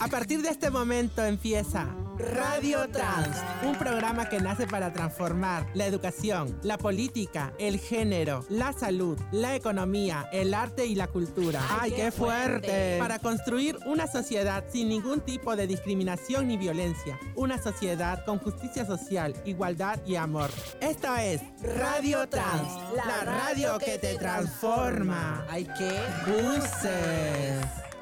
A 0.00 0.08
partir 0.08 0.42
de 0.42 0.50
este 0.50 0.70
momento 0.70 1.24
empieza 1.24 1.88
Radio 2.18 2.88
Trans, 2.90 3.36
un 3.64 3.74
programa 3.76 4.28
que 4.28 4.38
nace 4.40 4.66
para 4.68 4.92
transformar 4.92 5.66
la 5.74 5.86
educación, 5.86 6.58
la 6.62 6.78
política, 6.78 7.52
el 7.58 7.78
género, 7.78 8.44
la 8.48 8.72
salud, 8.72 9.18
la 9.32 9.56
economía, 9.56 10.28
el 10.32 10.54
arte 10.54 10.86
y 10.86 10.94
la 10.94 11.08
cultura. 11.08 11.60
¡Ay, 11.80 11.92
qué 11.92 12.12
fuerte! 12.12 12.98
Para 13.00 13.18
construir 13.18 13.78
una 13.86 14.06
sociedad 14.06 14.64
sin 14.70 14.88
ningún 14.88 15.22
tipo 15.22 15.56
de 15.56 15.66
discriminación 15.66 16.46
ni 16.46 16.56
violencia. 16.56 17.18
Una 17.34 17.60
sociedad 17.60 18.24
con 18.24 18.38
justicia 18.38 18.86
social, 18.86 19.34
igualdad 19.44 19.98
y 20.06 20.14
amor. 20.14 20.50
Esto 20.80 21.16
es 21.16 21.40
Radio 21.62 22.28
Trans, 22.28 22.68
la 22.94 23.24
radio 23.24 23.78
que 23.78 23.98
te 23.98 24.14
transforma. 24.16 25.44
¡Ay, 25.48 25.66
qué! 25.76 25.98
Buses. 26.26 27.93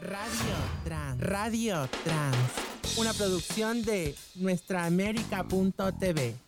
Radio 0.00 0.54
Trans. 0.84 1.20
Radio 1.20 1.88
Trans. 2.04 2.36
Una 2.98 3.12
producción 3.12 3.82
de 3.82 4.14
nuestraamérica.tv. 4.36 6.47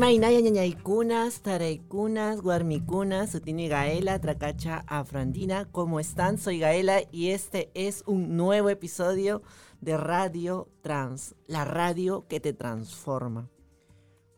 Imainaya 0.00 0.40
ñañaykunas, 0.40 1.42
taraykunas, 1.42 2.40
guarmikunas, 2.40 3.32
Sutini 3.32 3.68
Gaela, 3.68 4.18
Tracacha 4.18 4.82
Afrandina. 4.86 5.68
¿Cómo 5.70 6.00
están? 6.00 6.38
Soy 6.38 6.58
Gaela 6.58 7.02
y 7.12 7.32
este 7.32 7.70
es 7.74 8.02
un 8.06 8.34
nuevo 8.34 8.70
episodio 8.70 9.42
de 9.82 9.98
Radio 9.98 10.70
Trans, 10.80 11.34
la 11.46 11.66
radio 11.66 12.26
que 12.28 12.40
te 12.40 12.54
transforma. 12.54 13.50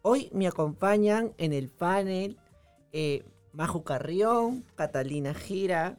Hoy 0.03 0.31
me 0.33 0.49
acompañan 0.49 1.33
en 1.39 1.53
el 1.53 1.69
panel 1.69 2.41
eh, 2.93 3.25
Maju 3.53 3.85
Carrión, 3.85 4.65
Catalina 4.75 5.33
Gira 5.33 5.97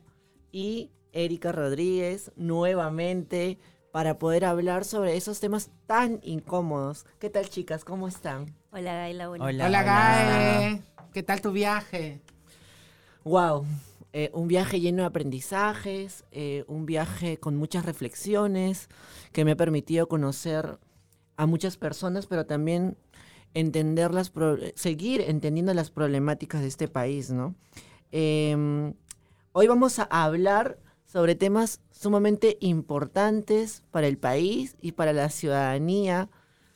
y 0.52 0.92
Erika 1.14 1.53
Rodríguez 1.53 2.33
nuevamente 2.36 3.59
para 3.94 4.20
poder 4.20 4.44
hablar 4.44 4.83
sobre 4.83 5.16
esos 5.16 5.39
temas 5.39 5.72
tan 5.88 6.20
incómodos. 6.22 7.05
¿Qué 7.17 7.30
tal 7.30 7.48
chicas? 7.48 7.86
¿Cómo 7.86 8.09
están? 8.09 8.61
Hola 8.73 8.95
Gaila, 8.95 9.27
bonita. 9.27 9.45
Hola, 9.67 9.83
Gae. 9.83 10.81
¿Qué 11.13 11.21
tal 11.21 11.41
tu 11.41 11.52
viaje? 11.52 12.21
Wow, 13.23 13.65
eh, 14.13 14.31
un 14.33 14.47
viaje 14.47 14.80
lleno 14.80 15.03
de 15.03 15.07
aprendizajes, 15.07 16.25
eh, 16.31 16.63
un 16.67 16.88
viaje 16.88 17.38
con 17.38 17.55
muchas 17.55 17.85
reflexiones 17.85 18.89
que 19.31 19.45
me 19.45 19.52
ha 19.52 19.55
permitido 19.55 20.07
conocer 20.07 20.80
a 21.38 21.45
muchas 21.45 21.77
personas, 21.77 22.25
pero 22.25 22.45
también 22.47 22.97
entender 23.53 24.11
las 24.11 24.31
pro- 24.31 24.57
seguir 24.75 25.21
entendiendo 25.21 25.73
las 25.75 25.91
problemáticas 25.91 26.61
de 26.61 26.67
este 26.67 26.87
país, 26.87 27.30
¿no? 27.30 27.53
Em, 28.11 28.93
hoy 29.52 29.67
vamos 29.67 29.99
a 29.99 30.03
hablar 30.09 30.80
sobre 31.05 31.35
temas 31.35 31.80
sumamente 31.91 32.58
importantes 32.59 33.83
para 33.91 34.08
el 34.08 34.17
país 34.17 34.75
y 34.81 34.93
para 34.93 35.13
la 35.13 35.30
ciudadanía, 35.30 36.30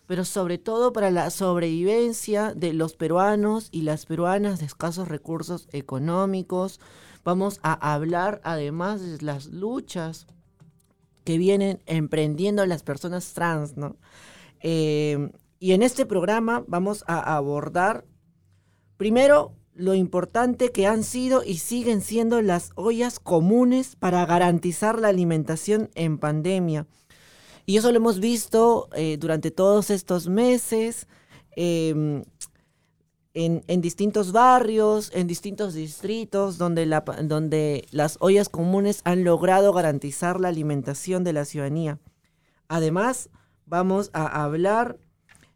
pero 0.08 0.24
sobre 0.26 0.58
todo 0.58 0.94
para 0.94 1.12
la 1.12 1.30
sobrevivencia 1.30 2.54
de 2.54 2.74
los 2.74 2.96
peruanos 2.96 3.68
y 3.72 3.82
las 3.82 4.06
peruanas 4.06 4.60
de 4.60 4.66
escasos 4.66 5.10
recursos 5.10 5.68
económicos. 5.74 6.80
Vamos 7.26 7.60
a 7.62 7.94
hablar 7.94 8.40
además 8.44 9.02
de 9.02 9.22
las 9.22 9.48
luchas 9.48 10.26
que 11.26 11.38
vienen 11.38 11.84
emprendiendo 11.86 12.66
las 12.66 12.84
personas 12.84 13.34
trans, 13.34 13.76
¿no? 13.76 13.98
Eh, 14.62 15.30
y 15.60 15.74
en 15.74 15.84
este 15.84 16.06
programa 16.06 16.64
vamos 16.68 17.04
a 17.08 17.36
abordar 17.36 18.06
primero 18.96 19.54
lo 19.74 19.94
importante 19.94 20.72
que 20.72 20.88
han 20.88 21.04
sido 21.04 21.44
y 21.44 21.58
siguen 21.58 22.02
siendo 22.02 22.42
las 22.42 22.72
ollas 22.76 23.20
comunes 23.20 23.96
para 23.96 24.26
garantizar 24.26 25.00
la 25.00 25.10
alimentación 25.10 25.90
en 25.96 26.18
pandemia. 26.18 26.88
Y 27.70 27.76
eso 27.76 27.92
lo 27.92 27.98
hemos 27.98 28.22
visto 28.22 28.88
eh, 28.96 29.18
durante 29.20 29.52
todos 29.52 29.90
estos 29.90 30.30
meses, 30.30 31.06
eh, 31.58 32.24
en, 33.34 33.82
distintos 33.82 34.32
barrios, 34.32 35.12
en 35.14 35.28
distintos 35.28 35.74
distritos, 35.74 36.58
donde, 36.58 37.86
las 37.92 38.18
ollas 38.22 38.48
comunes 38.48 39.02
han 39.04 39.26
logrado 39.26 39.74
garantizar 39.74 40.40
la 40.40 40.48
alimentación 40.48 41.26
de 41.26 41.34
la 41.34 41.44
ciudadanía. 41.44 42.00
Además, 42.70 43.30
vamos 43.66 44.12
a 44.14 44.46
hablar 44.46 44.98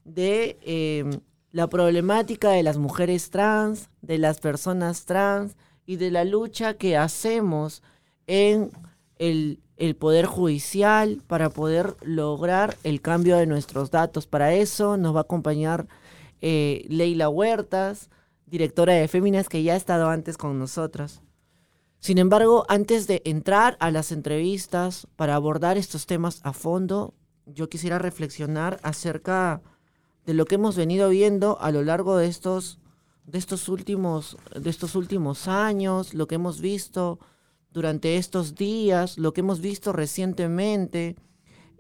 de 0.04 0.60
eh, 0.64 1.18
la 1.54 1.70
problemática 1.70 2.52
de 2.52 2.64
las 2.64 2.78
mujeres 2.78 3.30
trans, 3.30 3.90
de 4.02 4.18
las 4.18 4.42
personas 4.42 5.06
trans 5.06 5.56
y 5.86 5.96
de 5.96 6.12
la 6.12 6.26
lucha 6.26 6.74
que 6.74 6.98
hacemos 6.98 7.82
en 8.28 8.70
el, 9.18 9.62
el 9.82 9.96
Poder 9.96 10.28
Judicial 10.28 11.24
para 11.26 11.50
poder 11.50 11.98
lograr 12.02 12.78
el 12.84 13.02
cambio 13.02 13.36
de 13.38 13.48
nuestros 13.48 13.90
datos. 13.90 14.28
Para 14.28 14.54
eso 14.54 14.96
nos 14.96 15.16
va 15.16 15.22
a 15.22 15.24
acompañar 15.24 15.88
eh, 16.40 16.86
Leila 16.88 17.30
Huertas, 17.30 18.12
directora 18.46 18.94
de 18.94 19.08
Féminas, 19.08 19.50
que 19.50 19.64
ya 19.64 19.74
ha 19.74 19.78
estado 19.78 20.08
antes 20.10 20.38
con 20.38 20.60
nosotras. 20.60 21.24
Sin 22.00 22.20
embargo, 22.20 22.64
antes 22.70 23.08
de 23.08 23.24
entrar 23.26 23.76
a 23.80 23.90
las 23.90 24.12
entrevistas 24.12 25.08
para 25.16 25.34
abordar 25.34 25.80
estos 25.80 26.06
temas 26.06 26.42
a 26.44 26.54
fondo, 26.54 27.16
yo 27.48 27.68
quisiera 27.68 27.98
reflexionar 27.98 28.80
acerca 28.84 29.64
de 30.28 30.36
lo 30.36 30.46
que 30.46 30.56
hemos 30.56 30.76
venido 30.76 31.10
viendo 31.10 31.60
a 31.60 31.72
lo 31.72 31.82
largo 31.82 32.18
de 32.18 32.28
estos, 32.28 32.78
de 33.26 33.40
estos, 33.40 33.68
últimos, 33.68 34.38
de 34.56 34.70
estos 34.70 34.94
últimos 34.94 35.48
años, 35.48 36.14
lo 36.14 36.28
que 36.28 36.36
hemos 36.36 36.62
visto 36.62 37.18
durante 37.72 38.18
estos 38.18 38.56
días, 38.56 39.18
lo 39.18 39.34
que 39.34 39.42
hemos 39.42 39.62
visto 39.62 39.94
recientemente 39.94 41.16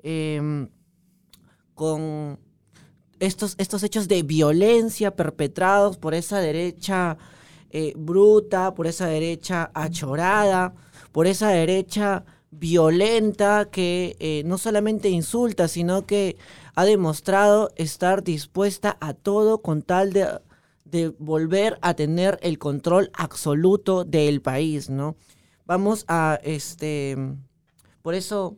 em, 0.03 0.69
con 1.75 2.39
estos, 3.19 3.55
estos 3.57 3.83
hechos 3.83 4.07
de 4.07 4.23
violencia 4.23 5.15
perpetrados 5.15 5.97
por 5.97 6.13
esa 6.13 6.39
derecha 6.39 7.17
eh, 7.69 7.93
bruta, 7.95 8.73
por 8.73 8.87
esa 8.87 9.07
derecha 9.07 9.69
achorada, 9.73 10.73
por 11.11 11.27
esa 11.27 11.49
derecha 11.49 12.25
violenta 12.51 13.69
que 13.71 14.15
eh, 14.19 14.43
no 14.45 14.57
solamente 14.57 15.09
insulta, 15.09 15.67
sino 15.67 16.05
que 16.05 16.37
ha 16.75 16.83
demostrado 16.83 17.71
estar 17.75 18.23
dispuesta 18.23 18.97
a 18.99 19.13
todo 19.13 19.61
con 19.61 19.83
tal 19.83 20.13
de, 20.13 20.39
de 20.83 21.09
volver 21.17 21.77
a 21.81 21.93
tener 21.93 22.39
el 22.41 22.59
control 22.59 23.09
absoluto 23.13 24.03
del 24.03 24.41
país, 24.41 24.89
¿no? 24.89 25.15
Vamos 25.65 26.05
a, 26.07 26.39
este, 26.43 27.17
por 28.01 28.13
eso, 28.13 28.57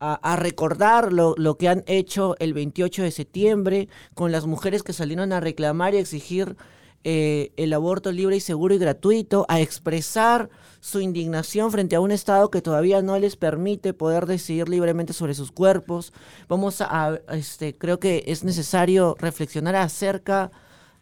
a, 0.00 0.36
recordar 0.36 1.12
lo, 1.12 1.34
lo 1.36 1.56
que 1.56 1.68
han 1.68 1.82
hecho 1.86 2.36
el 2.38 2.54
28 2.54 3.02
de 3.02 3.10
septiembre 3.10 3.88
con 4.14 4.30
las 4.30 4.46
mujeres 4.46 4.82
que 4.82 4.92
salieron 4.92 5.32
a 5.32 5.40
reclamar 5.40 5.94
y 5.94 5.98
exigir 5.98 6.56
eh, 7.04 7.52
el 7.56 7.72
aborto 7.72 8.10
libre 8.10 8.36
y 8.36 8.40
seguro 8.40 8.74
y 8.74 8.78
gratuito, 8.78 9.46
a 9.48 9.60
expresar 9.60 10.50
su 10.80 11.00
indignación 11.00 11.70
frente 11.70 11.96
a 11.96 12.00
un 12.00 12.10
Estado 12.10 12.50
que 12.50 12.60
todavía 12.60 13.02
no 13.02 13.18
les 13.18 13.36
permite 13.36 13.94
poder 13.94 14.26
decidir 14.26 14.68
libremente 14.68 15.12
sobre 15.12 15.34
sus 15.34 15.52
cuerpos. 15.52 16.12
Vamos 16.48 16.80
a, 16.80 17.06
a, 17.06 17.36
este, 17.36 17.76
creo 17.76 18.00
que 18.00 18.24
es 18.26 18.42
necesario 18.42 19.16
reflexionar 19.20 19.76
acerca 19.76 20.50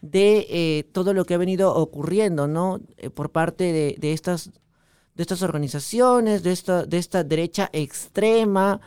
de 0.01 0.45
eh, 0.49 0.83
todo 0.91 1.13
lo 1.13 1.25
que 1.25 1.33
ha 1.33 1.39
venido 1.39 1.73
ocurriendo, 1.73 2.47
¿no? 2.47 2.79
Eh, 2.97 3.09
por 3.09 3.31
parte 3.31 3.73
de, 3.73 3.95
de 3.97 4.13
estas 4.13 4.51
de 5.17 5.23
estas 5.23 5.41
organizaciones, 5.41 6.43
de 6.43 6.51
esta, 6.51 6.85
de 6.85 6.97
esta 6.99 7.23
derecha 7.23 7.69
extrema 7.73 8.79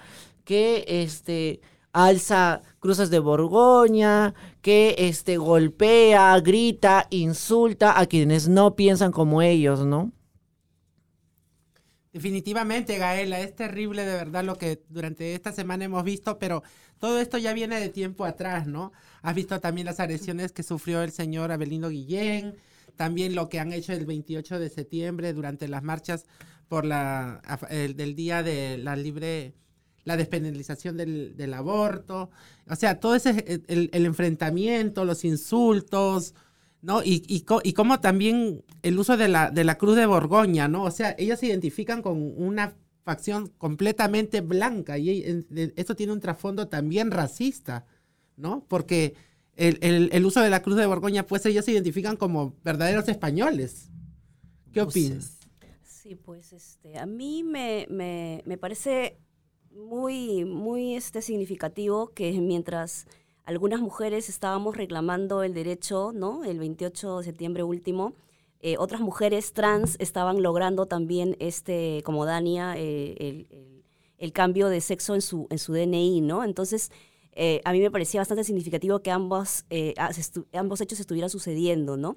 que 0.45 0.85
este, 0.87 1.61
alza 1.93 2.63
cruces 2.79 3.11
de 3.11 3.19
Borgoña, 3.19 4.35
que 4.63 4.95
este, 4.97 5.39
golpea, 5.39 6.39
grita, 6.39 7.09
insulta 7.11 7.99
a 7.99 8.07
quienes 8.07 8.49
no 8.49 8.77
piensan 8.77 9.11
como 9.11 9.43
ellos, 9.43 9.85
¿no? 9.85 10.13
Definitivamente, 12.13 12.99
Gaela, 12.99 13.41
es 13.41 13.55
terrible 13.55 14.05
de 14.05 14.15
verdad 14.15 14.45
lo 14.45 14.57
que 14.57 14.83
durante 14.89 15.35
esta 15.35 15.53
semana 15.53 15.85
hemos 15.85 16.05
visto, 16.05 16.39
pero 16.39 16.63
todo 16.99 17.21
esto 17.21 17.39
ya 17.39 17.53
viene 17.53 17.81
de 17.81 17.89
tiempo 17.89 18.25
atrás, 18.25 18.67
¿no? 18.67 18.93
Has 19.23 19.35
visto 19.35 19.59
también 19.61 19.87
las 19.87 20.01
agresiones 20.01 20.53
que 20.53 20.63
sufrió 20.63 21.03
el 21.03 21.11
señor 21.11 21.51
Abelino 21.51 21.89
Guillén, 21.89 22.57
también 22.97 23.35
lo 23.35 23.49
que 23.49 23.61
han 23.61 23.73
hecho 23.73 23.93
el 23.93 24.07
28 24.07 24.59
de 24.59 24.71
septiembre 24.71 25.33
durante 25.33 25.69
las 25.69 25.83
marchas 25.83 26.27
por 26.69 26.85
la 26.85 27.41
el, 27.71 27.97
del 27.97 28.15
día 28.15 28.43
de 28.43 28.79
la 28.79 28.97
libre 28.97 29.55
la 30.05 30.17
despenalización 30.17 30.97
del, 30.97 31.37
del 31.37 31.53
aborto, 31.53 32.31
o 32.67 32.75
sea, 32.75 32.99
todo 33.01 33.15
ese 33.15 33.63
el, 33.69 33.91
el 33.93 34.07
enfrentamiento, 34.07 35.05
los 35.05 35.25
insultos, 35.25 36.35
¿no? 36.83 37.03
Y, 37.03 37.23
y, 37.29 37.45
y 37.63 37.73
como 37.75 38.01
también 38.01 38.65
el 38.83 38.99
uso 38.99 39.17
de 39.17 39.29
la, 39.29 39.51
de 39.51 39.65
la 39.65 39.77
cruz 39.77 39.97
de 39.97 40.07
Borgoña, 40.07 40.69
¿no? 40.69 40.85
O 40.85 40.91
sea, 40.91 41.15
ellos 41.19 41.39
se 41.39 41.47
identifican 41.47 42.03
con 42.03 42.33
una 42.37 42.75
facción 43.05 43.49
completamente 43.59 44.41
blanca 44.41 44.99
y 44.99 45.45
esto 45.77 45.97
tiene 45.97 46.13
un 46.13 46.21
trasfondo 46.21 46.69
también 46.69 47.11
racista, 47.11 47.87
¿no? 48.37 48.65
Porque 48.69 49.15
el, 49.61 50.25
uso 50.25 50.41
de 50.41 50.51
la 50.51 50.63
cruz 50.63 50.77
de 50.77 50.87
Borgoña, 50.87 51.27
pues 51.27 51.45
ellos 51.45 51.65
se 51.65 51.73
identifican 51.73 52.17
como 52.17 52.55
verdaderos 52.65 53.09
españoles. 53.09 53.91
¿Qué 54.73 54.81
opinas? 54.81 55.39
Sí, 55.85 56.15
pues 56.15 56.53
este, 56.53 56.99
a 56.99 57.05
mí 57.05 57.43
me, 57.43 58.59
parece 58.59 59.19
muy, 59.71 60.45
muy 60.45 60.95
este, 60.95 61.21
significativo 61.21 62.09
que 62.15 62.33
mientras 62.41 63.07
algunas 63.45 63.81
mujeres 63.81 64.29
estábamos 64.29 64.77
reclamando 64.77 65.43
el 65.43 65.53
derecho, 65.53 66.13
¿no? 66.15 66.45
El 66.45 66.59
28 66.59 67.19
de 67.19 67.25
septiembre 67.25 67.63
último, 67.63 68.15
eh, 68.61 68.77
otras 68.79 69.01
mujeres 69.01 69.53
trans 69.53 69.97
estaban 69.99 70.43
logrando 70.43 70.87
también, 70.87 71.37
este, 71.39 72.03
como 72.05 72.25
Dania, 72.25 72.75
eh, 72.77 73.47
el, 74.19 74.33
cambio 74.33 74.69
de 74.69 74.81
sexo 74.81 75.15
en 75.15 75.23
su, 75.23 75.47
en 75.51 75.59
su 75.59 75.73
DNI, 75.73 76.21
¿no? 76.21 76.45
Entonces, 76.45 76.91
eh, 77.33 77.61
a 77.65 77.73
mí 77.73 77.81
me 77.81 77.91
parecía 77.91 78.21
bastante 78.21 78.45
significativo 78.45 79.01
que 79.01 79.11
ambos, 79.11 79.65
ambos 80.53 80.81
hechos 80.81 81.01
estuvieran 81.01 81.31
sucediendo, 81.31 81.97
¿no? 81.97 82.17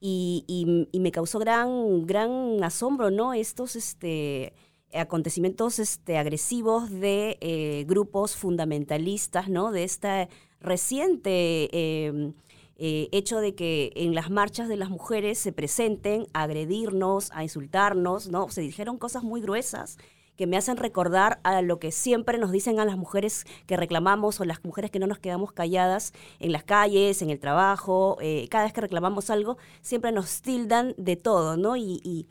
Y, 0.00 0.88
me 0.92 1.12
causó 1.12 1.38
gran, 1.38 2.06
gran 2.06 2.62
asombro, 2.62 3.10
¿no? 3.10 3.32
Estos 3.34 3.76
este, 3.76 4.52
acontecimientos 4.92 5.78
este, 5.78 6.18
agresivos 6.18 6.90
de 6.90 7.84
grupos 7.88 8.36
fundamentalistas, 8.36 9.48
¿no? 9.48 9.70
De 9.70 9.84
esta 9.84 10.28
reciente 10.64 11.68
em, 12.06 12.34
eh, 12.76 13.08
hecho 13.12 13.40
de 13.40 13.54
que 13.54 13.92
en 13.94 14.14
las 14.16 14.30
marchas 14.30 14.68
de 14.68 14.76
las 14.76 14.90
mujeres 14.90 15.38
se 15.38 15.52
presenten 15.52 16.26
a 16.32 16.42
agredirnos, 16.42 17.30
a 17.32 17.44
insultarnos, 17.44 18.28
¿no? 18.28 18.48
Se 18.48 18.62
dijeron 18.62 18.98
cosas 18.98 19.22
muy 19.22 19.40
gruesas 19.40 19.96
que 20.36 20.46
me 20.46 20.56
hacen 20.56 20.76
recordar 20.76 21.40
a 21.44 21.62
lo 21.62 21.78
que 21.78 21.92
siempre 21.92 22.38
nos 22.38 22.50
dicen 22.50 22.80
a 22.80 22.84
las 22.84 22.96
mujeres 22.96 23.44
que 23.66 23.76
reclamamos 23.76 24.40
o 24.40 24.44
las 24.44 24.64
mujeres 24.64 24.90
que 24.90 24.98
no 24.98 25.06
nos 25.06 25.18
quedamos 25.18 25.52
calladas 25.52 26.12
en 26.40 26.52
las 26.52 26.64
calles, 26.64 27.22
en 27.22 27.30
el 27.30 27.38
trabajo, 27.38 28.18
eh, 28.20 28.48
cada 28.50 28.64
vez 28.64 28.72
que 28.72 28.80
reclamamos 28.80 29.30
algo, 29.30 29.56
siempre 29.80 30.12
nos 30.12 30.42
tildan 30.42 30.94
de 30.96 31.16
todo, 31.16 31.56
¿no? 31.56 31.76
Y, 31.76 32.28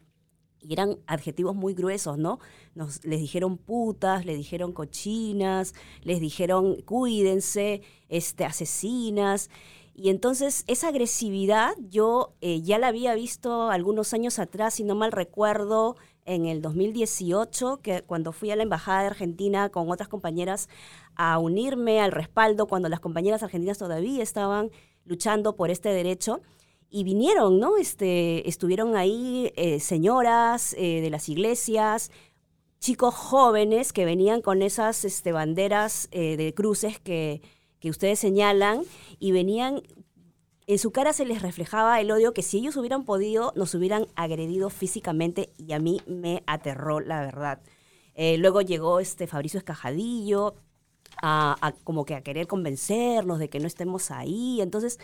eran 0.69 0.97
adjetivos 1.07 1.53
muy 1.57 1.73
gruesos, 1.73 2.17
¿no? 2.17 2.39
Nos, 2.73 3.03
les 3.03 3.19
dijeron 3.19 3.57
putas, 3.57 4.25
les 4.25 4.38
dijeron 4.38 4.71
cochinas, 4.71 5.73
les 6.03 6.21
dijeron 6.21 6.81
cuídense, 6.83 7.81
este, 8.07 8.45
asesinas. 8.45 9.49
Y 9.94 10.09
entonces 10.09 10.63
esa 10.67 10.88
agresividad 10.88 11.73
yo 11.89 12.33
eh, 12.39 12.61
ya 12.61 12.79
la 12.79 12.88
había 12.88 13.13
visto 13.13 13.69
algunos 13.71 14.13
años 14.13 14.39
atrás, 14.39 14.75
si 14.75 14.85
no 14.85 14.95
mal 14.95 15.11
recuerdo, 15.11 15.97
en 16.25 16.45
el 16.45 16.61
2018, 16.61 17.79
que 17.81 18.01
cuando 18.01 18.31
fui 18.31 18.51
a 18.51 18.55
la 18.55 18.63
Embajada 18.63 19.01
de 19.01 19.07
Argentina 19.07 19.69
con 19.69 19.89
otras 19.91 20.09
compañeras 20.09 20.69
a 21.15 21.37
unirme 21.39 22.01
al 22.01 22.11
respaldo, 22.11 22.67
cuando 22.67 22.89
las 22.89 22.99
compañeras 22.99 23.43
argentinas 23.43 23.77
todavía 23.77 24.23
estaban 24.23 24.71
luchando 25.05 25.55
por 25.55 25.69
este 25.69 25.89
derecho. 25.89 26.41
Y 26.89 27.03
vinieron, 27.03 27.59
¿no? 27.59 27.77
Este, 27.77 28.47
estuvieron 28.47 28.95
ahí 28.95 29.51
eh, 29.55 29.79
señoras 29.79 30.75
eh, 30.77 31.01
de 31.01 31.09
las 31.09 31.27
iglesias, 31.27 32.11
chicos 32.79 33.15
jóvenes 33.15 33.93
que 33.93 34.05
venían 34.05 34.41
con 34.41 34.61
esas 34.61 35.05
este, 35.05 35.31
banderas 35.31 36.09
de 36.11 36.53
cruces 36.53 36.99
que, 36.99 37.41
que 37.83 37.89
ustedes 37.89 38.17
señalan 38.17 38.83
y 39.19 39.33
venían 39.33 39.81
en 40.68 40.80
su 40.80 40.92
cara 40.92 41.13
se 41.13 41.25
les 41.25 41.42
reflejaba 41.42 42.00
el 42.00 42.12
odio 42.12 42.33
que 42.33 42.42
si 42.42 42.60
ellos 42.60 42.77
hubieran 42.77 43.04
podido 43.04 43.54
nos 43.56 43.75
hubieran 43.75 44.07
agredido 44.15 44.69
físicamente 44.69 45.51
y 45.57 45.74
a 45.74 45.80
mí 45.80 46.01
me 46.07 46.44
aterró 46.48 47.00
la 47.00 47.21
verdad. 47.21 47.60
Eh, 48.15 48.38
luego 48.38 48.62
llegó 48.62 49.00
este 49.00 49.27
Fabricio 49.27 49.57
Escajadillo 49.57 50.56
a, 51.21 51.74
como 51.83 52.06
que 52.06 52.15
a 52.15 52.21
querer 52.21 52.48
convencernos 52.48 53.39
de 53.39 53.50
que 53.50 53.60
no 53.60 53.68
estemos 53.68 54.12
ahí. 54.12 54.62
Entonces 54.62 55.00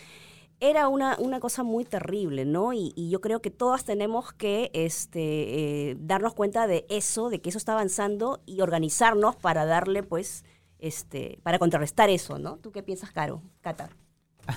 era 0.59 0.87
una, 0.87 1.17
una 1.19 1.39
cosa 1.39 1.63
muy 1.63 1.85
terrible, 1.85 2.45
¿no? 2.45 2.73
Y, 2.73 2.93
yo 3.09 3.21
creo 3.21 3.41
que 3.41 3.49
todas 3.49 3.85
tenemos 3.85 4.33
que 4.33 4.71
este, 4.73 5.91
eh, 5.91 5.97
darnos 5.99 6.33
cuenta 6.33 6.67
de 6.67 6.85
eso, 6.89 7.29
de 7.29 7.39
que 7.41 7.49
eso 7.49 7.57
está 7.57 7.73
avanzando 7.73 8.41
y 8.45 8.61
organizarnos 8.61 9.35
para 9.35 9.65
darle 9.65 10.03
pues 10.03 10.43
este, 10.79 11.39
para 11.43 11.59
contrarrestar 11.59 12.09
eso, 12.09 12.39
¿no? 12.39 12.57
¿Tú 12.57 12.71
qué 12.71 12.83
piensas, 12.83 13.11
Caro? 13.11 13.41
Cata. 13.61 13.89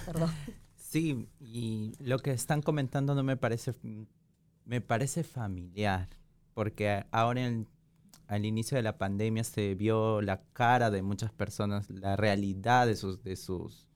Perdón. 0.06 0.32
Sí, 0.92 1.26
y 1.40 1.92
lo 2.00 2.18
que 2.18 2.32
están 2.32 2.60
comentando 2.60 3.14
no 3.14 3.22
me 3.22 3.36
parece, 3.36 3.74
me 4.66 4.80
parece 4.80 5.24
familiar, 5.24 6.08
porque 6.54 7.06
ahora 7.10 7.50
al 8.26 8.44
inicio 8.44 8.76
de 8.76 8.82
la 8.82 8.98
pandemia 8.98 9.44
se 9.44 9.74
vio 9.74 10.20
la 10.20 10.42
cara 10.52 10.90
de 10.90 11.02
muchas 11.02 11.32
personas, 11.32 11.88
la 11.88 12.16
realidad 12.16 12.86
de 12.86 12.96
sus, 12.96 13.22
de 13.22 13.36
sus, 13.36 13.88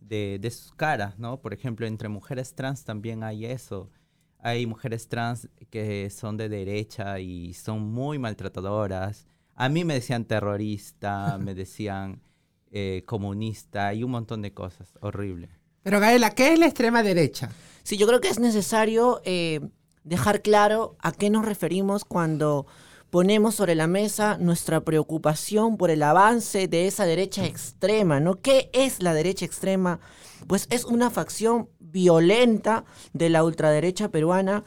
de, 0.00 0.38
de 0.40 0.50
sus 0.50 0.72
caras, 0.72 1.18
¿no? 1.18 1.40
Por 1.40 1.54
ejemplo, 1.54 1.86
entre 1.86 2.08
mujeres 2.08 2.54
trans 2.54 2.84
también 2.84 3.22
hay 3.22 3.46
eso. 3.46 3.90
Hay 4.38 4.66
mujeres 4.66 5.08
trans 5.08 5.48
que 5.70 6.10
son 6.10 6.36
de 6.36 6.48
derecha 6.48 7.18
y 7.20 7.54
son 7.54 7.82
muy 7.92 8.18
maltratadoras 8.18 9.26
a 9.60 9.68
mí 9.68 9.84
me 9.84 9.92
decían 9.92 10.24
terrorista, 10.24 11.36
me 11.44 11.54
decían 11.54 12.22
eh, 12.70 13.02
comunista 13.04 13.92
y 13.92 14.02
un 14.02 14.10
montón 14.10 14.40
de 14.40 14.54
cosas. 14.54 14.94
Horrible. 15.02 15.50
Pero 15.82 16.00
Gaela, 16.00 16.30
¿qué 16.30 16.52
es 16.52 16.58
la 16.58 16.66
extrema 16.66 17.02
derecha? 17.02 17.50
Sí, 17.82 17.96
yo 17.96 18.06
creo 18.06 18.20
que 18.20 18.28
es 18.28 18.38
necesario 18.38 19.20
eh, 19.24 19.60
dejar 20.04 20.42
claro 20.42 20.96
a 21.00 21.12
qué 21.12 21.30
nos 21.30 21.44
referimos 21.44 22.04
cuando 22.04 22.66
ponemos 23.10 23.56
sobre 23.56 23.74
la 23.74 23.86
mesa 23.86 24.36
nuestra 24.38 24.80
preocupación 24.82 25.76
por 25.76 25.90
el 25.90 26.02
avance 26.02 26.68
de 26.68 26.86
esa 26.86 27.04
derecha 27.06 27.44
extrema, 27.44 28.20
¿no? 28.20 28.40
¿Qué 28.40 28.70
es 28.72 29.02
la 29.02 29.14
derecha 29.14 29.44
extrema? 29.44 30.00
Pues 30.46 30.66
es 30.70 30.84
una 30.84 31.10
facción 31.10 31.68
violenta 31.80 32.84
de 33.12 33.30
la 33.30 33.42
ultraderecha 33.42 34.08
peruana 34.10 34.64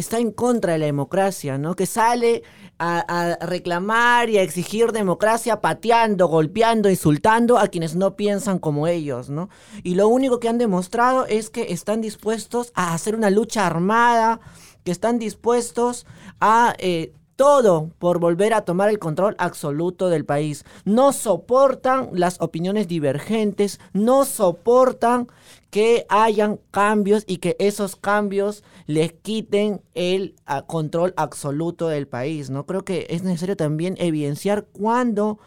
está 0.00 0.18
en 0.18 0.32
contra 0.32 0.72
de 0.72 0.78
la 0.78 0.86
democracia, 0.86 1.58
¿no? 1.58 1.74
Que 1.74 1.86
sale 1.86 2.42
a, 2.78 3.38
reclamar 3.40 4.30
y 4.30 4.38
a 4.38 4.42
exigir 4.42 4.92
democracia 4.92 5.60
pateando, 5.60 6.28
golpeando, 6.28 6.88
insultando 6.90 7.58
a 7.58 7.68
quienes 7.68 7.96
no 7.96 8.16
piensan 8.16 8.58
como 8.58 8.86
ellos, 8.86 9.30
¿no? 9.30 9.48
Y 9.82 9.94
lo 9.94 10.08
único 10.08 10.40
que 10.40 10.48
han 10.48 10.58
demostrado 10.58 11.26
es 11.26 11.50
que 11.50 11.72
están 11.72 12.00
dispuestos 12.00 12.72
a 12.74 12.94
hacer 12.94 13.14
una 13.14 13.30
lucha 13.30 13.66
armada, 13.66 14.40
que 14.84 14.92
están 14.92 15.18
dispuestos 15.18 16.06
a 16.40 16.74
eh, 16.78 17.12
todo 17.38 17.92
por 18.00 18.18
volver 18.18 18.52
a 18.52 18.62
tomar 18.62 18.88
el 18.88 18.98
control 18.98 19.36
absoluto 19.38 20.08
del 20.08 20.24
país. 20.24 20.64
No 20.84 21.12
soportan 21.12 22.10
las 22.12 22.40
opiniones 22.40 22.88
divergentes, 22.88 23.78
no 23.92 24.24
soportan 24.24 25.28
que 25.70 26.04
hayan 26.08 26.58
cambios 26.72 27.22
y 27.28 27.38
que 27.38 27.54
esos 27.60 27.94
cambios 27.94 28.64
les 28.88 29.12
quiten 29.12 29.82
el 29.94 30.34
ah, 30.46 30.64
control 30.66 31.12
absoluto 31.18 31.88
del 31.88 32.08
país. 32.08 32.48
No 32.48 32.64
creo 32.64 32.86
que 32.86 33.06
es 33.10 33.22
necesario 33.22 33.54
también 33.54 33.96
evidenciar 33.98 34.64
cuándo 34.72 35.38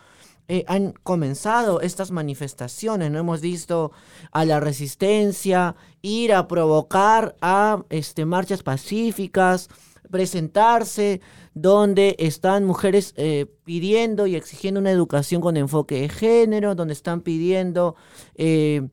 eh, 0.47 0.63
han 0.67 0.93
comenzado 1.01 1.81
estas 1.81 2.11
manifestaciones. 2.11 3.09
No 3.09 3.17
hemos 3.17 3.41
visto 3.41 3.93
a 4.31 4.45
la 4.45 4.59
resistencia 4.59 5.75
ir 6.03 6.35
a 6.35 6.47
provocar 6.47 7.35
a 7.41 7.83
este, 7.89 8.25
marchas 8.25 8.61
pacíficas, 8.61 9.69
presentarse 10.11 11.19
donde 11.55 12.15
están 12.19 12.63
mujeres 12.63 13.15
eh, 13.17 13.47
pidiendo 13.63 14.27
y 14.27 14.35
exigiendo 14.35 14.79
una 14.79 14.91
educación 14.91 15.41
con 15.41 15.57
enfoque 15.57 16.01
de 16.01 16.09
género, 16.09 16.75
donde 16.75 16.93
están 16.93 17.21
pidiendo 17.21 17.95
eh, 18.35 18.87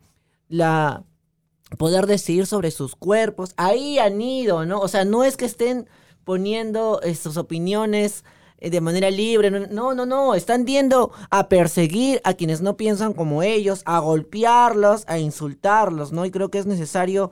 la 0.48 1.04
poder 1.76 2.06
decidir 2.06 2.46
sobre 2.46 2.70
sus 2.70 2.96
cuerpos. 2.96 3.52
Ahí 3.56 3.98
han 3.98 4.20
ido, 4.20 4.64
¿no? 4.64 4.80
O 4.80 4.88
sea, 4.88 5.04
no 5.04 5.24
es 5.24 5.36
que 5.36 5.44
estén 5.44 5.88
poniendo 6.24 7.00
eh, 7.02 7.14
sus 7.14 7.36
opiniones 7.36 8.24
de 8.60 8.80
manera 8.80 9.10
libre. 9.10 9.50
No, 9.50 9.94
no, 9.94 10.06
no. 10.06 10.34
Están 10.34 10.66
yendo 10.66 11.12
a 11.30 11.48
perseguir 11.48 12.20
a 12.24 12.34
quienes 12.34 12.60
no 12.60 12.76
piensan 12.76 13.12
como 13.12 13.42
ellos, 13.42 13.82
a 13.84 13.98
golpearlos, 14.00 15.04
a 15.06 15.18
insultarlos, 15.18 16.12
¿no? 16.12 16.24
Y 16.26 16.30
creo 16.30 16.50
que 16.50 16.58
es 16.58 16.66
necesario 16.66 17.30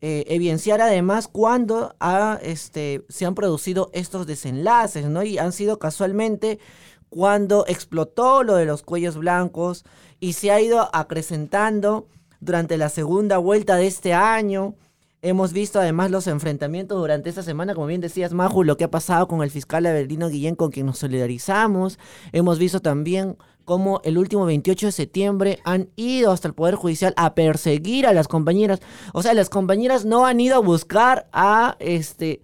eh, 0.00 0.24
evidenciar 0.28 0.80
además 0.80 1.26
cuando 1.26 1.96
este, 2.42 3.04
se 3.08 3.26
han 3.26 3.34
producido 3.34 3.90
estos 3.92 4.26
desenlaces, 4.26 5.06
¿no? 5.06 5.24
Y 5.24 5.38
han 5.38 5.52
sido 5.52 5.80
casualmente 5.80 6.60
cuando 7.08 7.64
explotó 7.66 8.44
lo 8.44 8.54
de 8.54 8.66
los 8.66 8.82
cuellos 8.82 9.16
blancos 9.16 9.84
y 10.20 10.34
se 10.34 10.52
ha 10.52 10.60
ido 10.60 10.88
acrecentando 10.92 12.06
durante 12.40 12.76
la 12.76 12.88
segunda 12.88 13.38
vuelta 13.38 13.76
de 13.76 13.86
este 13.86 14.14
año. 14.14 14.74
Hemos 15.20 15.52
visto 15.52 15.80
además 15.80 16.12
los 16.12 16.28
enfrentamientos 16.28 16.96
durante 16.96 17.28
esta 17.28 17.42
semana, 17.42 17.74
como 17.74 17.88
bien 17.88 18.00
decías, 18.00 18.32
Maju, 18.32 18.62
lo 18.62 18.76
que 18.76 18.84
ha 18.84 18.90
pasado 18.90 19.26
con 19.26 19.42
el 19.42 19.50
fiscal 19.50 19.84
Abelino 19.86 20.28
Guillén, 20.28 20.54
con 20.54 20.70
quien 20.70 20.86
nos 20.86 20.98
solidarizamos. 20.98 21.98
Hemos 22.30 22.60
visto 22.60 22.80
también 22.80 23.36
cómo 23.64 24.00
el 24.04 24.16
último 24.16 24.44
28 24.44 24.86
de 24.86 24.92
septiembre 24.92 25.58
han 25.64 25.90
ido 25.96 26.30
hasta 26.30 26.46
el 26.46 26.54
Poder 26.54 26.76
Judicial 26.76 27.14
a 27.16 27.34
perseguir 27.34 28.06
a 28.06 28.12
las 28.12 28.28
compañeras. 28.28 28.80
O 29.12 29.22
sea, 29.22 29.34
las 29.34 29.50
compañeras 29.50 30.04
no 30.04 30.24
han 30.24 30.38
ido 30.38 30.54
a 30.54 30.60
buscar 30.60 31.28
a, 31.32 31.76
este, 31.80 32.40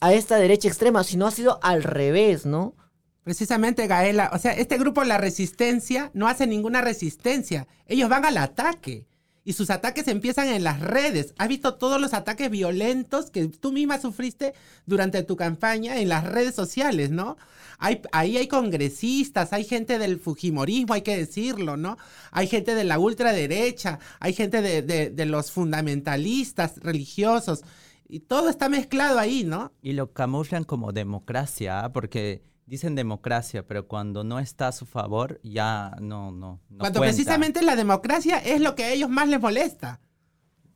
a 0.00 0.14
esta 0.14 0.36
derecha 0.36 0.68
extrema, 0.68 1.04
sino 1.04 1.26
ha 1.26 1.30
sido 1.30 1.60
al 1.62 1.82
revés, 1.82 2.46
¿no? 2.46 2.74
Precisamente, 3.22 3.86
Gaela. 3.86 4.30
O 4.32 4.38
sea, 4.38 4.52
este 4.52 4.78
grupo, 4.78 5.04
la 5.04 5.18
resistencia, 5.18 6.10
no 6.14 6.26
hace 6.26 6.46
ninguna 6.46 6.80
resistencia. 6.80 7.68
Ellos 7.86 8.08
van 8.08 8.24
al 8.24 8.38
ataque 8.38 9.06
y 9.44 9.52
sus 9.52 9.70
ataques 9.70 10.08
empiezan 10.08 10.48
en 10.48 10.64
las 10.64 10.80
redes. 10.80 11.34
¿Has 11.38 11.48
visto 11.48 11.74
todos 11.74 12.00
los 12.00 12.14
ataques 12.14 12.50
violentos 12.50 13.30
que 13.30 13.46
tú 13.48 13.72
misma 13.72 14.00
sufriste 14.00 14.54
durante 14.86 15.22
tu 15.22 15.36
campaña 15.36 16.00
en 16.00 16.08
las 16.08 16.24
redes 16.24 16.54
sociales, 16.54 17.10
¿no? 17.10 17.36
Hay, 17.78 18.00
ahí 18.12 18.38
hay 18.38 18.48
congresistas, 18.48 19.52
hay 19.52 19.64
gente 19.64 19.98
del 19.98 20.18
Fujimorismo, 20.18 20.94
hay 20.94 21.02
que 21.02 21.16
decirlo, 21.16 21.76
¿no? 21.76 21.98
Hay 22.30 22.46
gente 22.46 22.74
de 22.74 22.84
la 22.84 22.98
ultraderecha, 22.98 23.98
hay 24.20 24.32
gente 24.32 24.62
de, 24.62 25.10
de 25.10 25.26
los 25.26 25.50
fundamentalistas 25.50 26.78
religiosos. 26.78 27.62
Y 28.08 28.20
todo 28.20 28.48
está 28.48 28.68
mezclado 28.68 29.18
ahí, 29.18 29.44
¿no? 29.44 29.72
Y 29.82 29.92
lo 29.92 30.12
camuflan 30.12 30.64
como 30.64 30.92
democracia, 30.92 31.90
porque 31.92 32.42
dicen 32.66 32.94
democracia, 32.94 33.66
pero 33.66 33.86
cuando 33.86 34.24
no 34.24 34.38
está 34.38 34.68
a 34.68 34.72
su 34.72 34.86
favor, 34.86 35.40
ya 35.42 35.96
no, 36.00 36.30
no. 36.30 36.60
no 36.68 36.78
cuando 36.78 37.00
precisamente 37.00 37.62
la 37.62 37.76
democracia 37.76 38.38
es 38.38 38.60
lo 38.60 38.74
que 38.74 38.84
a 38.84 38.92
ellos 38.92 39.10
más 39.10 39.28
les 39.28 39.40
molesta. 39.40 40.00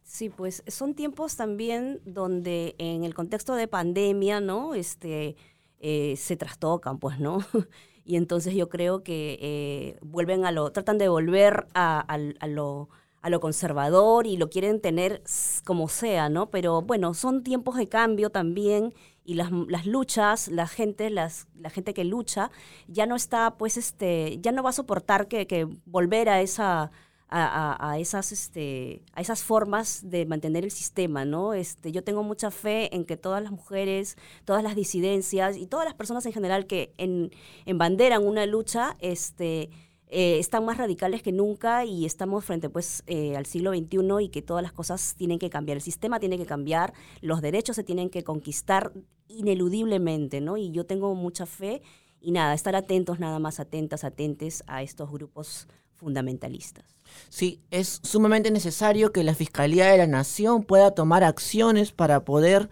Sí, 0.03 0.31
pues 0.31 0.63
son 0.67 0.95
tiempos 0.95 1.37
también 1.37 2.01
donde 2.05 2.75
en 2.79 3.05
el 3.05 3.15
contexto 3.15 3.55
de 3.55 3.69
pandemia, 3.69 4.41
¿no? 4.41 4.75
Este, 4.75 5.37
eh, 5.81 6.15
se 6.17 6.37
trastocan, 6.37 6.99
pues, 6.99 7.21
¿no? 7.21 7.39
y 8.05 8.17
entonces 8.17 8.55
yo 8.55 8.71
creo 8.71 9.03
que 9.03 9.39
eh, 9.41 9.99
vuelven 10.01 10.47
a 10.47 10.51
lo, 10.51 10.73
tratan 10.73 10.97
de 10.97 11.09
volver 11.09 11.67
a, 11.75 12.01
a, 12.01 12.47
lo, 12.47 12.89
a 13.21 13.29
lo 13.29 13.41
conservador 13.41 14.27
y 14.27 14.39
lo 14.39 14.49
quieren 14.49 14.81
tener 14.81 15.23
como 15.67 15.89
sea, 15.89 16.31
¿no? 16.31 16.51
Pero 16.51 16.81
bueno, 16.81 17.13
son 17.13 17.43
tiempos 17.43 17.77
de 17.77 17.89
cambio 17.89 18.31
también 18.31 18.95
y 19.29 19.35
las, 19.35 19.53
las 19.53 19.85
luchas, 19.85 20.49
la 20.49 20.67
gente, 20.67 21.11
las, 21.11 21.49
la 21.61 21.69
gente 21.69 21.93
que 21.93 22.03
lucha, 22.03 22.51
ya 22.87 23.05
no 23.05 23.15
está, 23.15 23.59
pues, 23.59 23.77
este, 23.77 24.39
ya 24.41 24.53
no 24.53 24.63
va 24.63 24.71
a 24.71 24.73
soportar 24.73 25.29
que, 25.29 25.47
que 25.47 25.69
volver 25.85 26.31
a 26.31 26.41
esa, 26.41 26.91
a, 27.29 27.91
a, 27.91 27.99
esas, 27.99 28.33
este, 28.33 29.03
a 29.13 29.21
esas 29.21 29.43
formas 29.45 30.09
de 30.09 30.25
mantener 30.25 30.65
el 30.65 30.71
sistema, 30.71 31.27
¿no? 31.27 31.53
Este, 31.53 31.93
yo 31.93 32.03
tengo 32.03 32.23
mucha 32.23 32.51
fe 32.51 32.95
en 32.97 33.05
que 33.05 33.19
todas 33.19 33.43
las 33.43 33.53
mujeres, 33.53 34.17
todas 34.47 34.63
las 34.63 34.75
disidencias 34.75 35.59
y 35.59 35.67
todas 35.67 35.85
las 35.85 35.93
personas 35.93 36.25
en 36.25 36.33
general 36.33 36.67
que 36.67 36.95
en, 36.97 37.31
banderan 37.77 38.27
una 38.27 38.47
lucha, 38.47 38.97
este, 38.99 39.69
eh, 40.11 40.39
están 40.39 40.65
más 40.65 40.79
radicales 40.79 41.23
que 41.23 41.33
nunca 41.33 41.85
y 41.85 42.07
estamos 42.07 42.45
frente 42.45 42.71
pues 42.71 43.03
eh, 43.07 43.37
al 43.37 43.47
siglo 43.47 43.73
XXI 43.73 44.25
y 44.25 44.29
que 44.31 44.41
todas 44.43 44.63
las 44.63 44.73
cosas 44.73 45.15
tienen 45.17 45.39
que 45.39 45.51
cambiar, 45.51 45.77
el 45.77 45.83
sistema 45.83 46.19
tiene 46.19 46.39
que 46.39 46.47
cambiar, 46.47 46.95
los 47.21 47.43
derechos 47.43 47.77
se 47.77 47.85
tienen 47.85 48.09
que 48.09 48.25
conquistar 48.25 48.93
ineludiblemente, 49.29 50.41
¿no? 50.41 50.57
Y 50.57 50.71
yo 50.71 50.87
tengo 50.87 51.15
mucha 51.15 51.45
fe 51.45 51.83
y 52.21 52.33
nada, 52.33 52.55
estar 52.55 52.75
atentos, 52.75 53.21
nada 53.21 53.39
más 53.39 53.61
atentas, 53.61 54.03
atentes 54.03 54.65
a 54.67 54.83
estos 54.83 55.11
grupos 55.11 55.69
fundamentalistas. 55.95 56.85
Sí, 57.29 57.61
es 57.71 58.01
sumamente 58.03 58.51
necesario 58.51 59.13
que 59.13 59.25
la 59.25 59.35
Fiscalía 59.35 59.87
de 59.87 59.99
la 59.99 60.07
Nación 60.07 60.63
pueda 60.63 60.93
tomar 60.93 61.25
acciones 61.25 61.93
para 61.93 62.25
poder 62.25 62.71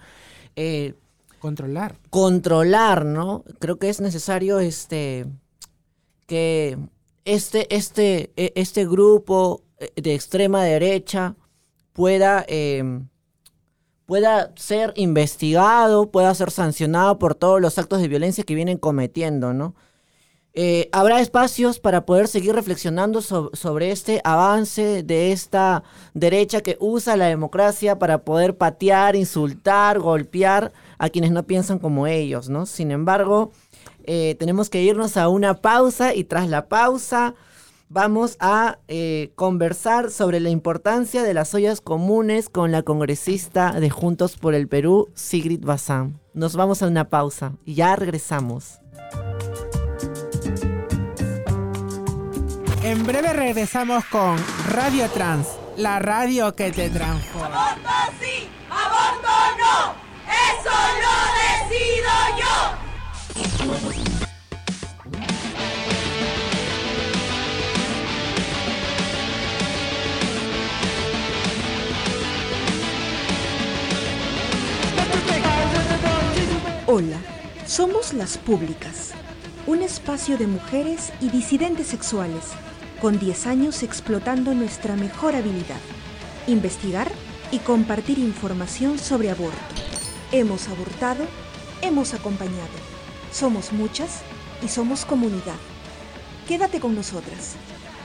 eh, 0.54 0.94
controlar. 1.38 1.98
Controlar, 2.10 3.04
¿no? 3.04 3.44
Creo 3.58 3.78
que 3.78 3.88
es 3.88 4.00
necesario 4.00 4.58
este 4.58 5.26
que 6.26 6.78
este, 7.26 7.74
este, 7.74 8.32
e, 8.36 8.52
este 8.56 8.86
grupo 8.86 9.62
eh, 9.78 9.92
de 10.00 10.14
extrema 10.14 10.64
derecha 10.64 11.36
pueda 11.92 12.44
em, 12.48 13.08
pueda 14.06 14.52
ser 14.56 14.92
investigado, 14.96 16.10
pueda 16.10 16.34
ser 16.34 16.50
sancionado 16.50 17.18
por 17.18 17.34
todos 17.34 17.60
los 17.60 17.78
actos 17.78 18.00
de 18.00 18.08
violencia 18.08 18.44
que 18.44 18.54
vienen 18.54 18.78
cometiendo, 18.78 19.52
¿no? 19.52 19.74
Eh, 20.58 20.88
habrá 20.90 21.20
espacios 21.20 21.78
para 21.78 22.06
poder 22.06 22.28
seguir 22.28 22.54
reflexionando 22.54 23.20
sobre 23.20 23.90
este 23.90 24.22
avance 24.24 25.02
de 25.02 25.30
esta 25.30 25.82
derecha 26.14 26.62
que 26.62 26.78
usa 26.80 27.18
la 27.18 27.26
democracia 27.26 27.98
para 27.98 28.24
poder 28.24 28.56
patear, 28.56 29.16
insultar, 29.16 29.98
golpear 29.98 30.72
a 30.96 31.10
quienes 31.10 31.30
no 31.30 31.42
piensan 31.46 31.78
como 31.78 32.06
ellos, 32.06 32.48
¿no? 32.48 32.64
Sin 32.64 32.90
embargo, 32.90 33.52
eh, 34.06 34.36
tenemos 34.38 34.70
que 34.70 34.82
irnos 34.82 35.16
a 35.16 35.28
una 35.28 35.54
pausa 35.54 36.14
y 36.14 36.24
tras 36.24 36.48
la 36.48 36.68
pausa 36.68 37.34
vamos 37.88 38.36
a 38.40 38.78
eh, 38.88 39.32
conversar 39.34 40.10
sobre 40.10 40.40
la 40.40 40.50
importancia 40.50 41.22
de 41.22 41.34
las 41.34 41.54
ollas 41.54 41.80
comunes 41.80 42.48
con 42.48 42.72
la 42.72 42.82
congresista 42.82 43.72
de 43.72 43.90
Juntos 43.90 44.36
por 44.36 44.54
el 44.54 44.68
Perú, 44.68 45.08
Sigrid 45.14 45.64
Bazán. 45.64 46.20
Nos 46.34 46.56
vamos 46.56 46.82
a 46.82 46.88
una 46.88 47.08
pausa 47.08 47.52
y 47.64 47.74
ya 47.74 47.96
regresamos. 47.96 48.80
En 52.82 53.04
breve 53.04 53.32
regresamos 53.32 54.04
con 54.06 54.36
Radio 54.70 55.08
Trans, 55.10 55.48
la 55.76 55.98
radio 55.98 56.54
que 56.54 56.70
te 56.70 56.88
transforma. 56.90 57.72
¡Aborto 57.72 57.90
sí! 58.20 58.48
¡Aborto 58.70 59.28
no! 59.58 59.94
¡Eso 60.30 60.76
lo 61.02 61.68
decido 61.68 62.38
yo! 62.38 62.85
Hola, 76.88 77.18
somos 77.66 78.14
Las 78.14 78.38
Públicas, 78.38 79.12
un 79.66 79.82
espacio 79.82 80.38
de 80.38 80.46
mujeres 80.46 81.12
y 81.20 81.30
disidentes 81.30 81.88
sexuales, 81.88 82.52
con 83.00 83.18
10 83.18 83.46
años 83.48 83.82
explotando 83.82 84.54
nuestra 84.54 84.94
mejor 84.94 85.34
habilidad, 85.34 85.80
investigar 86.46 87.10
y 87.50 87.58
compartir 87.58 88.18
información 88.20 88.98
sobre 88.98 89.30
aborto. 89.30 89.58
Hemos 90.30 90.68
abortado, 90.68 91.24
hemos 91.82 92.14
acompañado, 92.14 92.95
somos 93.36 93.72
muchas 93.72 94.22
y 94.62 94.68
somos 94.68 95.04
comunidad. 95.04 95.56
Quédate 96.48 96.80
con 96.80 96.94
nosotras. 96.94 97.56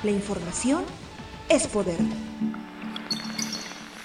La 0.04 0.12
información 0.12 0.84
es 1.48 1.68
poder. 1.68 2.00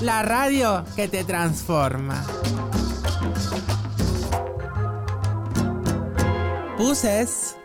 la 0.00 0.22
radio 0.22 0.84
que 0.96 1.06
te 1.06 1.22
transforma. 1.22 2.24
Puses. 6.82 7.56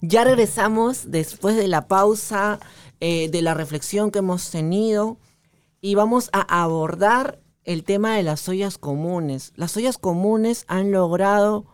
Ya 0.00 0.22
regresamos 0.22 1.10
después 1.10 1.56
de 1.56 1.66
la 1.66 1.88
pausa, 1.88 2.60
eh, 3.00 3.28
de 3.28 3.42
la 3.42 3.54
reflexión 3.54 4.12
que 4.12 4.20
hemos 4.20 4.52
tenido 4.52 5.18
y 5.80 5.96
vamos 5.96 6.30
a 6.32 6.62
abordar 6.62 7.42
el 7.64 7.82
tema 7.82 8.14
de 8.14 8.22
las 8.22 8.48
ollas 8.48 8.78
comunes. 8.78 9.52
Las 9.56 9.76
ollas 9.76 9.98
comunes 9.98 10.66
han 10.68 10.92
logrado 10.92 11.66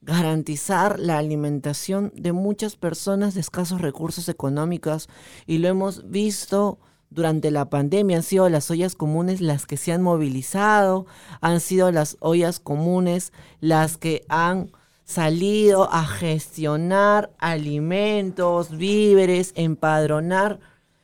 garantizar 0.00 1.00
la 1.00 1.18
alimentación 1.18 2.12
de 2.14 2.30
muchas 2.30 2.76
personas 2.76 3.34
de 3.34 3.40
escasos 3.40 3.80
recursos 3.80 4.28
económicos 4.28 5.08
y 5.44 5.58
lo 5.58 5.66
hemos 5.66 6.08
visto 6.08 6.78
durante 7.10 7.50
la 7.50 7.68
pandemia. 7.68 8.16
Han 8.16 8.22
sido 8.22 8.48
las 8.48 8.70
ollas 8.70 8.94
comunes 8.94 9.40
las 9.40 9.66
que 9.66 9.76
se 9.76 9.92
han 9.92 10.02
movilizado, 10.02 11.06
han 11.40 11.60
sido 11.60 11.92
las 11.92 12.16
ollas 12.20 12.60
comunes 12.60 13.32
las 13.60 13.96
que 13.96 14.24
han 14.28 14.70
salido 15.04 15.92
a 15.92 16.06
gestionar 16.06 17.30
alimentos, 17.38 18.70
víveres, 18.70 19.52
empadronar 19.56 20.60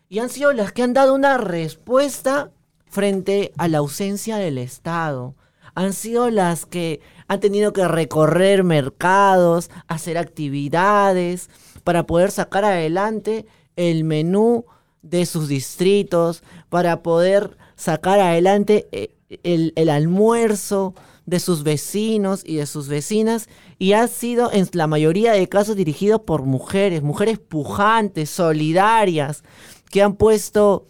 y 0.08 0.20
han 0.20 0.28
sido 0.28 0.52
las 0.52 0.72
que 0.72 0.82
han 0.82 0.92
dado 0.92 1.14
una 1.14 1.38
respuesta 1.38 2.52
frente 2.88 3.52
a 3.58 3.66
la 3.66 3.78
ausencia 3.78 4.36
del 4.36 4.58
Estado. 4.58 5.34
Han 5.74 5.92
sido 5.92 6.30
las 6.30 6.64
que 6.64 7.00
han 7.26 7.40
tenido 7.40 7.72
que 7.72 7.86
recorrer 7.88 8.62
mercados, 8.62 9.70
hacer 9.88 10.16
actividades 10.16 11.50
para 11.82 12.06
poder 12.06 12.30
sacar 12.30 12.64
adelante 12.64 13.46
el 13.74 14.04
menú 14.04 14.64
de 15.08 15.26
sus 15.26 15.48
distritos, 15.48 16.42
para 16.68 17.02
poder 17.02 17.56
sacar 17.76 18.20
adelante 18.20 18.88
eh, 18.92 19.14
el, 19.42 19.72
el 19.76 19.88
almuerzo 19.88 20.94
de 21.26 21.40
sus 21.40 21.64
vecinos 21.64 22.42
y 22.44 22.56
de 22.56 22.66
sus 22.66 22.88
vecinas 22.88 23.48
y 23.78 23.92
ha 23.92 24.06
sido 24.06 24.50
en 24.52 24.68
la 24.72 24.86
mayoría 24.86 25.32
de 25.32 25.48
casos 25.48 25.76
dirigido 25.76 26.24
por 26.24 26.42
mujeres, 26.42 27.02
mujeres 27.02 27.38
pujantes, 27.38 28.30
solidarias, 28.30 29.42
que 29.90 30.02
han 30.02 30.14
puesto 30.14 30.86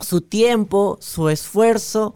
su 0.00 0.22
tiempo, 0.22 0.98
su 1.00 1.28
esfuerzo 1.28 2.14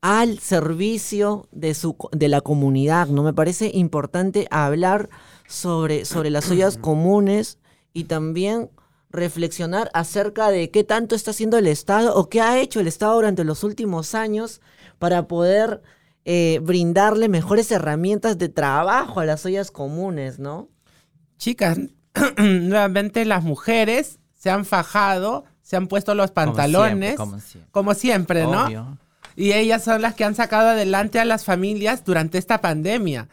al 0.00 0.38
servicio 0.38 1.48
de, 1.50 1.74
su, 1.74 1.96
de 2.12 2.28
la 2.28 2.40
comunidad. 2.40 3.08
¿no? 3.08 3.22
Me 3.22 3.32
parece 3.32 3.70
importante 3.72 4.46
hablar 4.50 5.08
sobre, 5.48 6.04
sobre 6.04 6.30
las 6.30 6.50
ollas 6.50 6.76
comunes 6.80 7.58
y 7.92 8.04
también 8.04 8.70
reflexionar 9.14 9.90
acerca 9.94 10.50
de 10.50 10.70
qué 10.70 10.84
tanto 10.84 11.14
está 11.14 11.30
haciendo 11.30 11.56
el 11.56 11.66
Estado 11.66 12.14
o 12.14 12.28
qué 12.28 12.40
ha 12.40 12.58
hecho 12.58 12.80
el 12.80 12.86
Estado 12.86 13.14
durante 13.14 13.44
los 13.44 13.64
últimos 13.64 14.14
años 14.14 14.60
para 14.98 15.26
poder 15.26 15.82
eh, 16.24 16.60
brindarle 16.62 17.28
mejores 17.28 17.70
herramientas 17.70 18.38
de 18.38 18.48
trabajo 18.48 19.20
a 19.20 19.24
las 19.24 19.44
ollas 19.46 19.70
comunes, 19.70 20.38
¿no? 20.38 20.68
Chicas, 21.38 21.78
nuevamente 22.38 23.24
las 23.24 23.42
mujeres 23.42 24.18
se 24.34 24.50
han 24.50 24.64
fajado, 24.64 25.44
se 25.62 25.76
han 25.76 25.86
puesto 25.86 26.14
los 26.14 26.30
pantalones, 26.30 27.16
como 27.16 27.40
siempre, 27.40 27.70
como 27.70 27.94
siempre, 27.94 28.42
¿no? 28.42 28.66
Obvio. 28.66 28.98
Y 29.36 29.52
ellas 29.52 29.82
son 29.82 30.02
las 30.02 30.14
que 30.14 30.24
han 30.24 30.34
sacado 30.34 30.68
adelante 30.68 31.18
a 31.18 31.24
las 31.24 31.44
familias 31.44 32.04
durante 32.04 32.38
esta 32.38 32.60
pandemia. 32.60 33.28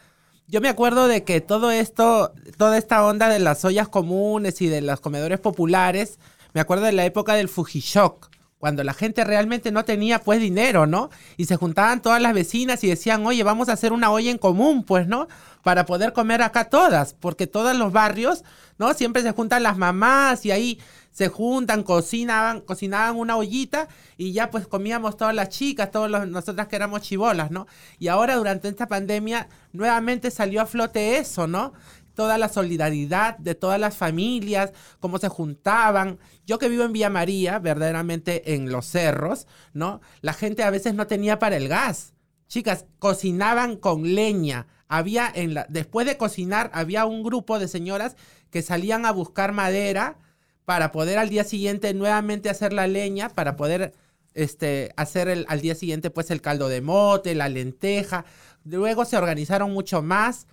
Yo 0.48 0.60
me 0.60 0.68
acuerdo 0.68 1.08
de 1.08 1.24
que 1.24 1.40
todo 1.40 1.70
esto, 1.70 2.32
toda 2.58 2.76
esta 2.76 3.04
onda 3.04 3.28
de 3.28 3.38
las 3.38 3.64
ollas 3.64 3.88
comunes 3.88 4.60
y 4.60 4.68
de 4.68 4.82
los 4.82 5.00
comedores 5.00 5.40
populares, 5.40 6.18
me 6.52 6.60
acuerdo 6.60 6.84
de 6.84 6.92
la 6.92 7.04
época 7.04 7.34
del 7.34 7.48
Fujishock, 7.48 8.28
cuando 8.58 8.84
la 8.84 8.94
gente 8.94 9.24
realmente 9.24 9.72
no 9.72 9.84
tenía 9.84 10.20
pues 10.20 10.40
dinero, 10.40 10.86
¿no? 10.86 11.10
Y 11.36 11.46
se 11.46 11.56
juntaban 11.56 12.02
todas 12.02 12.20
las 12.20 12.34
vecinas 12.34 12.84
y 12.84 12.88
decían, 12.88 13.26
oye, 13.26 13.42
vamos 13.42 13.68
a 13.68 13.72
hacer 13.72 13.92
una 13.92 14.12
olla 14.12 14.30
en 14.30 14.38
común, 14.38 14.84
pues, 14.84 15.08
¿no? 15.08 15.26
Para 15.62 15.86
poder 15.86 16.12
comer 16.12 16.42
acá 16.42 16.66
todas, 16.66 17.14
porque 17.14 17.46
todos 17.46 17.76
los 17.76 17.92
barrios, 17.92 18.44
¿no? 18.78 18.94
Siempre 18.94 19.22
se 19.22 19.32
juntan 19.32 19.62
las 19.64 19.78
mamás 19.78 20.46
y 20.46 20.50
ahí 20.50 20.78
se 21.12 21.28
juntan, 21.28 21.82
cocinaban, 21.82 22.62
cocinaban 22.62 23.16
una 23.16 23.36
ollita 23.36 23.86
y 24.16 24.32
ya 24.32 24.50
pues 24.50 24.66
comíamos 24.66 25.16
todas 25.16 25.34
las 25.34 25.50
chicas, 25.50 25.90
todos 25.90 26.10
los, 26.10 26.26
nosotras 26.26 26.66
que 26.68 26.76
éramos 26.76 27.02
chivolas, 27.02 27.50
¿no? 27.50 27.66
Y 27.98 28.08
ahora 28.08 28.36
durante 28.36 28.68
esta 28.68 28.88
pandemia 28.88 29.48
nuevamente 29.72 30.30
salió 30.30 30.62
a 30.62 30.66
flote 30.66 31.18
eso, 31.18 31.46
¿no? 31.46 31.74
Toda 32.14 32.38
la 32.38 32.48
solidaridad 32.48 33.38
de 33.38 33.54
todas 33.54 33.78
las 33.78 33.96
familias, 33.96 34.72
cómo 35.00 35.18
se 35.18 35.28
juntaban. 35.28 36.18
Yo 36.46 36.58
que 36.58 36.68
vivo 36.68 36.84
en 36.84 36.92
Villa 36.92 37.10
María, 37.10 37.58
verdaderamente 37.58 38.54
en 38.54 38.70
los 38.70 38.86
cerros, 38.86 39.46
¿no? 39.74 40.00
La 40.22 40.32
gente 40.32 40.62
a 40.62 40.70
veces 40.70 40.94
no 40.94 41.06
tenía 41.06 41.38
para 41.38 41.56
el 41.56 41.68
gas. 41.68 42.14
Chicas, 42.48 42.86
cocinaban 42.98 43.76
con 43.76 44.14
leña. 44.14 44.66
Había 44.88 45.30
en 45.34 45.54
la, 45.54 45.66
después 45.70 46.06
de 46.06 46.18
cocinar, 46.18 46.70
había 46.74 47.06
un 47.06 47.22
grupo 47.22 47.58
de 47.58 47.68
señoras 47.68 48.16
que 48.50 48.60
salían 48.60 49.06
a 49.06 49.10
buscar 49.10 49.52
madera, 49.52 50.18
para 50.64 50.92
poder 50.92 51.18
al 51.18 51.28
día 51.28 51.44
siguiente 51.44 51.92
nuevamente 51.94 52.48
hacer 52.48 52.72
la 52.72 52.86
leña, 52.86 53.28
para 53.28 53.56
poder 53.56 53.92
este, 54.34 54.92
hacer 54.96 55.28
el, 55.28 55.44
al 55.48 55.60
día 55.60 55.74
siguiente 55.74 56.10
pues 56.10 56.30
el 56.30 56.40
caldo 56.40 56.68
de 56.68 56.80
mote, 56.80 57.34
la 57.34 57.48
lenteja. 57.48 58.24
Luego 58.64 59.04
se 59.04 59.16
organizaron 59.16 59.72
mucho 59.72 60.02
más 60.02 60.46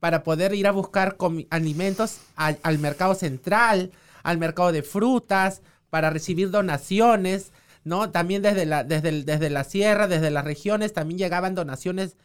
para 0.00 0.22
poder 0.22 0.54
ir 0.54 0.66
a 0.66 0.72
buscar 0.72 1.16
alimentos 1.48 2.18
al 2.36 2.78
mercado 2.78 3.14
central, 3.14 3.90
al 4.22 4.38
mercado 4.38 4.70
de 4.70 4.82
frutas, 4.82 5.62
para 5.88 6.10
recibir 6.10 6.50
donaciones, 6.50 7.52
¿no? 7.84 8.10
También 8.10 8.42
desde 8.42 8.66
la, 8.66 8.84
desde, 8.84 9.22
desde 9.22 9.48
la 9.48 9.64
sierra, 9.64 10.06
desde 10.06 10.30
las 10.30 10.44
regiones, 10.44 10.92
también 10.92 11.18
llegaban 11.18 11.54
donaciones 11.54 12.16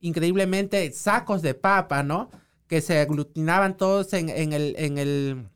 increíblemente, 0.00 0.90
sacos 0.92 1.42
de 1.42 1.54
papa, 1.54 2.02
¿no? 2.02 2.30
Que 2.66 2.80
se 2.80 2.98
aglutinaban 2.98 3.76
todos 3.76 4.12
en, 4.14 4.30
en 4.30 4.52
el... 4.52 4.74
En 4.78 4.98
el 4.98 5.48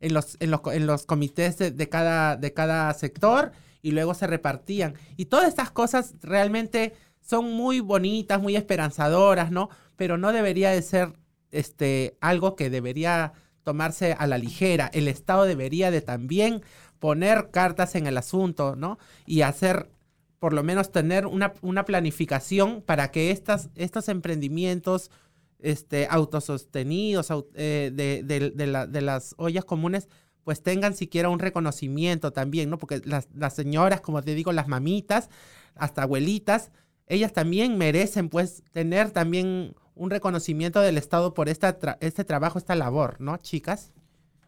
en 0.00 0.14
los, 0.14 0.36
en 0.40 0.50
los, 0.50 0.60
en 0.72 0.86
los 0.86 1.06
comités 1.06 1.58
de, 1.58 1.88
cada, 1.88 2.36
de 2.36 2.52
cada 2.52 2.92
sector 2.94 3.52
y 3.82 3.92
luego 3.92 4.14
se 4.14 4.26
repartían. 4.26 4.94
Y 5.16 5.26
todas 5.26 5.48
estas 5.48 5.70
cosas 5.70 6.14
realmente 6.22 6.94
son 7.20 7.52
muy 7.52 7.80
bonitas, 7.80 8.40
muy 8.40 8.56
esperanzadoras, 8.56 9.50
¿no? 9.50 9.68
Pero 9.96 10.18
no 10.18 10.32
debería 10.32 10.70
de 10.70 10.82
ser 10.82 11.12
este, 11.50 12.16
algo 12.20 12.56
que 12.56 12.70
debería 12.70 13.32
tomarse 13.64 14.14
a 14.18 14.26
la 14.26 14.38
ligera. 14.38 14.90
El 14.92 15.08
Estado 15.08 15.44
debería 15.44 15.90
de 15.90 16.00
también 16.00 16.62
poner 16.98 17.50
cartas 17.50 17.94
en 17.94 18.06
el 18.06 18.16
asunto, 18.16 18.76
¿no? 18.76 18.98
Y 19.26 19.42
hacer, 19.42 19.90
por 20.38 20.52
lo 20.52 20.62
menos 20.62 20.90
tener 20.90 21.26
una, 21.26 21.52
una 21.60 21.84
planificación 21.84 22.82
para 22.82 23.10
que 23.10 23.30
estas, 23.30 23.70
estos 23.74 24.08
emprendimientos 24.08 25.10
este, 25.60 26.06
autosostenidos 26.10 27.28
eh, 27.54 27.90
de, 27.92 28.22
de, 28.22 28.50
de, 28.50 28.66
la, 28.66 28.86
de, 28.86 29.00
las 29.00 29.34
ollas 29.38 29.64
comunes, 29.64 30.08
pues 30.44 30.62
tengan 30.62 30.94
siquiera 30.94 31.28
un 31.28 31.38
reconocimiento 31.38 32.32
también, 32.32 32.70
¿no? 32.70 32.78
Porque 32.78 33.00
las, 33.04 33.28
las, 33.34 33.54
señoras, 33.54 34.00
como 34.00 34.22
te 34.22 34.34
digo, 34.34 34.52
las 34.52 34.68
mamitas, 34.68 35.28
hasta 35.74 36.02
abuelitas, 36.02 36.70
ellas 37.06 37.32
también 37.32 37.78
merecen 37.78 38.28
pues 38.28 38.62
tener 38.72 39.10
también 39.10 39.74
un 39.94 40.10
reconocimiento 40.10 40.80
del 40.80 40.96
Estado 40.96 41.34
por 41.34 41.48
esta 41.48 41.76
este 42.00 42.24
trabajo, 42.24 42.58
esta 42.58 42.74
labor, 42.74 43.16
¿no, 43.20 43.36
chicas? 43.38 43.92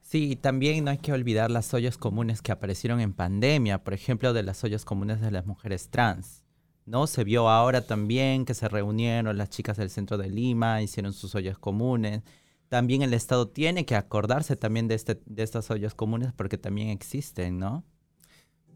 Sí, 0.02 0.36
también 0.36 0.84
no 0.84 0.90
hay 0.90 0.98
que 0.98 1.12
olvidar 1.12 1.50
las 1.50 1.72
ollas 1.72 1.96
comunes 1.96 2.42
que 2.42 2.52
aparecieron 2.52 3.00
en 3.00 3.12
pandemia, 3.12 3.82
por 3.84 3.94
ejemplo, 3.94 4.32
de 4.32 4.42
las 4.42 4.62
ollas 4.64 4.84
comunes 4.84 5.20
de 5.20 5.30
las 5.30 5.46
mujeres 5.46 5.88
trans. 5.88 6.44
¿No? 6.86 7.06
Se 7.06 7.24
vio 7.24 7.48
ahora 7.48 7.86
también 7.86 8.44
que 8.44 8.54
se 8.54 8.68
reunieron 8.68 9.36
las 9.36 9.50
chicas 9.50 9.76
del 9.76 9.90
centro 9.90 10.18
de 10.18 10.28
Lima, 10.28 10.82
hicieron 10.82 11.12
sus 11.12 11.34
ollas 11.34 11.58
comunes. 11.58 12.22
También 12.68 13.02
el 13.02 13.14
Estado 13.14 13.48
tiene 13.48 13.84
que 13.84 13.96
acordarse 13.96 14.56
también 14.56 14.88
de, 14.88 14.94
este, 14.94 15.20
de 15.26 15.42
estas 15.42 15.70
ollas 15.70 15.94
comunes 15.94 16.32
porque 16.32 16.58
también 16.58 16.88
existen, 16.88 17.58
¿no? 17.58 17.84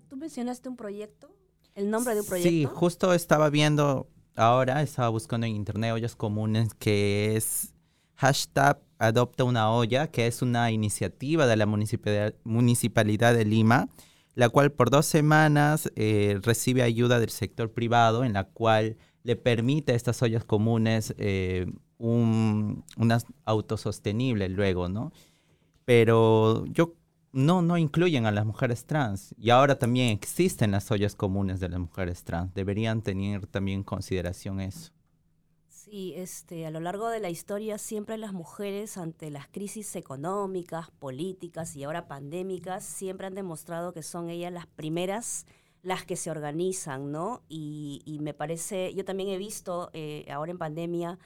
¿Tú 0.08 0.16
mencionaste 0.16 0.68
un 0.68 0.76
proyecto? 0.76 1.34
¿El 1.74 1.90
nombre 1.90 2.14
de 2.14 2.20
un 2.20 2.26
proyecto? 2.26 2.50
Sí, 2.50 2.64
justo 2.64 3.14
estaba 3.14 3.50
viendo 3.50 4.08
ahora, 4.36 4.82
estaba 4.82 5.08
buscando 5.08 5.46
en 5.46 5.54
internet 5.54 5.92
ollas 5.92 6.16
comunes 6.16 6.74
que 6.74 7.36
es 7.36 7.74
hashtag 8.16 8.80
adopta 8.98 9.44
una 9.44 9.70
olla, 9.70 10.08
que 10.08 10.26
es 10.26 10.42
una 10.42 10.70
iniciativa 10.70 11.46
de 11.46 11.56
la 11.56 11.66
municipalidad, 11.66 12.34
municipalidad 12.44 13.34
de 13.34 13.44
Lima, 13.44 13.88
la 14.34 14.48
cual 14.48 14.72
por 14.72 14.90
dos 14.90 15.06
semanas 15.06 15.90
eh, 15.96 16.38
recibe 16.42 16.82
ayuda 16.82 17.20
del 17.20 17.30
sector 17.30 17.72
privado, 17.72 18.24
en 18.24 18.32
la 18.32 18.44
cual 18.44 18.96
le 19.22 19.36
permite 19.36 19.92
a 19.92 19.94
estas 19.94 20.20
ollas 20.22 20.44
comunes 20.44 21.14
eh, 21.18 21.66
un, 21.98 22.84
una 22.96 23.18
autosostenible 23.44 24.48
luego, 24.48 24.88
¿no? 24.88 25.12
Pero 25.84 26.64
yo 26.66 26.94
no, 27.32 27.62
no 27.62 27.78
incluyen 27.78 28.26
a 28.26 28.32
las 28.32 28.46
mujeres 28.46 28.86
trans. 28.86 29.34
Y 29.38 29.50
ahora 29.50 29.78
también 29.78 30.10
existen 30.10 30.70
las 30.70 30.90
ollas 30.90 31.16
comunes 31.16 31.60
de 31.60 31.68
las 31.68 31.80
mujeres 31.80 32.22
trans. 32.24 32.54
Deberían 32.54 33.02
tener 33.02 33.46
también 33.46 33.78
en 33.80 33.84
consideración 33.84 34.60
eso. 34.60 34.92
Sí, 35.94 36.12
este, 36.16 36.66
a 36.66 36.72
lo 36.72 36.80
largo 36.80 37.08
de 37.08 37.20
la 37.20 37.30
historia 37.30 37.78
siempre 37.78 38.18
las 38.18 38.32
mujeres 38.32 38.98
ante 38.98 39.30
las 39.30 39.46
crisis 39.46 39.94
económicas, 39.94 40.90
políticas 40.90 41.76
y 41.76 41.84
ahora 41.84 42.08
pandémicas 42.08 42.82
siempre 42.82 43.28
han 43.28 43.36
demostrado 43.36 43.92
que 43.92 44.02
son 44.02 44.28
ellas 44.28 44.52
las 44.52 44.66
primeras 44.66 45.46
las 45.82 46.04
que 46.04 46.16
se 46.16 46.32
organizan, 46.32 47.12
¿no? 47.12 47.44
Y, 47.48 48.02
y 48.06 48.18
me 48.18 48.34
parece, 48.34 48.92
yo 48.92 49.04
también 49.04 49.28
he 49.28 49.38
visto 49.38 49.90
eh, 49.92 50.26
ahora 50.32 50.50
en 50.50 50.58
pandemia 50.58 51.16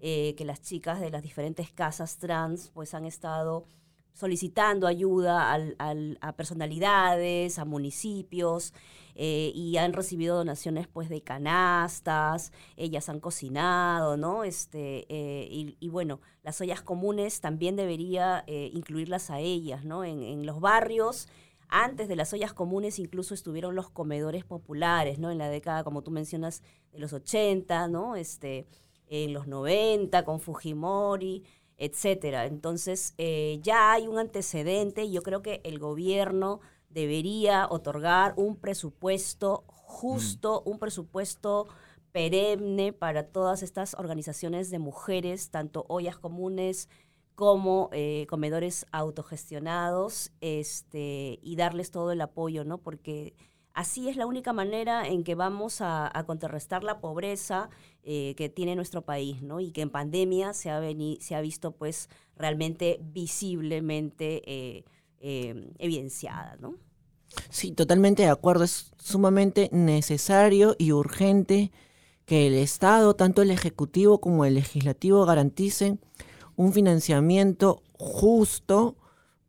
eh, 0.00 0.34
que 0.34 0.44
las 0.44 0.60
chicas 0.60 0.98
de 0.98 1.10
las 1.10 1.22
diferentes 1.22 1.70
casas 1.70 2.18
trans 2.18 2.72
pues 2.74 2.94
han 2.94 3.04
estado 3.04 3.64
solicitando 4.16 4.86
ayuda 4.86 5.52
al, 5.52 5.76
al, 5.78 6.18
a 6.22 6.32
personalidades, 6.32 7.58
a 7.58 7.66
municipios, 7.66 8.72
eh, 9.14 9.52
y 9.54 9.76
han 9.76 9.92
recibido 9.92 10.36
donaciones 10.36 10.88
pues 10.88 11.10
de 11.10 11.20
canastas, 11.20 12.50
ellas 12.76 13.10
han 13.10 13.20
cocinado, 13.20 14.16
¿no? 14.16 14.42
Este, 14.42 15.06
eh, 15.10 15.46
y, 15.50 15.76
y, 15.80 15.88
bueno, 15.90 16.20
las 16.42 16.60
ollas 16.62 16.82
comunes 16.82 17.40
también 17.40 17.76
debería 17.76 18.42
eh, 18.46 18.70
incluirlas 18.72 19.30
a 19.30 19.38
ellas, 19.40 19.84
¿no? 19.84 20.02
En, 20.02 20.22
en, 20.22 20.46
los 20.46 20.60
barrios, 20.60 21.28
antes 21.68 22.08
de 22.08 22.16
las 22.16 22.32
ollas 22.32 22.54
comunes 22.54 22.98
incluso 22.98 23.34
estuvieron 23.34 23.74
los 23.74 23.90
comedores 23.90 24.44
populares, 24.44 25.18
¿no? 25.18 25.30
En 25.30 25.38
la 25.38 25.50
década, 25.50 25.84
como 25.84 26.02
tú 26.02 26.10
mencionas, 26.10 26.62
de 26.92 27.00
los 27.00 27.12
80, 27.12 27.88
¿no? 27.88 28.16
Este, 28.16 28.66
en 29.08 29.34
los 29.34 29.46
90 29.46 30.24
con 30.24 30.40
Fujimori 30.40 31.44
etcétera. 31.78 32.46
Entonces, 32.46 33.14
eh, 33.18 33.60
ya 33.62 33.92
hay 33.92 34.08
un 34.08 34.18
antecedente 34.18 35.04
y 35.04 35.12
yo 35.12 35.22
creo 35.22 35.42
que 35.42 35.60
el 35.64 35.78
gobierno 35.78 36.60
debería 36.90 37.66
otorgar 37.70 38.34
un 38.36 38.56
presupuesto 38.56 39.64
justo, 39.66 40.62
un 40.64 40.78
presupuesto 40.78 41.68
perenne 42.12 42.92
para 42.92 43.24
todas 43.24 43.62
estas 43.62 43.94
organizaciones 43.94 44.70
de 44.70 44.78
mujeres, 44.78 45.50
tanto 45.50 45.84
ollas 45.88 46.16
comunes 46.16 46.88
como 47.34 47.90
eh, 47.92 48.26
comedores 48.30 48.86
autogestionados, 48.90 50.32
este, 50.40 51.38
y 51.42 51.56
darles 51.56 51.90
todo 51.90 52.12
el 52.12 52.22
apoyo, 52.22 52.64
¿no? 52.64 52.78
Porque 52.78 53.34
Así 53.76 54.08
es 54.08 54.16
la 54.16 54.24
única 54.24 54.54
manera 54.54 55.06
en 55.06 55.22
que 55.22 55.34
vamos 55.34 55.82
a, 55.82 56.10
contrarrestar 56.26 56.82
la 56.82 56.98
pobreza 56.98 57.68
eh, 58.04 58.32
que 58.34 58.48
tiene 58.48 58.74
nuestro 58.74 59.02
país, 59.02 59.42
¿no? 59.42 59.60
Y 59.60 59.70
que 59.70 59.82
en 59.82 59.90
pandemia 59.90 60.54
se 60.54 60.70
ha, 60.70 60.80
veni, 60.80 61.18
se 61.20 61.34
ha 61.34 61.42
visto, 61.42 61.72
pues, 61.72 62.08
realmente 62.38 62.98
visiblemente 63.02 64.42
eh, 64.46 64.84
eh, 65.20 65.70
evidenciada, 65.78 66.56
¿no? 66.58 66.76
Sí, 67.50 67.70
totalmente 67.72 68.22
de 68.22 68.30
acuerdo. 68.30 68.64
Es 68.64 68.92
sumamente 68.96 69.68
necesario 69.72 70.74
y 70.78 70.92
urgente 70.92 71.70
que 72.24 72.46
el 72.46 72.54
Estado, 72.54 73.14
tanto 73.14 73.42
el 73.42 73.50
Ejecutivo 73.50 74.22
como 74.22 74.46
el 74.46 74.54
Legislativo, 74.54 75.26
garanticen 75.26 76.00
un 76.56 76.72
financiamiento 76.72 77.82
justo 77.98 78.96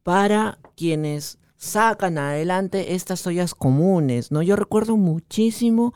para 0.03 0.59
quienes 0.75 1.39
sacan 1.57 2.17
adelante 2.17 2.93
estas 2.93 3.25
ollas 3.27 3.55
comunes, 3.55 4.31
¿no? 4.31 4.41
Yo 4.43 4.55
recuerdo 4.55 4.95
muchísimo 4.95 5.93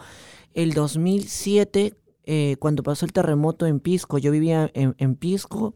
el 0.54 0.74
2007, 0.74 1.96
eh, 2.26 2.56
cuando 2.60 2.84
pasó 2.84 3.06
el 3.06 3.14
terremoto 3.14 3.66
en 3.68 3.80
Pisco, 3.80 4.18
yo 4.18 4.32
vivía 4.32 4.70
en, 4.74 5.16
Pisco, 5.16 5.76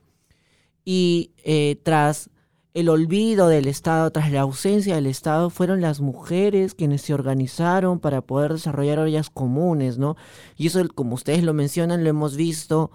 y 0.84 1.32
eh, 1.43 1.80
tras 1.84 2.30
el 2.74 2.89
olvido 2.89 3.48
del 3.48 3.67
Estado, 3.67 4.12
tras 4.12 4.32
la 4.32 4.41
ausencia 4.41 4.95
del 4.95 5.06
Estado, 5.06 5.50
fueron 5.50 5.80
las 5.80 6.02
mujeres 6.02 6.74
quienes 6.76 7.04
se 7.04 7.13
organizaron 7.13 8.00
para 8.00 8.21
poder 8.21 8.54
desarrollar 8.54 9.00
ollas 9.00 9.30
comunes, 9.30 9.98
¿no? 9.98 10.17
Y 10.58 10.67
eso, 10.67 10.86
como 10.93 11.15
ustedes 11.15 11.43
lo 11.43 11.54
mencionan, 11.54 12.04
lo 12.04 12.10
hemos 12.10 12.36
visto 12.36 12.91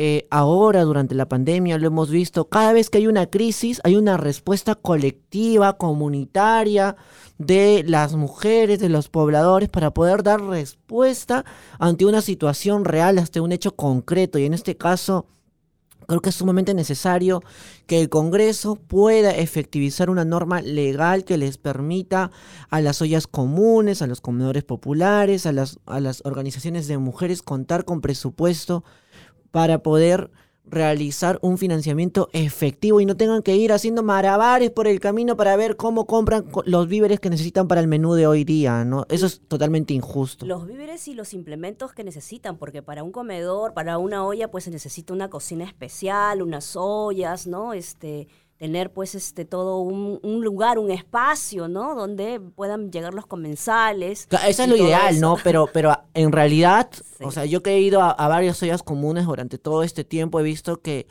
eh, 0.00 0.28
ahora 0.30 0.84
durante 0.84 1.16
la 1.16 1.28
pandemia 1.28 1.76
lo 1.76 1.88
hemos 1.88 2.08
visto, 2.08 2.48
cada 2.48 2.72
vez 2.72 2.88
que 2.88 2.98
hay 2.98 3.08
una 3.08 3.26
crisis 3.26 3.80
hay 3.82 3.96
una 3.96 4.16
respuesta 4.16 4.76
colectiva, 4.76 5.76
comunitaria 5.76 6.94
de 7.38 7.84
las 7.84 8.14
mujeres, 8.14 8.78
de 8.78 8.90
los 8.90 9.08
pobladores, 9.08 9.68
para 9.68 9.92
poder 9.92 10.22
dar 10.22 10.40
respuesta 10.40 11.44
ante 11.80 12.06
una 12.06 12.22
situación 12.22 12.84
real, 12.84 13.18
hasta 13.18 13.42
un 13.42 13.50
hecho 13.50 13.74
concreto. 13.74 14.38
Y 14.38 14.44
en 14.44 14.54
este 14.54 14.76
caso, 14.76 15.26
creo 16.06 16.20
que 16.20 16.30
es 16.30 16.36
sumamente 16.36 16.74
necesario 16.74 17.42
que 17.86 18.00
el 18.00 18.08
Congreso 18.08 18.76
pueda 18.76 19.32
efectivizar 19.32 20.10
una 20.10 20.24
norma 20.24 20.62
legal 20.62 21.24
que 21.24 21.38
les 21.38 21.58
permita 21.58 22.30
a 22.70 22.80
las 22.80 23.02
ollas 23.02 23.26
comunes, 23.26 24.00
a 24.00 24.06
los 24.06 24.20
comedores 24.20 24.62
populares, 24.62 25.44
a 25.44 25.52
las, 25.52 25.80
a 25.86 25.98
las 25.98 26.22
organizaciones 26.24 26.86
de 26.86 26.98
mujeres 26.98 27.42
contar 27.42 27.84
con 27.84 28.00
presupuesto 28.00 28.84
para 29.50 29.78
poder 29.82 30.30
realizar 30.70 31.38
un 31.42 31.58
financiamiento 31.58 32.28
efectivo 32.32 33.00
y 33.00 33.06
no 33.06 33.16
tengan 33.16 33.42
que 33.42 33.56
ir 33.56 33.72
haciendo 33.72 34.02
marabares 34.02 34.70
por 34.70 34.86
el 34.86 35.00
camino 35.00 35.36
para 35.36 35.56
ver 35.56 35.76
cómo 35.76 36.06
compran 36.06 36.46
los 36.64 36.88
víveres 36.88 37.20
que 37.20 37.30
necesitan 37.30 37.68
para 37.68 37.80
el 37.80 37.88
menú 37.88 38.14
de 38.14 38.26
hoy 38.26 38.44
día, 38.44 38.84
¿no? 38.84 39.06
Eso 39.08 39.26
es 39.26 39.40
totalmente 39.48 39.94
injusto. 39.94 40.46
Los 40.46 40.66
víveres 40.66 41.08
y 41.08 41.14
los 41.14 41.34
implementos 41.34 41.92
que 41.92 42.04
necesitan, 42.04 42.58
porque 42.58 42.82
para 42.82 43.02
un 43.02 43.12
comedor, 43.12 43.74
para 43.74 43.98
una 43.98 44.24
olla, 44.24 44.50
pues 44.50 44.64
se 44.64 44.70
necesita 44.70 45.12
una 45.12 45.30
cocina 45.30 45.64
especial, 45.64 46.42
unas 46.42 46.76
ollas, 46.76 47.46
¿no? 47.46 47.72
Este, 47.72 48.28
tener 48.58 48.92
pues 48.92 49.14
este 49.14 49.44
todo 49.44 49.78
un, 49.78 50.18
un, 50.22 50.44
lugar, 50.44 50.78
un 50.78 50.90
espacio, 50.90 51.68
¿no? 51.68 51.94
Donde 51.94 52.40
puedan 52.40 52.90
llegar 52.90 53.14
los 53.14 53.24
comensales. 53.24 54.28
Eso 54.46 54.62
es 54.64 54.68
lo 54.68 54.76
ideal, 54.76 55.14
eso. 55.14 55.20
¿no? 55.20 55.36
Pero, 55.42 55.68
pero 55.72 55.96
en 56.12 56.32
realidad, 56.32 56.90
sí. 57.18 57.24
o 57.24 57.30
sea, 57.30 57.44
yo 57.44 57.62
que 57.62 57.70
he 57.70 57.80
ido 57.80 58.02
a, 58.02 58.10
a, 58.10 58.28
varias 58.28 58.60
ollas 58.62 58.82
comunes 58.82 59.26
durante 59.26 59.58
todo 59.58 59.84
este 59.84 60.04
tiempo, 60.04 60.40
he 60.40 60.42
visto 60.42 60.82
que 60.82 61.06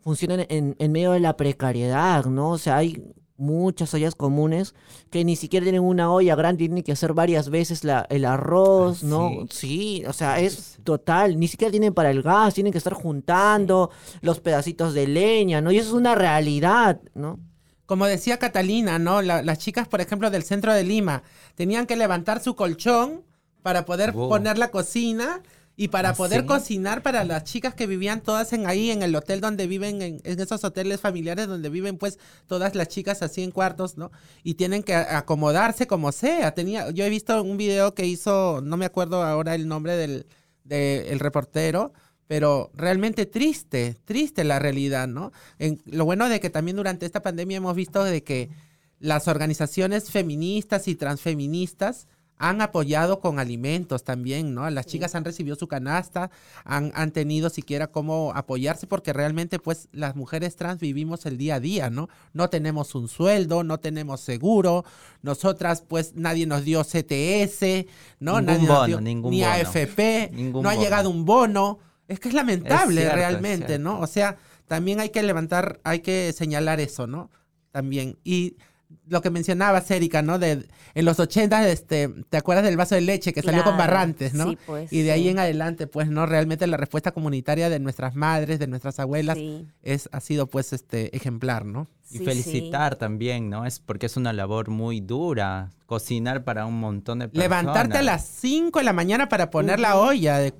funcionan 0.00 0.46
en, 0.48 0.76
en 0.78 0.92
medio 0.92 1.12
de 1.12 1.20
la 1.20 1.36
precariedad, 1.36 2.24
¿no? 2.24 2.50
O 2.50 2.58
sea, 2.58 2.78
hay 2.78 3.02
muchas 3.38 3.92
ollas 3.94 4.14
comunes 4.14 4.74
que 5.10 5.24
ni 5.24 5.36
siquiera 5.36 5.64
tienen 5.64 5.82
una 5.82 6.10
olla 6.10 6.34
grande, 6.34 6.58
tienen 6.58 6.82
que 6.82 6.92
hacer 6.92 7.12
varias 7.12 7.50
veces 7.50 7.84
la, 7.84 8.06
el 8.10 8.24
arroz, 8.24 9.02
ah, 9.02 9.06
¿no? 9.06 9.30
Sí. 9.50 10.00
sí. 10.00 10.04
o 10.06 10.12
sea, 10.12 10.40
es 10.40 10.78
total, 10.84 11.38
ni 11.38 11.48
siquiera 11.48 11.70
tienen 11.70 11.94
para 11.94 12.10
el 12.10 12.22
gas, 12.22 12.54
tienen 12.54 12.72
que 12.72 12.78
estar 12.78 12.94
juntando 12.94 13.90
sí. 14.06 14.18
los 14.22 14.40
pedacitos 14.40 14.94
de 14.94 15.06
leña, 15.06 15.60
¿no? 15.60 15.70
Y 15.70 15.78
eso 15.78 15.88
es 15.88 15.94
una 15.94 16.14
realidad, 16.14 17.00
¿no? 17.14 17.38
Como 17.86 18.06
decía 18.06 18.38
Catalina, 18.38 18.98
¿no? 18.98 19.22
La, 19.22 19.42
las 19.42 19.58
chicas, 19.58 19.86
por 19.86 20.00
ejemplo, 20.00 20.30
del 20.30 20.42
centro 20.42 20.74
de 20.74 20.82
Lima, 20.82 21.22
tenían 21.54 21.86
que 21.86 21.96
levantar 21.96 22.42
su 22.42 22.56
colchón 22.56 23.22
para 23.62 23.84
poder 23.84 24.12
wow. 24.12 24.28
poner 24.28 24.58
la 24.58 24.70
cocina 24.70 25.42
y 25.76 25.88
para 25.88 26.10
¿Ah, 26.10 26.14
poder 26.14 26.40
sí? 26.40 26.46
cocinar 26.46 27.02
para 27.02 27.24
las 27.24 27.44
chicas 27.44 27.74
que 27.74 27.86
vivían 27.86 28.22
todas 28.22 28.52
en 28.54 28.66
ahí, 28.66 28.90
en 28.90 29.02
el 29.02 29.14
hotel 29.14 29.42
donde 29.42 29.66
viven, 29.66 30.00
en, 30.00 30.20
en, 30.24 30.40
esos 30.40 30.64
hoteles 30.64 31.00
familiares 31.00 31.46
donde 31.46 31.68
viven 31.68 31.98
pues 31.98 32.18
todas 32.46 32.74
las 32.74 32.88
chicas 32.88 33.22
así 33.22 33.42
en 33.42 33.50
cuartos, 33.50 33.98
¿no? 33.98 34.10
Y 34.42 34.54
tienen 34.54 34.82
que 34.82 34.94
acomodarse 34.94 35.86
como 35.86 36.12
sea. 36.12 36.54
Tenía, 36.54 36.90
yo 36.90 37.04
he 37.04 37.10
visto 37.10 37.42
un 37.42 37.58
video 37.58 37.94
que 37.94 38.06
hizo, 38.06 38.62
no 38.62 38.78
me 38.78 38.86
acuerdo 38.86 39.22
ahora 39.22 39.54
el 39.54 39.68
nombre 39.68 39.96
del, 39.96 40.26
del 40.64 41.20
reportero, 41.20 41.92
pero 42.26 42.70
realmente 42.74 43.26
triste, 43.26 43.96
triste 44.04 44.44
la 44.44 44.58
realidad, 44.58 45.06
¿no? 45.06 45.32
En, 45.58 45.80
lo 45.84 46.04
bueno 46.04 46.28
de 46.28 46.40
que 46.40 46.50
también 46.50 46.76
durante 46.76 47.06
esta 47.06 47.22
pandemia 47.22 47.58
hemos 47.58 47.76
visto 47.76 48.02
de 48.02 48.22
que 48.22 48.50
las 48.98 49.28
organizaciones 49.28 50.10
feministas 50.10 50.88
y 50.88 50.94
transfeministas 50.94 52.08
han 52.38 52.60
apoyado 52.60 53.20
con 53.20 53.38
alimentos 53.38 54.04
también, 54.04 54.54
¿no? 54.54 54.68
Las 54.70 54.86
chicas 54.86 55.14
han 55.14 55.24
recibido 55.24 55.56
su 55.56 55.68
canasta, 55.68 56.30
han, 56.64 56.92
han 56.94 57.10
tenido 57.10 57.48
siquiera 57.48 57.86
cómo 57.86 58.32
apoyarse 58.34 58.86
porque 58.86 59.12
realmente 59.12 59.58
pues 59.58 59.88
las 59.92 60.16
mujeres 60.16 60.56
trans 60.56 60.80
vivimos 60.80 61.24
el 61.26 61.38
día 61.38 61.56
a 61.56 61.60
día, 61.60 61.90
¿no? 61.90 62.08
No 62.32 62.50
tenemos 62.50 62.94
un 62.94 63.08
sueldo, 63.08 63.64
no 63.64 63.78
tenemos 63.78 64.20
seguro, 64.20 64.84
nosotras 65.22 65.82
pues 65.86 66.12
nadie 66.14 66.46
nos 66.46 66.64
dio 66.64 66.82
CTS, 66.84 67.86
¿no? 68.20 68.40
Ningún 68.40 68.46
nadie 68.46 68.66
bono, 68.68 68.78
nos 68.78 68.86
dio 68.86 69.00
ningún 69.00 69.30
ni 69.30 69.40
bono. 69.40 69.52
AFP, 69.52 70.30
Ningún 70.32 70.62
no 70.62 70.68
ha 70.68 70.74
bono. 70.74 70.84
llegado 70.84 71.10
un 71.10 71.24
bono. 71.24 71.78
Es 72.08 72.20
que 72.20 72.28
es 72.28 72.34
lamentable 72.34 72.94
Es 73.00 73.00
cierto, 73.00 73.16
realmente, 73.16 73.74
es 73.74 73.80
¿no? 73.80 73.98
O 74.00 74.06
sea, 74.06 74.36
también 74.68 75.00
hay 75.00 75.08
que 75.08 75.22
levantar, 75.22 75.80
hay 75.84 76.00
que 76.00 76.32
señalar 76.32 76.80
eso, 76.80 77.06
¿no? 77.06 77.30
También. 77.72 78.18
Y 78.24 78.56
lo 79.06 79.22
que 79.22 79.30
mencionabas, 79.30 79.90
Erika, 79.90 80.22
¿no? 80.22 80.38
De, 80.38 80.66
en 80.94 81.04
los 81.04 81.20
80, 81.20 81.68
este, 81.68 82.08
¿te 82.28 82.36
acuerdas 82.36 82.64
del 82.64 82.76
vaso 82.76 82.94
de 82.94 83.00
leche 83.00 83.32
que 83.32 83.42
claro, 83.42 83.58
salió 83.58 83.70
con 83.70 83.78
Barrantes, 83.78 84.34
¿no? 84.34 84.50
Sí, 84.50 84.58
pues, 84.66 84.92
y 84.92 85.02
de 85.02 85.12
ahí 85.12 85.24
sí. 85.24 85.28
en 85.30 85.38
adelante, 85.38 85.86
pues, 85.86 86.08
¿no? 86.08 86.26
Realmente 86.26 86.66
la 86.66 86.76
respuesta 86.76 87.12
comunitaria 87.12 87.68
de 87.68 87.78
nuestras 87.78 88.14
madres, 88.14 88.58
de 88.58 88.66
nuestras 88.66 88.98
abuelas, 88.98 89.38
sí. 89.38 89.66
es, 89.82 90.08
ha 90.12 90.20
sido, 90.20 90.46
pues, 90.46 90.72
este, 90.72 91.14
ejemplar, 91.16 91.64
¿no? 91.64 91.86
Y 92.10 92.18
sí, 92.18 92.24
felicitar 92.24 92.94
sí. 92.94 93.00
también, 93.00 93.50
¿no? 93.50 93.66
Es 93.66 93.80
porque 93.80 94.06
es 94.06 94.16
una 94.16 94.32
labor 94.32 94.70
muy 94.70 95.00
dura, 95.00 95.70
cocinar 95.86 96.44
para 96.44 96.66
un 96.66 96.78
montón 96.78 97.20
de 97.20 97.28
personas. 97.28 97.44
Levantarte 97.44 97.98
a 97.98 98.02
las 98.02 98.26
5 98.26 98.78
de 98.78 98.84
la 98.84 98.92
mañana 98.92 99.28
para 99.28 99.50
poner 99.50 99.76
uh 99.76 99.78
-huh. 99.78 99.82
la 99.82 99.96
olla 99.96 100.38
de 100.38 100.52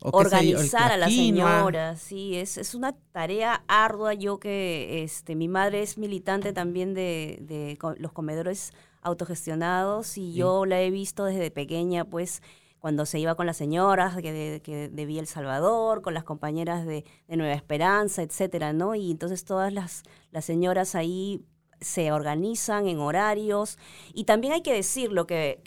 Organizar 0.00 0.92
a 0.92 0.96
la 0.96 1.08
señora, 1.08 1.96
sí, 1.96 2.36
es, 2.36 2.58
es 2.58 2.74
una 2.74 2.92
tarea 3.12 3.64
ardua. 3.68 4.14
Yo 4.14 4.38
que 4.38 5.02
este, 5.02 5.34
mi 5.34 5.48
madre 5.48 5.82
es 5.82 5.98
militante 5.98 6.52
también 6.52 6.94
de, 6.94 7.38
de 7.40 7.78
los 7.98 8.12
comedores 8.12 8.72
autogestionados 9.02 10.18
y 10.18 10.32
sí. 10.32 10.34
yo 10.34 10.66
la 10.66 10.80
he 10.80 10.90
visto 10.90 11.24
desde 11.24 11.50
pequeña, 11.50 12.04
pues 12.04 12.42
cuando 12.78 13.06
se 13.06 13.18
iba 13.18 13.34
con 13.34 13.46
las 13.46 13.56
señoras 13.56 14.16
que 14.16 14.32
de, 14.32 14.62
que 14.62 14.88
de 14.88 15.06
Villa 15.06 15.20
El 15.20 15.26
Salvador, 15.26 16.02
con 16.02 16.14
las 16.14 16.24
compañeras 16.24 16.86
de, 16.86 17.04
de 17.26 17.36
Nueva 17.36 17.54
Esperanza, 17.54 18.22
etcétera, 18.22 18.72
¿no? 18.72 18.94
Y 18.94 19.10
entonces 19.10 19.44
todas 19.44 19.72
las, 19.72 20.02
las 20.30 20.44
señoras 20.44 20.94
ahí 20.94 21.44
se 21.80 22.12
organizan 22.12 22.88
en 22.88 22.98
horarios. 22.98 23.78
Y 24.14 24.24
también 24.24 24.52
hay 24.52 24.62
que 24.62 24.72
decirlo 24.72 25.26
que, 25.26 25.60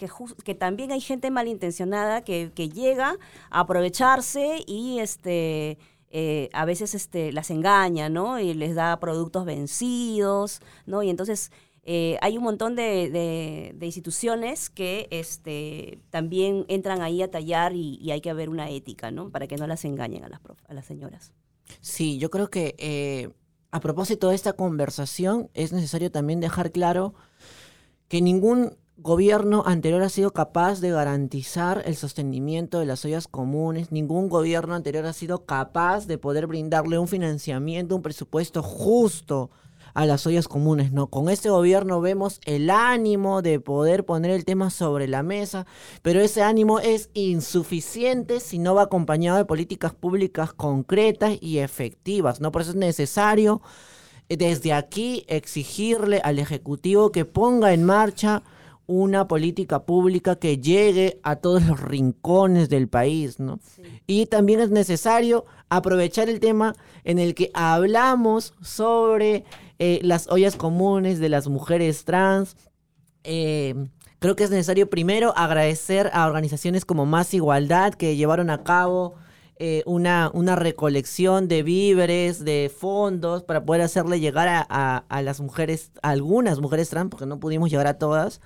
que, 0.44 0.56
también 0.56 0.92
hay 0.92 1.02
gente 1.02 1.32
malintencionada 1.32 2.24
que, 2.24 2.52
que 2.54 2.70
llega 2.70 3.18
a 3.50 3.60
aprovecharse 3.60 4.64
y 4.66 5.00
este 5.00 5.78
eh, 6.12 6.50
a 6.54 6.66
veces 6.66 6.96
este 6.96 7.32
las 7.32 7.52
engaña 7.52 8.10
no 8.10 8.40
y 8.40 8.56
les 8.56 8.74
da 8.74 9.00
productos 9.00 9.46
vencidos 9.46 10.60
no 10.88 11.04
y 11.04 11.10
entonces 11.12 11.52
eh, 11.84 12.18
hay 12.22 12.36
un 12.38 12.44
montón 12.44 12.76
de, 12.76 13.10
de- 13.78 13.86
instituciones 13.86 14.70
que 14.70 15.08
este 15.12 16.00
también 16.10 16.66
entran 16.68 17.02
ahí 17.02 17.22
a 17.22 17.30
tallar 17.32 17.74
y, 17.76 18.12
hay 18.12 18.22
que 18.22 18.30
haber 18.30 18.50
una 18.50 18.70
ética 18.70 19.12
no 19.12 19.30
para 19.30 19.48
que 19.48 19.56
no 19.56 19.68
las 19.68 19.86
engañen 19.86 20.24
a 20.24 20.30
las 20.30 20.40
a 20.68 20.74
las 20.74 20.86
señoras. 20.86 21.32
Sí, 21.82 22.18
yo 22.18 22.30
creo 22.30 22.50
que 22.50 22.76
eh, 22.78 23.30
a 23.72 23.80
propósito 23.80 24.30
de 24.30 24.36
esta 24.36 24.54
conversación 24.54 25.50
es 25.54 25.72
necesario 25.72 26.12
también 26.12 26.40
dejar 26.40 26.72
claro 26.72 27.14
que 28.08 28.22
ningún 28.22 28.76
gobierno 28.98 29.64
anterior 29.66 30.02
ha 30.02 30.10
sido 30.10 30.32
capaz 30.32 30.82
de 30.82 30.92
garantizar 30.92 31.84
el 31.86 31.96
sostenimiento 31.96 32.80
de 32.80 32.86
las 32.86 33.06
ollas 33.06 33.28
comunes, 33.28 33.92
ningún 33.92 34.28
gobierno 34.28 34.76
anterior 34.76 35.06
ha 35.06 35.14
sido 35.14 35.46
capaz 35.46 36.06
de 36.06 36.18
poder 36.18 36.48
brindarle 36.48 37.00
un 37.00 37.08
financiamiento, 37.08 37.96
un 37.96 38.02
presupuesto 38.02 38.62
justo 38.62 39.52
a 39.94 40.06
las 40.06 40.26
ollas 40.28 40.48
comunes, 40.48 40.92
¿no? 40.92 41.08
Con 41.08 41.30
este 41.30 41.50
gobierno 41.50 42.02
vemos 42.02 42.40
el 42.46 42.70
ánimo 42.70 43.42
de 43.42 43.60
poder 43.60 44.06
poner 44.06 44.32
el 44.32 44.46
tema 44.46 44.70
sobre 44.70 45.08
la 45.08 45.24
mesa, 45.24 45.66
pero 46.02 46.22
ese 46.22 46.42
ánimo 46.42 46.80
es 46.80 47.10
insuficiente 47.14 48.40
si 48.40 48.60
no 48.60 48.76
va 48.76 48.84
acompañado 48.84 49.38
de 49.38 49.46
políticas 49.46 49.94
públicas 49.94 50.54
concretas 50.54 51.38
y 51.42 51.60
efectivas, 51.60 52.42
¿no? 52.42 52.52
Por 52.52 52.62
eso 52.62 52.72
es 52.72 52.78
necesario 52.78 53.62
eh, 54.30 54.38
desde 54.38 54.74
aquí 54.74 55.26
exigirle 55.28 56.22
al 56.24 56.40
Ejecutivo 56.40 57.12
que 57.12 57.26
ponga 57.26 57.74
en 57.74 57.84
marcha 57.84 58.44
una 58.90 59.28
política 59.28 59.84
pública 59.84 60.38
que 60.38 60.58
llegue 60.58 61.20
a 61.22 61.36
todos 61.36 61.64
los 61.64 61.80
rincones 61.80 62.70
del 62.70 62.88
país, 62.88 63.40
¿no? 63.40 63.60
Y 64.08 64.26
también 64.26 64.62
es 64.62 64.72
necesario 64.72 65.46
aprovechar 65.70 66.28
el 66.28 66.40
tema 66.40 66.76
en 67.04 67.20
el 67.20 67.36
que 67.36 67.52
hablamos 67.54 68.56
sobre 68.64 69.46
eh, 69.80 70.00
las 70.04 70.28
ollas 70.28 70.56
comunes 70.56 71.20
de 71.20 71.30
las 71.30 71.48
mujeres 71.48 72.04
trans. 72.06 72.56
Eh, 73.24 73.76
creo 74.20 74.36
que 74.36 74.44
es 74.44 74.52
necesario 74.52 74.90
primero 74.90 75.34
agradecer 75.36 76.10
a 76.14 76.28
organizaciones 76.28 76.86
como 76.86 77.06
Más 77.06 77.34
Igualdad 77.34 77.94
que 77.94 78.16
llevaron 78.16 78.50
a 78.50 78.64
cabo 78.64 79.16
eh, 79.62 79.84
una, 79.86 80.32
una 80.34 80.56
recolección 80.56 81.50
de 81.50 81.64
víveres, 81.64 82.46
de 82.46 82.72
fondos, 82.74 83.44
para 83.44 83.66
poder 83.66 83.82
hacerle 83.82 84.22
llegar 84.22 84.48
a, 84.48 84.62
a- 85.10 85.22
las 85.22 85.42
mujeres, 85.42 85.92
a 86.02 86.12
algunas 86.12 86.60
mujeres 86.62 86.90
trans, 86.90 87.10
porque 87.10 87.26
no 87.26 87.42
pudimos 87.42 87.70
llegar 87.70 87.88
a 87.88 87.98
todas, 87.98 88.40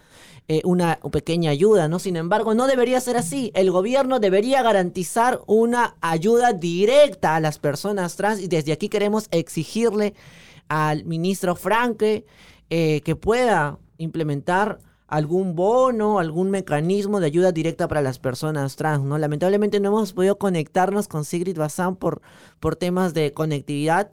eh, 0.47 0.61
una 0.65 0.99
pequeña 1.11 1.51
ayuda, 1.51 1.87
¿no? 1.87 1.99
Sin 1.99 2.15
embargo, 2.15 2.55
no 2.55 2.65
debería 2.65 2.99
ser 2.99 3.15
así. 3.17 3.51
El 3.53 3.69
gobierno 3.69 4.19
debería 4.19 4.63
garantizar 4.63 5.39
una 5.45 5.95
ayuda 6.01 6.51
directa 6.51 7.35
a 7.35 7.39
las 7.39 7.59
personas 7.59 8.15
trans 8.15 8.41
y 8.41 8.47
desde 8.47 8.71
aquí 8.73 8.89
queremos 8.89 9.27
exigirle 9.29 10.15
al 10.67 11.05
ministro 11.05 11.55
Franke 11.55 12.25
eh, 12.69 13.01
que 13.01 13.15
pueda 13.15 13.79
implementar 13.97 14.79
algún 15.13 15.55
bono, 15.55 16.17
algún 16.17 16.49
mecanismo 16.49 17.19
de 17.19 17.27
ayuda 17.27 17.51
directa 17.51 17.87
para 17.87 18.01
las 18.01 18.17
personas 18.17 18.75
trans, 18.75 19.03
¿no? 19.03 19.17
Lamentablemente 19.19 19.79
no 19.79 19.89
hemos 19.89 20.11
podido 20.11 20.39
conectarnos 20.39 21.07
con 21.07 21.23
Sigrid 21.23 21.55
Bazán 21.55 21.95
por, 21.95 22.23
por 22.59 22.75
temas 22.75 23.13
de 23.13 23.31
conectividad, 23.31 24.09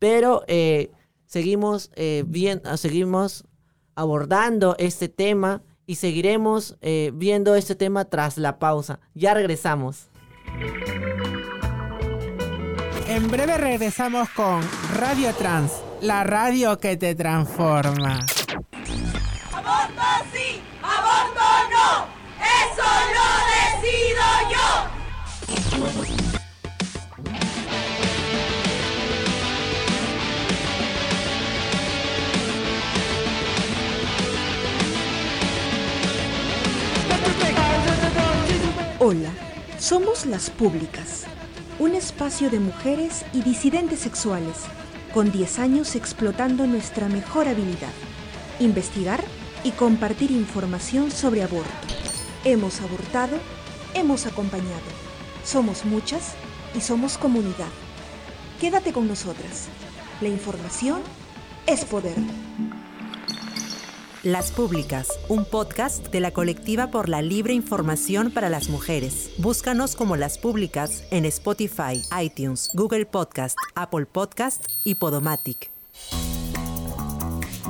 pero 0.00 0.42
eh, 0.48 0.90
seguimos, 1.26 1.92
eh, 1.94 2.24
bien, 2.26 2.60
seguimos 2.76 3.44
abordando 3.94 4.74
este 4.78 5.08
tema 5.08 5.62
y 5.86 5.94
seguiremos 5.96 6.76
eh, 6.80 7.12
viendo 7.14 7.54
este 7.54 7.76
tema 7.76 8.06
tras 8.06 8.36
la 8.36 8.58
pausa. 8.58 8.98
Ya 9.14 9.34
regresamos. 9.34 10.08
En 13.08 13.30
breve 13.30 13.56
regresamos 13.58 14.28
con 14.30 14.62
Radio 14.94 15.32
Trans, 15.34 15.72
la 16.00 16.24
radio 16.24 16.78
que 16.78 16.96
te 16.96 17.14
transforma. 17.14 18.18
¡Aborto 19.52 20.02
sí! 20.32 20.62
¡Aborto 20.82 21.42
no! 21.70 22.06
¡Eso 22.40 22.88
lo 23.14 23.28
decido 23.82 24.24
yo! 24.50 24.68
Hola, 38.98 39.30
somos 39.78 40.26
Las 40.26 40.48
Públicas, 40.50 41.24
un 41.78 41.94
espacio 41.94 42.50
de 42.50 42.60
mujeres 42.60 43.24
y 43.32 43.42
disidentes 43.42 44.00
sexuales, 44.00 44.56
con 45.14 45.30
10 45.30 45.58
años 45.58 45.96
explotando 45.96 46.66
nuestra 46.66 47.08
mejor 47.08 47.48
habilidad, 47.48 47.92
investigar 48.60 49.22
y 49.64 49.70
compartir 49.70 50.30
información 50.30 51.10
sobre 51.10 51.42
aborto. 51.42 51.70
Hemos 52.44 52.80
abortado, 52.80 53.36
hemos 53.94 54.26
acompañado, 54.26 54.90
somos 55.44 55.84
muchas 55.84 56.34
y 56.74 56.80
somos 56.80 57.18
comunidad. 57.18 57.70
Quédate 58.60 58.92
con 58.92 59.08
nosotras. 59.08 59.68
La 60.20 60.28
información 60.28 61.00
es 61.66 61.84
poder. 61.84 62.16
Las 64.22 64.52
Públicas, 64.52 65.08
un 65.28 65.44
podcast 65.44 66.12
de 66.12 66.20
la 66.20 66.30
colectiva 66.30 66.92
por 66.92 67.08
la 67.08 67.22
libre 67.22 67.54
información 67.54 68.30
para 68.30 68.48
las 68.48 68.68
mujeres. 68.68 69.30
Búscanos 69.38 69.96
como 69.96 70.14
Las 70.14 70.38
Públicas 70.38 71.02
en 71.10 71.24
Spotify, 71.24 72.00
iTunes, 72.22 72.70
Google 72.72 73.04
Podcast, 73.04 73.58
Apple 73.74 74.06
Podcast 74.06 74.64
y 74.84 74.94
Podomatic. 74.94 75.72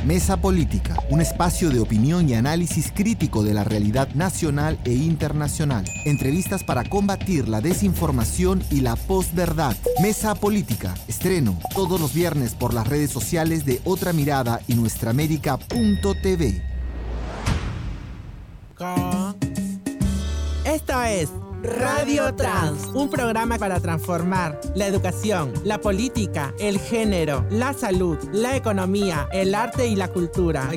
Mesa 0.07 0.37
Política, 0.37 0.95
un 1.09 1.19
espacio 1.19 1.69
de 1.69 1.81
opinión 1.81 2.29
y 2.29 2.33
análisis 2.33 2.93
crítico 2.95 3.43
de 3.43 3.53
la 3.53 3.65
realidad 3.65 4.07
nacional 4.15 4.79
e 4.85 4.93
internacional. 4.93 5.83
Entrevistas 6.05 6.63
para 6.63 6.85
combatir 6.85 7.49
la 7.49 7.59
desinformación 7.59 8.63
y 8.71 8.79
la 8.79 8.95
posverdad. 8.95 9.75
Mesa 10.01 10.33
Política, 10.33 10.95
estreno 11.09 11.59
todos 11.75 11.99
los 11.99 12.13
viernes 12.13 12.55
por 12.55 12.73
las 12.73 12.87
redes 12.87 13.11
sociales 13.11 13.65
de 13.65 13.81
Otra 13.83 14.13
Mirada 14.13 14.61
y 14.65 14.75
nuestraamérica.tv. 14.75 16.63
Esto 20.63 21.03
es 21.03 21.29
Radio 21.63 22.33
Trans, 22.35 22.87
un 22.93 23.09
programa 23.09 23.57
para 23.57 23.79
transformar 23.79 24.59
la 24.75 24.85
educación, 24.85 25.53
la 25.63 25.79
política, 25.79 26.53
el 26.59 26.79
género, 26.79 27.45
la 27.49 27.73
salud, 27.73 28.17
la 28.31 28.55
economía, 28.55 29.27
el 29.31 29.55
arte 29.55 29.87
y 29.87 29.95
la 29.95 30.07
cultura. 30.07 30.69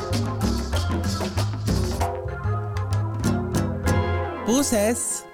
Buses. 4.47 5.25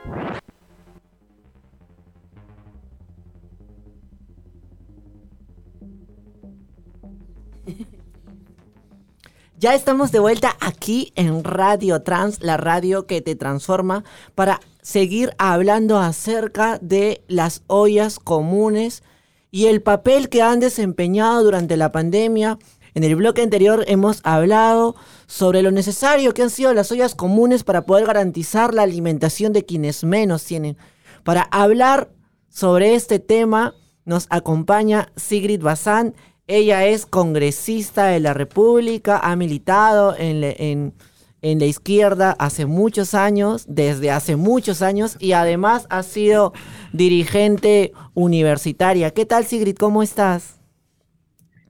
Ya 9.58 9.74
estamos 9.74 10.12
de 10.12 10.20
vuelta 10.20 10.56
aquí 10.60 11.12
en 11.16 11.42
Radio 11.42 12.02
Trans, 12.02 12.44
la 12.44 12.58
radio 12.58 13.08
que 13.08 13.22
te 13.22 13.34
transforma, 13.34 14.04
para 14.36 14.60
seguir 14.82 15.34
hablando 15.36 15.98
acerca 15.98 16.78
de 16.78 17.24
las 17.26 17.64
ollas 17.66 18.20
comunes 18.20 19.02
y 19.50 19.66
el 19.66 19.82
papel 19.82 20.28
que 20.28 20.42
han 20.42 20.60
desempeñado 20.60 21.42
durante 21.42 21.76
la 21.76 21.92
pandemia. 21.92 22.58
En 22.94 23.04
el 23.04 23.16
bloque 23.16 23.42
anterior 23.42 23.84
hemos 23.86 24.20
hablado 24.24 24.96
sobre 25.26 25.62
lo 25.62 25.70
necesario 25.70 26.34
que 26.34 26.42
han 26.42 26.50
sido 26.50 26.74
las 26.74 26.90
ollas 26.90 27.14
comunes 27.14 27.62
para 27.64 27.86
poder 27.86 28.06
garantizar 28.06 28.74
la 28.74 28.82
alimentación 28.82 29.52
de 29.52 29.64
quienes 29.64 30.04
menos 30.04 30.44
tienen. 30.44 30.76
Para 31.22 31.42
hablar 31.50 32.10
sobre 32.48 32.94
este 32.94 33.18
tema 33.18 33.74
nos 34.04 34.26
acompaña 34.30 35.12
Sigrid 35.16 35.62
Bazán. 35.62 36.14
Ella 36.46 36.86
es 36.86 37.04
congresista 37.06 38.06
de 38.06 38.20
la 38.20 38.32
República, 38.34 39.18
ha 39.22 39.36
militado 39.36 40.16
en, 40.16 40.42
en- 40.42 40.94
en 41.42 41.58
la 41.58 41.66
izquierda 41.66 42.34
hace 42.38 42.66
muchos 42.66 43.14
años, 43.14 43.66
desde 43.68 44.10
hace 44.10 44.36
muchos 44.36 44.82
años, 44.82 45.16
y 45.20 45.32
además 45.32 45.86
ha 45.90 46.02
sido 46.02 46.52
dirigente 46.92 47.92
universitaria. 48.14 49.12
¿Qué 49.12 49.24
tal, 49.24 49.44
Sigrid? 49.44 49.76
¿Cómo 49.76 50.02
estás? 50.02 50.60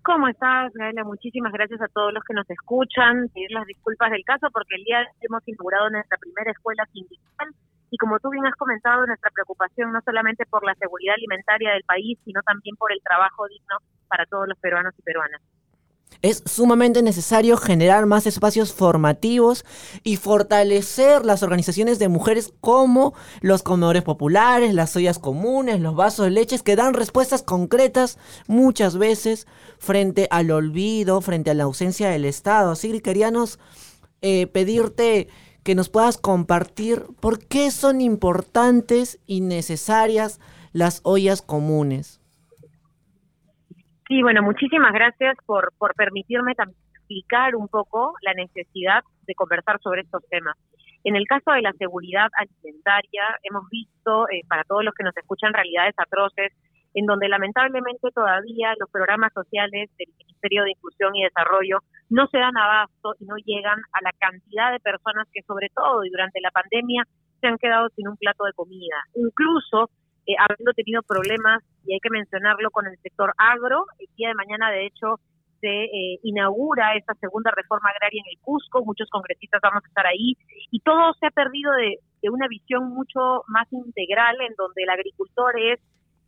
¿Cómo 0.03 0.27
estás, 0.29 0.73
Gaela? 0.73 1.05
Muchísimas 1.05 1.53
gracias 1.53 1.83
a 1.83 1.89
todos 1.89 2.15
los 2.15 2.25
que 2.25 2.33
nos 2.33 2.49
escuchan. 2.49 3.29
Pedir 3.35 3.51
las 3.51 3.67
disculpas 3.67 4.11
del 4.11 4.25
caso 4.25 4.49
porque 4.53 4.77
el 4.77 4.85
día 4.85 5.01
de 5.01 5.05
hoy 5.05 5.27
hemos 5.29 5.47
inaugurado 5.47 5.91
nuestra 5.91 6.17
primera 6.17 6.51
escuela 6.51 6.87
sindical 6.93 7.49
y 7.91 7.97
como 7.97 8.19
tú 8.19 8.31
bien 8.31 8.47
has 8.47 8.55
comentado, 8.55 9.07
nuestra 9.07 9.31
preocupación 9.31 9.93
no 9.93 10.01
solamente 10.05 10.45
por 10.47 10.65
la 10.65 10.75
seguridad 10.75 11.15
alimentaria 11.15 11.73
del 11.73 11.85
país, 11.85 12.19
sino 12.25 12.43
también 12.43 12.77
por 12.77 12.93
el 12.93 13.01
trabajo 13.03 13.47
digno 13.49 13.77
para 14.09 14.27
todos 14.27 14.49
los 14.49 14.59
peruanos 14.59 14.95
y 14.99 15.03
peruanas. 15.03 15.41
Es 16.21 16.43
sumamente 16.47 17.01
necesario 17.03 17.57
generar 17.57 18.07
más 18.07 18.27
espacios 18.27 18.73
formativos 18.73 19.65
y 20.03 20.17
fortalecer 20.17 21.25
las 21.25 21.45
organizaciones 21.45 22.01
de 22.01 22.09
mujeres 22.09 22.53
como 22.61 23.15
los 23.41 23.63
comedores 23.63 24.03
populares, 24.03 24.75
las 24.75 24.97
ollas 24.97 25.21
comunes, 25.21 25.81
los 25.81 25.95
vasos 25.95 26.25
de 26.25 26.33
leches, 26.33 26.65
que 26.65 26.75
dan 26.75 26.95
respuestas 26.95 27.43
concretas 27.43 28.19
muchas 28.49 28.99
veces 28.99 29.47
frente 29.79 30.27
al 30.33 30.51
olvido, 30.51 31.21
frente 31.21 31.53
a 31.53 31.55
la 31.55 31.65
ausencia 31.65 32.09
del 32.11 32.25
Estado. 32.25 32.75
Sigrid, 32.75 33.03
queríamos 33.03 33.61
eh, 34.21 34.49
pedirte 34.49 35.29
que 35.63 35.77
nos 35.77 35.89
puedas 35.89 36.19
compartir 36.19 37.05
por 37.21 37.39
qué 37.39 37.71
son 37.71 38.01
importantes 38.01 39.21
y 39.27 39.41
necesarias 39.41 40.41
las 40.73 41.01
ollas 41.05 41.43
comunes. 41.43 42.18
Sí, 44.09 44.23
bueno, 44.23 44.43
muchísimas 44.43 44.93
gracias 44.93 45.37
por, 45.47 45.73
por 45.79 45.95
permitirme 45.95 46.55
también 46.55 46.79
explicar 47.09 47.57
un 47.57 47.69
poco 47.69 48.15
la 48.23 48.35
necesidad 48.35 49.03
de 49.27 49.35
conversar 49.35 49.81
sobre 49.83 50.03
estos 50.03 50.23
temas. 50.29 50.57
En 51.05 51.17
el 51.17 51.27
caso 51.27 51.53
de 51.53 51.63
la 51.63 51.73
seguridad 51.73 52.29
alimentaria, 52.37 53.23
hemos 53.43 53.69
visto, 53.71 54.29
eh, 54.29 54.43
para 54.49 54.65
todos 54.65 54.85
los 54.85 54.95
que 54.95 55.05
nos 55.05 55.17
escuchan, 55.17 55.55
realidades 55.55 55.95
atroces, 55.97 56.53
en 56.95 57.07
donde 57.07 57.29
lamentablemente 57.29 58.11
todavía 58.15 58.75
los 58.79 58.91
programas 58.91 59.33
sociales 59.33 59.91
del 59.99 60.09
Ministerio 60.19 60.65
de 60.65 60.71
Inclusión 60.71 61.15
y 61.15 61.25
Desarrollo 61.25 61.79
no 62.11 62.27
se 62.29 62.39
dan 62.39 62.57
abasto 62.57 63.15
y 63.21 63.27
no 63.27 63.37
llegan 63.37 63.79
a 63.93 64.03
la 64.03 64.13
cantidad 64.19 64.73
de 64.73 64.81
personas 64.81 65.29
que 65.33 65.43
sobre 65.43 65.69
todo 65.75 66.05
y 66.05 66.11
durante 66.11 66.41
la 66.41 66.51
pandemia 66.51 67.05
se 67.41 67.47
han 67.47 67.59
quedado 67.59 67.89
sin 67.91 68.09
un 68.09 68.17
plato 68.17 68.45
de 68.45 68.53
comida. 68.53 68.97
Incluso 69.15 69.91
eh, 70.29 70.37
habiendo 70.39 70.73
tenido 70.75 71.03
problemas, 71.03 71.65
y 71.87 71.95
hay 71.95 72.01
que 72.01 72.11
mencionarlo, 72.11 72.71
con 72.71 72.87
el 72.87 72.99
sector 72.99 73.33
agro. 73.39 73.87
El 73.99 74.09
día 74.17 74.29
de 74.29 74.35
mañana, 74.35 74.71
de 74.71 74.87
hecho, 74.87 75.19
se 75.61 75.69
eh, 75.69 76.21
inaugura 76.23 76.95
esta 76.95 77.15
segunda 77.15 77.51
reforma 77.51 77.91
agraria 77.91 78.23
en 78.25 78.31
el 78.31 78.39
Cusco, 78.43 78.85
muchos 78.85 79.09
congresistas 79.11 79.61
vamos 79.63 79.83
a 79.83 79.89
estar 79.89 80.07
ahí, 80.07 80.37
y 80.71 80.81
todo 80.81 81.15
se 81.19 81.27
ha 81.27 81.31
perdido 81.31 81.73
de, 81.73 81.99
de 82.23 82.31
una 82.31 82.47
visión 82.47 82.91
mucho 82.91 83.43
más 83.49 83.67
integral, 83.73 84.37
en 84.41 84.55
donde 84.57 84.83
el 84.83 84.91
agricultor 84.91 85.59
es 85.59 85.81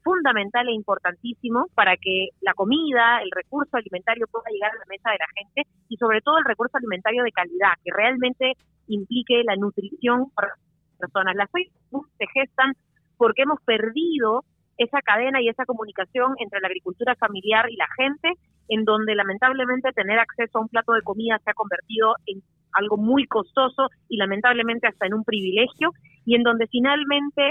fundamental 0.03 0.67
e 0.69 0.73
importantísimo 0.73 1.67
para 1.75 1.97
que 1.97 2.31
la 2.41 2.55
comida, 2.55 3.21
el 3.23 3.31
recurso 3.31 3.77
alimentario 3.77 4.27
pueda 4.33 4.51
llegar 4.51 4.73
a 4.73 4.79
la 4.79 4.89
mesa 4.89 5.11
de 5.11 5.19
la 5.19 5.29
gente 5.37 5.71
y 5.89 5.97
sobre 5.99 6.23
todo 6.23 6.39
el 6.39 6.45
recurso 6.47 6.79
alimentario 6.79 7.23
de 7.23 7.33
calidad, 7.33 7.75
que 7.85 7.93
realmente 7.93 8.55
implique 8.89 9.45
la 9.45 9.57
nutrición 9.57 10.31
para 10.31 10.49
las 10.49 10.99
personas. 10.99 11.37
Las 11.37 11.51
seis 11.53 11.71
se 12.19 12.27
gestan 12.33 12.73
porque 13.21 13.43
hemos 13.43 13.61
perdido 13.67 14.45
esa 14.79 15.03
cadena 15.03 15.43
y 15.43 15.49
esa 15.51 15.67
comunicación 15.67 16.33
entre 16.39 16.59
la 16.61 16.69
agricultura 16.69 17.15
familiar 17.17 17.71
y 17.71 17.77
la 17.77 17.87
gente, 17.99 18.33
en 18.69 18.87
donde 18.87 19.15
lamentablemente 19.15 19.93
tener 19.93 20.19
acceso 20.19 20.57
a 20.57 20.63
un 20.63 20.69
plato 20.69 20.93
de 20.93 21.03
comida 21.03 21.39
se 21.45 21.51
ha 21.51 21.55
convertido 21.55 22.15
en 22.25 22.41
algo 22.73 22.97
muy 22.97 23.27
costoso 23.27 23.89
y 24.09 24.17
lamentablemente 24.17 24.89
hasta 24.89 25.07
en 25.07 25.13
un 25.13 25.25
privilegio, 25.25 25.91
y 26.25 26.35
en 26.35 26.43
donde 26.43 26.67
finalmente 26.69 27.51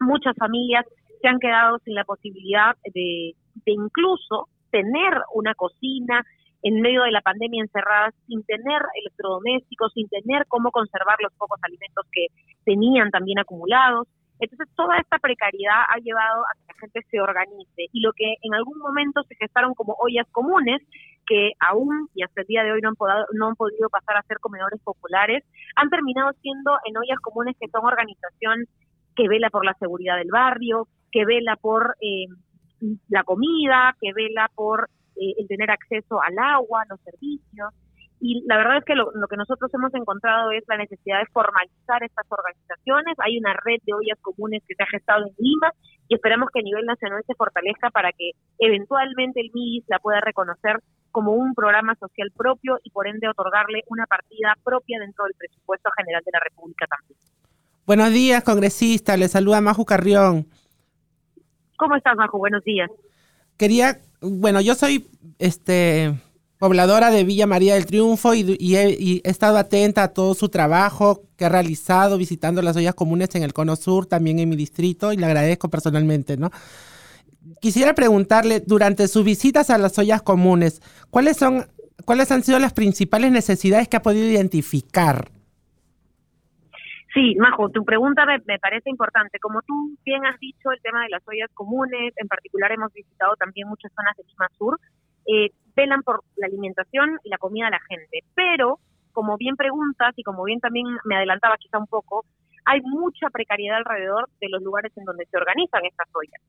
muchas 0.00 0.34
familias 0.38 0.86
se 1.20 1.28
han 1.28 1.38
quedado 1.38 1.78
sin 1.84 1.94
la 1.94 2.04
posibilidad 2.04 2.74
de, 2.82 3.34
de 3.66 3.72
incluso 3.72 4.48
tener 4.70 5.20
una 5.34 5.54
cocina 5.54 6.24
en 6.62 6.80
medio 6.80 7.02
de 7.02 7.12
la 7.12 7.20
pandemia 7.20 7.62
encerradas, 7.62 8.14
sin 8.26 8.42
tener 8.44 8.80
electrodomésticos, 9.02 9.92
sin 9.92 10.08
tener 10.08 10.46
cómo 10.48 10.70
conservar 10.70 11.18
los 11.22 11.32
pocos 11.34 11.60
alimentos 11.62 12.06
que 12.10 12.28
tenían 12.64 13.10
también 13.10 13.38
acumulados. 13.38 14.08
Entonces, 14.40 14.68
toda 14.76 14.98
esta 14.98 15.18
precariedad 15.18 15.82
ha 15.88 15.98
llevado 15.98 16.42
a 16.42 16.54
que 16.54 16.72
la 16.72 16.80
gente 16.80 17.06
se 17.10 17.20
organice 17.20 17.88
y 17.92 18.00
lo 18.00 18.12
que 18.12 18.34
en 18.42 18.54
algún 18.54 18.78
momento 18.78 19.22
se 19.24 19.34
gestaron 19.34 19.74
como 19.74 19.96
ollas 19.98 20.26
comunes, 20.30 20.80
que 21.26 21.52
aún 21.60 22.08
y 22.14 22.22
hasta 22.22 22.40
el 22.40 22.46
día 22.46 22.64
de 22.64 22.72
hoy 22.72 22.80
no 22.80 22.88
han, 22.90 22.96
podado, 22.96 23.26
no 23.34 23.48
han 23.48 23.56
podido 23.56 23.88
pasar 23.90 24.16
a 24.16 24.22
ser 24.22 24.38
comedores 24.40 24.80
populares, 24.82 25.44
han 25.76 25.90
terminado 25.90 26.32
siendo 26.40 26.72
en 26.86 26.96
ollas 26.96 27.18
comunes 27.20 27.56
que 27.60 27.68
son 27.68 27.84
organización 27.84 28.64
que 29.14 29.28
vela 29.28 29.50
por 29.50 29.64
la 29.64 29.74
seguridad 29.74 30.16
del 30.16 30.30
barrio, 30.30 30.88
que 31.10 31.24
vela 31.24 31.56
por 31.56 31.96
eh, 32.00 32.26
la 33.08 33.24
comida, 33.24 33.94
que 34.00 34.12
vela 34.12 34.48
por 34.54 34.88
eh, 35.16 35.34
el 35.36 35.48
tener 35.48 35.70
acceso 35.70 36.22
al 36.22 36.38
agua, 36.38 36.84
los 36.88 37.00
servicios. 37.00 37.74
Y 38.20 38.42
la 38.46 38.56
verdad 38.56 38.78
es 38.78 38.84
que 38.84 38.96
lo, 38.96 39.12
lo, 39.14 39.28
que 39.28 39.36
nosotros 39.36 39.70
hemos 39.74 39.94
encontrado 39.94 40.50
es 40.50 40.64
la 40.66 40.76
necesidad 40.76 41.20
de 41.20 41.30
formalizar 41.32 42.02
estas 42.02 42.26
organizaciones. 42.28 43.14
Hay 43.18 43.38
una 43.38 43.54
red 43.64 43.78
de 43.86 43.94
ollas 43.94 44.18
comunes 44.20 44.62
que 44.66 44.74
se 44.74 44.82
ha 44.82 44.86
gestado 44.86 45.26
en 45.26 45.34
Lima 45.38 45.72
y 46.08 46.14
esperamos 46.14 46.48
que 46.52 46.60
a 46.60 46.62
nivel 46.62 46.84
nacional 46.84 47.22
se 47.26 47.34
fortalezca 47.34 47.90
para 47.90 48.10
que 48.12 48.32
eventualmente 48.58 49.40
el 49.40 49.50
MIDIS 49.54 49.84
la 49.88 50.00
pueda 50.00 50.20
reconocer 50.20 50.80
como 51.12 51.32
un 51.32 51.54
programa 51.54 51.94
social 51.94 52.30
propio 52.36 52.78
y 52.82 52.90
por 52.90 53.06
ende 53.06 53.28
otorgarle 53.28 53.82
una 53.88 54.06
partida 54.06 54.54
propia 54.64 54.98
dentro 54.98 55.24
del 55.24 55.34
presupuesto 55.38 55.90
general 55.96 56.22
de 56.24 56.32
la 56.32 56.40
República 56.40 56.86
también. 56.86 57.18
Buenos 57.86 58.10
días, 58.10 58.42
congresista. 58.42 59.16
Le 59.16 59.28
saluda 59.28 59.60
Maju 59.60 59.84
Carrión. 59.84 60.46
¿Cómo 61.76 61.94
estás, 61.94 62.16
Maju? 62.16 62.38
Buenos 62.38 62.64
días. 62.64 62.90
quería, 63.56 64.00
bueno, 64.20 64.60
yo 64.60 64.74
soy 64.74 65.06
este 65.38 66.14
pobladora 66.58 67.10
de 67.10 67.24
Villa 67.24 67.46
María 67.46 67.74
del 67.74 67.86
Triunfo 67.86 68.34
y, 68.34 68.56
y 68.58 68.76
he, 68.76 68.90
y 68.90 69.20
he 69.24 69.30
estado 69.30 69.56
atenta 69.58 70.02
a 70.02 70.12
todo 70.12 70.34
su 70.34 70.48
trabajo 70.48 71.22
que 71.36 71.44
ha 71.44 71.48
realizado 71.48 72.18
visitando 72.18 72.60
las 72.62 72.76
ollas 72.76 72.94
comunes 72.94 73.34
en 73.34 73.44
el 73.44 73.52
Cono 73.52 73.76
Sur, 73.76 74.06
también 74.06 74.38
en 74.40 74.48
mi 74.48 74.56
distrito, 74.56 75.12
y 75.12 75.16
le 75.16 75.26
agradezco 75.26 75.68
personalmente, 75.70 76.36
¿no? 76.36 76.50
Quisiera 77.60 77.94
preguntarle, 77.94 78.60
durante 78.60 79.08
sus 79.08 79.24
visitas 79.24 79.70
a 79.70 79.78
las 79.78 79.98
ollas 79.98 80.22
comunes, 80.22 80.82
¿cuáles 81.10 81.36
son, 81.36 81.66
cuáles 82.04 82.30
han 82.32 82.42
sido 82.42 82.58
las 82.58 82.74
principales 82.74 83.30
necesidades 83.30 83.88
que 83.88 83.96
ha 83.96 84.02
podido 84.02 84.26
identificar? 84.26 85.30
Sí, 87.14 87.34
Majo, 87.36 87.70
tu 87.70 87.84
pregunta 87.84 88.26
me, 88.26 88.58
parece 88.58 88.90
importante. 88.90 89.38
Como 89.38 89.62
tú 89.62 89.96
bien 90.04 90.26
has 90.26 90.38
dicho, 90.40 90.70
el 90.70 90.80
tema 90.82 91.02
de 91.02 91.08
las 91.08 91.22
ollas 91.26 91.50
comunes, 91.54 92.12
en 92.16 92.28
particular 92.28 92.70
hemos 92.72 92.92
visitado 92.92 93.34
también 93.36 93.66
muchas 93.68 93.90
zonas 93.94 94.14
de 94.16 94.24
Lima 94.24 94.48
Sur, 94.58 94.78
eh, 95.26 95.50
velan 95.78 96.02
por 96.02 96.24
la 96.36 96.48
alimentación 96.48 97.20
y 97.22 97.28
la 97.28 97.38
comida 97.38 97.66
de 97.66 97.78
la 97.78 97.86
gente. 97.88 98.24
Pero, 98.34 98.80
como 99.12 99.36
bien 99.36 99.54
preguntas 99.54 100.12
y 100.16 100.24
como 100.24 100.42
bien 100.42 100.58
también 100.58 100.86
me 101.04 101.16
adelantaba 101.16 101.56
quizá 101.56 101.78
un 101.78 101.86
poco, 101.86 102.24
hay 102.64 102.80
mucha 102.82 103.30
precariedad 103.30 103.78
alrededor 103.78 104.28
de 104.40 104.48
los 104.48 104.60
lugares 104.60 104.92
en 104.96 105.04
donde 105.04 105.24
se 105.26 105.36
organizan 105.36 105.86
estas 105.86 106.08
ollas. 106.12 106.42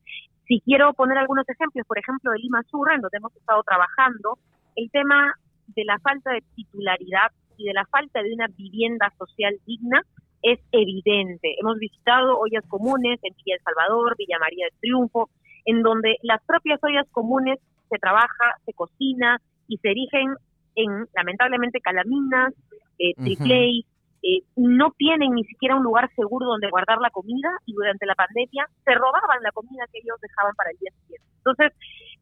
Si 0.48 0.60
quiero 0.62 0.94
poner 0.94 1.18
algunos 1.20 1.48
ejemplos, 1.48 1.86
por 1.88 2.00
ejemplo, 2.00 2.32
de 2.32 2.40
Lima 2.40 2.64
Sur, 2.64 2.92
en 2.92 3.02
donde 3.02 3.18
hemos 3.18 3.36
estado 3.36 3.62
trabajando, 3.64 4.40
el 4.76 4.90
tema 4.90 5.34
de 5.68 5.86
la 5.86 6.00
falta 6.00 6.32
de 6.32 6.44
titularidad 6.56 7.32
y 7.58 7.66
de 7.66 7.74
la 7.74 7.86
falta 7.86 8.24
de 8.24 8.34
una 8.34 8.48
vivienda 8.48 9.14
social 9.18 9.54
digna 9.66 10.02
es 10.42 10.60
evidente. 10.72 11.56
Hemos 11.62 11.78
visitado 11.78 12.40
ollas 12.40 12.66
comunes 12.68 13.20
en 13.22 13.36
Villa 13.38 13.58
El 13.58 13.64
Salvador, 13.64 14.16
Villa 14.18 14.40
María 14.40 14.66
del 14.66 14.80
Triunfo, 14.80 15.30
en 15.66 15.84
donde 15.84 16.18
las 16.24 16.42
propias 16.46 16.80
ollas 16.84 17.08
comunes 17.12 17.60
se 17.90 17.98
trabaja, 17.98 18.56
se 18.66 18.74
cocina 18.74 19.38
y 19.68 19.78
se 19.78 19.92
erigen 19.92 20.36
en, 20.76 21.08
lamentablemente, 21.16 21.82
calaminas, 21.82 22.54
eh, 22.98 23.14
tripley, 23.16 23.86
eh, 24.22 24.44
no 24.58 24.92
tienen 24.98 25.34
ni 25.34 25.46
siquiera 25.46 25.76
un 25.76 25.84
lugar 25.84 26.10
seguro 26.16 26.46
donde 26.46 26.70
guardar 26.70 27.00
la 27.00 27.10
comida 27.10 27.50
y 27.66 27.74
durante 27.74 28.06
la 28.06 28.16
pandemia 28.16 28.68
se 28.84 28.94
robaban 28.94 29.42
la 29.42 29.52
comida 29.52 29.86
que 29.92 30.00
ellos 30.00 30.20
dejaban 30.22 30.54
para 30.56 30.72
el 30.72 30.78
día 30.78 30.92
siguiente. 31.02 31.28
Entonces, 31.38 31.72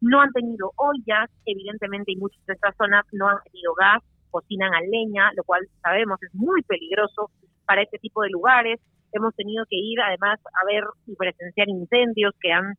no 0.00 0.20
han 0.20 0.32
tenido 0.32 0.70
ollas, 0.76 1.28
evidentemente, 1.44 2.12
y 2.12 2.16
muchas 2.16 2.44
de 2.46 2.54
estas 2.54 2.76
zonas 2.76 3.04
no 3.12 3.28
han 3.28 3.42
tenido 3.50 3.74
gas, 3.74 4.02
cocinan 4.30 4.74
a 4.74 4.80
leña, 4.80 5.32
lo 5.36 5.42
cual 5.42 5.66
sabemos 5.82 6.22
es 6.22 6.32
muy 6.34 6.62
peligroso 6.62 7.30
para 7.66 7.82
este 7.82 7.98
tipo 7.98 8.22
de 8.22 8.30
lugares. 8.30 8.80
Hemos 9.12 9.34
tenido 9.34 9.64
que 9.68 9.76
ir 9.76 10.00
además 10.00 10.38
a 10.54 10.64
ver 10.66 10.84
y 11.06 11.16
presenciar 11.16 11.68
incendios 11.68 12.34
que 12.40 12.52
han 12.52 12.74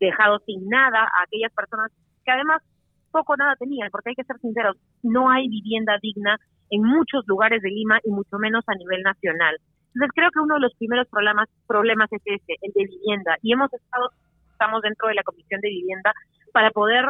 dejado 0.00 0.38
sin 0.46 0.68
nada 0.68 1.02
a 1.02 1.22
aquellas 1.24 1.52
personas 1.52 1.92
que 2.24 2.32
además 2.32 2.62
poco 3.10 3.36
nada 3.36 3.54
tenían, 3.56 3.90
porque 3.90 4.10
hay 4.10 4.14
que 4.16 4.24
ser 4.24 4.38
sinceros, 4.38 4.76
no 5.02 5.30
hay 5.30 5.48
vivienda 5.48 5.98
digna 6.02 6.36
en 6.70 6.82
muchos 6.82 7.24
lugares 7.26 7.62
de 7.62 7.70
Lima 7.70 8.00
y 8.02 8.10
mucho 8.10 8.38
menos 8.38 8.64
a 8.66 8.74
nivel 8.74 9.02
nacional. 9.02 9.56
Entonces 9.94 10.10
creo 10.14 10.30
que 10.32 10.40
uno 10.40 10.54
de 10.54 10.60
los 10.60 10.74
primeros 10.74 11.06
problemas, 11.08 11.48
problemas 11.68 12.12
es 12.12 12.22
este, 12.24 12.56
el 12.60 12.72
de 12.72 12.86
vivienda. 12.86 13.36
Y 13.42 13.52
hemos 13.52 13.72
estado, 13.72 14.10
estamos 14.50 14.82
dentro 14.82 15.06
de 15.06 15.14
la 15.14 15.22
Comisión 15.22 15.60
de 15.60 15.68
Vivienda 15.68 16.12
para 16.52 16.70
poder 16.72 17.06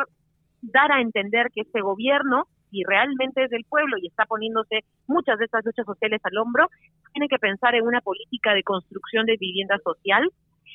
dar 0.60 0.92
a 0.92 1.00
entender 1.00 1.48
que 1.54 1.62
este 1.62 1.80
gobierno, 1.80 2.44
si 2.70 2.82
realmente 2.84 3.44
es 3.44 3.50
del 3.50 3.64
pueblo 3.64 3.96
y 3.96 4.08
está 4.08 4.26
poniéndose 4.26 4.84
muchas 5.06 5.38
de 5.38 5.46
estas 5.46 5.64
luchas 5.64 5.86
sociales 5.86 6.20
al 6.24 6.36
hombro, 6.36 6.68
tiene 7.12 7.28
que 7.28 7.38
pensar 7.38 7.74
en 7.74 7.86
una 7.86 8.02
política 8.02 8.52
de 8.52 8.62
construcción 8.62 9.24
de 9.24 9.38
vivienda 9.38 9.78
social 9.82 10.28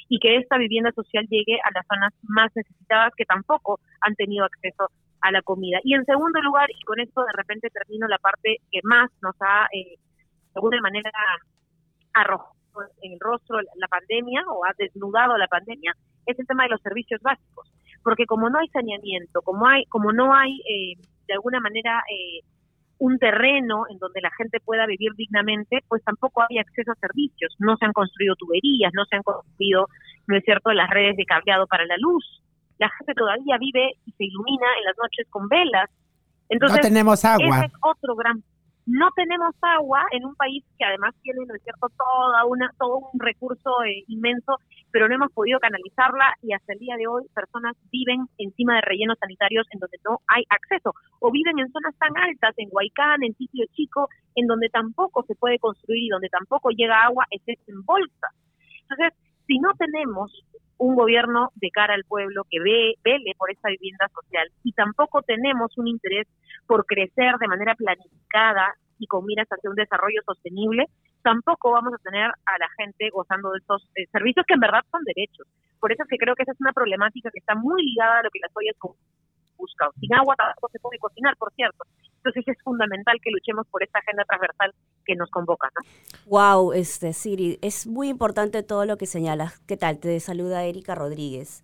y 0.08 0.20
que 0.20 0.38
esta 0.38 0.58
vivienda 0.58 0.92
social 0.92 1.26
llegue 1.30 1.60
a 1.64 1.72
las 1.74 1.86
zonas 1.88 2.14
más 2.24 2.52
necesitadas 2.56 3.14
que 3.16 3.26
tampoco 3.26 3.80
han 4.02 4.16
tenido 4.16 4.46
acceso 4.46 4.90
a 5.22 5.32
la 5.32 5.42
comida. 5.42 5.80
Y 5.84 5.94
en 5.94 6.06
segundo 6.06 6.42
lugar, 6.42 6.70
y 6.72 6.84
con 6.86 7.00
esto 7.00 7.24
de 7.24 7.34
repente 7.34 7.70
termino 7.70 8.08
la 8.08 8.18
parte 8.18 8.58
que 8.72 8.80
más 8.84 9.10
nos 9.22 9.36
ha, 9.42 9.68
eh, 9.74 9.98
de 9.98 10.56
alguna 10.56 10.82
manera, 10.82 11.12
arrojado 12.14 12.56
en 13.02 13.14
el 13.14 13.20
rostro 13.20 13.60
la 13.60 13.88
pandemia 13.88 14.44
o 14.48 14.66
ha 14.66 14.74
desnudado 14.78 15.38
la 15.38 15.48
pandemia, 15.48 15.94
es 16.26 16.40
el 16.40 16.48
tema 16.48 16.64
de 16.64 16.70
los 16.70 16.82
servicios 16.82 17.22
básicos. 17.22 17.72
Porque 18.04 18.26
como 18.26 18.50
no 18.50 18.60
hay 18.60 18.68
saneamiento, 18.70 19.42
como, 19.42 19.68
hay, 19.68 19.86
como 19.86 20.14
no 20.14 20.34
hay, 20.34 20.62
eh, 20.62 20.96
de 21.28 21.34
alguna 21.34 21.60
manera, 21.60 22.02
eh, 22.10 22.42
un 23.00 23.18
terreno 23.18 23.86
en 23.90 23.98
donde 23.98 24.22
la 24.22 24.30
gente 24.38 24.60
pueda 24.60 24.86
vivir 24.86 25.14
dignamente, 25.16 25.80
pues 25.88 26.04
tampoco 26.04 26.44
hay 26.48 26.60
acceso 26.60 26.92
a 26.92 26.96
servicios. 26.96 27.56
No 27.58 27.78
se 27.78 27.86
han 27.86 27.94
construido 27.94 28.36
tuberías, 28.36 28.92
no 28.94 29.06
se 29.06 29.16
han 29.16 29.24
construido, 29.24 29.88
no 30.28 30.38
es 30.38 30.44
cierto, 30.44 30.72
las 30.74 30.90
redes 30.90 31.16
de 31.16 31.26
cableado 31.26 31.66
para 31.66 31.86
la 31.86 31.96
luz. 31.98 32.44
La 32.78 32.90
gente 32.90 33.14
todavía 33.14 33.58
vive 33.58 33.94
y 34.06 34.12
se 34.12 34.26
ilumina 34.26 34.68
en 34.78 34.86
las 34.86 34.98
noches 34.98 35.28
con 35.30 35.48
velas. 35.48 35.90
Entonces, 36.50 36.78
no 36.78 36.82
tenemos 36.82 37.24
agua. 37.24 37.58
Ese 37.58 37.66
es 37.68 37.74
otro 37.82 38.16
gran 38.16 38.44
no 38.86 39.10
tenemos 39.16 39.56
agua 39.62 40.04
en 40.12 40.26
un 40.26 40.36
país 40.36 40.64
que 40.78 40.86
además 40.86 41.14
tiene, 41.22 41.46
¿no 41.46 41.56
es 41.56 41.64
cierto?, 41.64 41.88
toda 41.90 42.46
una, 42.46 42.72
todo 42.78 43.10
un 43.14 43.20
recurso 43.20 43.84
eh, 43.84 44.04
inmenso, 44.08 44.58
pero 44.92 45.08
no 45.08 45.16
hemos 45.16 45.32
podido 45.32 45.60
canalizarla 45.60 46.34
y 46.42 46.54
hasta 46.54 46.74
el 46.74 46.80
día 46.80 46.96
de 46.98 47.08
hoy 47.08 47.24
personas 47.34 47.76
viven 47.92 48.26
encima 48.38 48.76
de 48.76 48.82
rellenos 48.82 49.18
sanitarios 49.20 49.68
en 49.72 49.80
donde 49.80 49.98
no 50.04 50.20
hay 50.28 50.44
acceso 50.50 50.94
o 51.20 51.32
viven 51.32 51.60
en 51.60 51.72
zonas 51.72 51.96
tan 51.98 52.18
altas, 52.18 52.54
en 52.58 52.70
Huaycán, 52.72 53.24
en 53.24 53.36
Sitio 53.36 53.66
Chico, 53.74 54.08
en 54.36 54.48
donde 54.48 54.70
tampoco 54.70 55.24
se 55.24 55.36
puede 55.36 55.60
construir 55.60 56.04
y 56.04 56.10
donde 56.10 56.30
tampoco 56.30 56.70
llega 56.70 57.04
agua, 57.04 57.26
es 57.30 57.42
en 57.48 57.84
bolsa. 57.84 58.28
Entonces, 58.90 59.14
si 59.46 59.60
no 59.60 59.72
tenemos 59.78 60.32
un 60.80 60.96
gobierno 60.96 61.52
de 61.56 61.70
cara 61.70 61.94
al 61.94 62.06
pueblo 62.06 62.44
que 62.50 62.60
ve, 62.60 62.96
vele 63.04 63.34
por 63.38 63.52
esta 63.52 63.70
vivienda 63.70 64.08
social 64.10 64.50
y 64.64 64.72
tampoco 64.72 65.22
tenemos 65.22 65.78
un 65.78 65.88
interés 65.88 66.28
por 66.66 66.86
crecer 66.86 67.36
de 67.40 67.48
manera 67.48 67.76
planificada 67.76 68.74
y 68.98 69.08
con 69.08 69.26
miras 69.26 69.48
hacia 69.48 69.70
un 69.70 69.76
desarrollo 69.76 70.22
sostenible, 70.26 70.86
tampoco 71.22 71.72
vamos 71.72 71.94
a 71.94 72.04
tener 72.04 72.28
a 72.28 72.58
la 72.60 72.70
gente 72.78 73.10
gozando 73.12 73.52
de 73.52 73.60
estos 73.60 73.90
eh, 73.96 74.08
servicios 74.12 74.46
que 74.46 74.54
en 74.54 74.60
verdad 74.60 74.84
son 74.92 75.04
derechos. 75.04 75.48
Por 75.80 75.92
eso 75.92 76.04
es 76.04 76.10
que 76.10 76.18
creo 76.18 76.36
que 76.36 76.44
esa 76.44 76.52
es 76.52 76.62
una 76.62 76.74
problemática 76.74 77.30
que 77.32 77.40
está 77.40 77.56
muy 77.56 77.84
ligada 77.84 78.20
a 78.20 78.24
lo 78.24 78.30
que 78.30 78.40
las 78.40 78.52
ollas 78.56 78.76
buscan. 79.60 79.90
Sin 80.00 80.14
agua 80.16 80.36
tampoco 80.36 80.70
se 80.72 80.80
puede 80.80 80.98
cocinar, 80.98 81.36
por 81.38 81.54
cierto. 81.54 81.84
Entonces 82.18 82.44
es 82.48 82.64
fundamental 82.64 83.18
que 83.22 83.32
luchemos 83.32 83.68
por 83.68 83.84
esta 83.84 84.00
agenda 84.00 84.24
transversal 84.26 84.74
que 85.06 85.16
nos 85.16 85.30
convoca. 85.30 85.70
¿no? 85.76 85.90
Wow, 86.26 86.74
este, 86.74 87.14
Siri, 87.14 87.60
es 87.62 87.86
muy 87.86 88.10
importante 88.10 88.64
todo 88.64 88.86
lo 88.86 88.98
que 88.98 89.06
señalas. 89.06 89.60
¿Qué 89.68 89.78
tal? 89.78 90.00
Te 90.00 90.20
saluda 90.20 90.64
Erika 90.64 90.96
Rodríguez. 90.96 91.64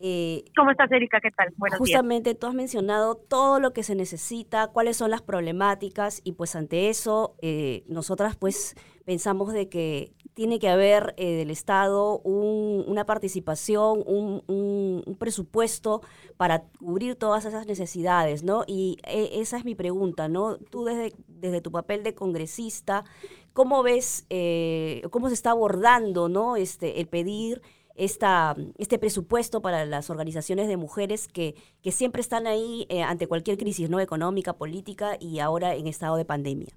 Eh, 0.00 0.44
¿Cómo 0.56 0.70
estás, 0.70 0.90
Erika? 0.92 1.18
¿Qué 1.20 1.30
tal? 1.32 1.48
Buenos 1.56 1.78
justamente 1.78 2.30
días. 2.30 2.38
tú 2.38 2.46
has 2.46 2.54
mencionado 2.54 3.16
todo 3.16 3.58
lo 3.58 3.72
que 3.72 3.82
se 3.82 3.96
necesita, 3.96 4.68
cuáles 4.68 4.96
son 4.96 5.10
las 5.10 5.22
problemáticas 5.22 6.20
y 6.22 6.32
pues 6.32 6.54
ante 6.54 6.88
eso 6.88 7.34
eh, 7.42 7.82
nosotras 7.88 8.36
pues 8.36 8.76
pensamos 9.04 9.52
de 9.52 9.68
que 9.68 10.12
tiene 10.38 10.60
que 10.60 10.68
haber 10.68 11.14
eh, 11.16 11.32
del 11.32 11.50
Estado 11.50 12.20
un, 12.20 12.84
una 12.86 13.04
participación, 13.04 14.04
un, 14.06 15.16
presupuesto 15.18 16.00
para 16.36 16.62
cubrir 16.78 17.16
todas 17.16 17.44
esas 17.44 17.66
necesidades, 17.66 18.44
¿no? 18.44 18.62
Y 18.64 18.98
eh, 19.02 19.30
esa 19.32 19.56
es 19.56 19.64
mi 19.64 19.74
pregunta, 19.74 20.28
¿no? 20.28 20.56
Tú 20.56 20.84
desde, 20.84 21.60
tu 21.60 21.72
papel 21.72 22.04
de 22.04 22.14
congresista, 22.14 23.04
¿cómo 23.52 23.82
ves, 23.82 24.26
eh, 24.30 25.02
cómo 25.10 25.26
se 25.26 25.34
está 25.34 25.50
abordando, 25.50 26.28
¿no? 26.28 26.54
Este, 26.54 27.00
el 27.00 27.08
pedir 27.08 27.60
esta, 27.96 28.54
este 28.78 28.96
presupuesto 29.00 29.60
para 29.60 29.86
las 29.86 30.08
organizaciones 30.08 30.68
de 30.68 30.76
mujeres 30.76 31.26
que, 31.26 31.56
que 31.82 31.90
siempre 31.90 32.20
están 32.20 32.46
ahí 32.46 32.86
ante 33.04 33.26
cualquier 33.26 33.58
crisis 33.58 33.90
no 33.90 33.98
económica, 33.98 34.52
política 34.52 35.16
y 35.18 35.40
ahora 35.40 35.74
en 35.74 35.88
estado 35.88 36.14
de 36.14 36.24
pandemia. 36.24 36.76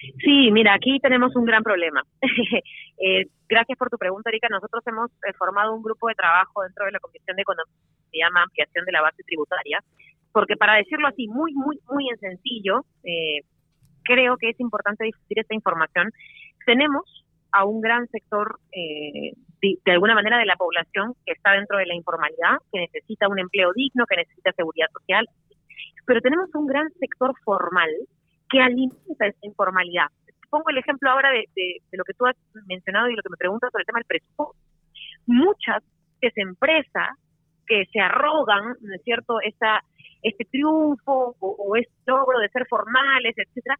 Sí, 0.00 0.50
mira, 0.52 0.74
aquí 0.74 1.00
tenemos 1.00 1.34
un 1.34 1.44
gran 1.44 1.62
problema. 1.62 2.02
eh, 2.98 3.26
gracias 3.48 3.78
por 3.78 3.90
tu 3.90 3.98
pregunta, 3.98 4.30
Erika. 4.30 4.48
Nosotros 4.48 4.82
hemos 4.86 5.10
eh, 5.26 5.32
formado 5.36 5.74
un 5.74 5.82
grupo 5.82 6.08
de 6.08 6.14
trabajo 6.14 6.62
dentro 6.62 6.84
de 6.86 6.92
la 6.92 7.00
Comisión 7.00 7.36
de 7.36 7.42
Economía, 7.42 7.74
que 7.96 8.10
se 8.10 8.18
llama 8.18 8.42
Ampliación 8.42 8.84
de 8.84 8.92
la 8.92 9.02
Base 9.02 9.22
Tributaria, 9.24 9.80
porque 10.32 10.56
para 10.56 10.76
decirlo 10.76 11.08
así, 11.08 11.26
muy, 11.26 11.52
muy, 11.54 11.80
muy 11.90 12.08
en 12.10 12.18
sencillo, 12.18 12.84
eh, 13.02 13.40
creo 14.04 14.36
que 14.36 14.50
es 14.50 14.60
importante 14.60 15.04
difundir 15.04 15.40
esta 15.40 15.54
información. 15.54 16.10
Tenemos 16.64 17.24
a 17.50 17.64
un 17.64 17.80
gran 17.80 18.06
sector, 18.08 18.60
eh, 18.72 19.32
de, 19.60 19.78
de, 19.84 19.92
alguna 19.92 20.14
manera, 20.14 20.38
de 20.38 20.46
la 20.46 20.56
población 20.56 21.14
que 21.26 21.32
está 21.32 21.52
dentro 21.52 21.78
de 21.78 21.86
la 21.86 21.94
informalidad, 21.94 22.58
que 22.70 22.80
necesita 22.80 23.28
un 23.28 23.40
empleo 23.40 23.72
digno, 23.72 24.06
que 24.06 24.16
necesita 24.16 24.52
seguridad 24.52 24.86
social, 24.92 25.26
pero 26.06 26.20
tenemos 26.20 26.48
un 26.54 26.66
gran 26.66 26.88
sector 27.00 27.34
formal 27.44 27.90
que 28.48 28.60
alimenta 28.60 29.26
esa 29.26 29.46
informalidad. 29.46 30.06
Pongo 30.50 30.70
el 30.70 30.78
ejemplo 30.78 31.10
ahora 31.10 31.30
de, 31.30 31.44
de, 31.54 31.76
de, 31.90 31.98
lo 31.98 32.04
que 32.04 32.14
tú 32.14 32.26
has 32.26 32.36
mencionado 32.66 33.10
y 33.10 33.16
lo 33.16 33.22
que 33.22 33.30
me 33.30 33.36
preguntas 33.36 33.70
sobre 33.70 33.82
el 33.82 33.86
tema 33.86 33.98
del 33.98 34.06
presupuesto. 34.06 34.56
Muchas 35.26 35.82
empresas 36.20 37.10
que 37.66 37.84
se 37.92 38.00
arrogan, 38.00 38.76
¿no 38.80 38.94
es 38.94 39.02
cierto?, 39.04 39.40
esa, 39.42 39.80
este 40.22 40.44
triunfo 40.46 41.36
o, 41.38 41.48
o 41.48 41.76
este 41.76 41.92
logro 42.06 42.38
de 42.40 42.48
ser 42.48 42.66
formales, 42.66 43.34
etcétera, 43.36 43.76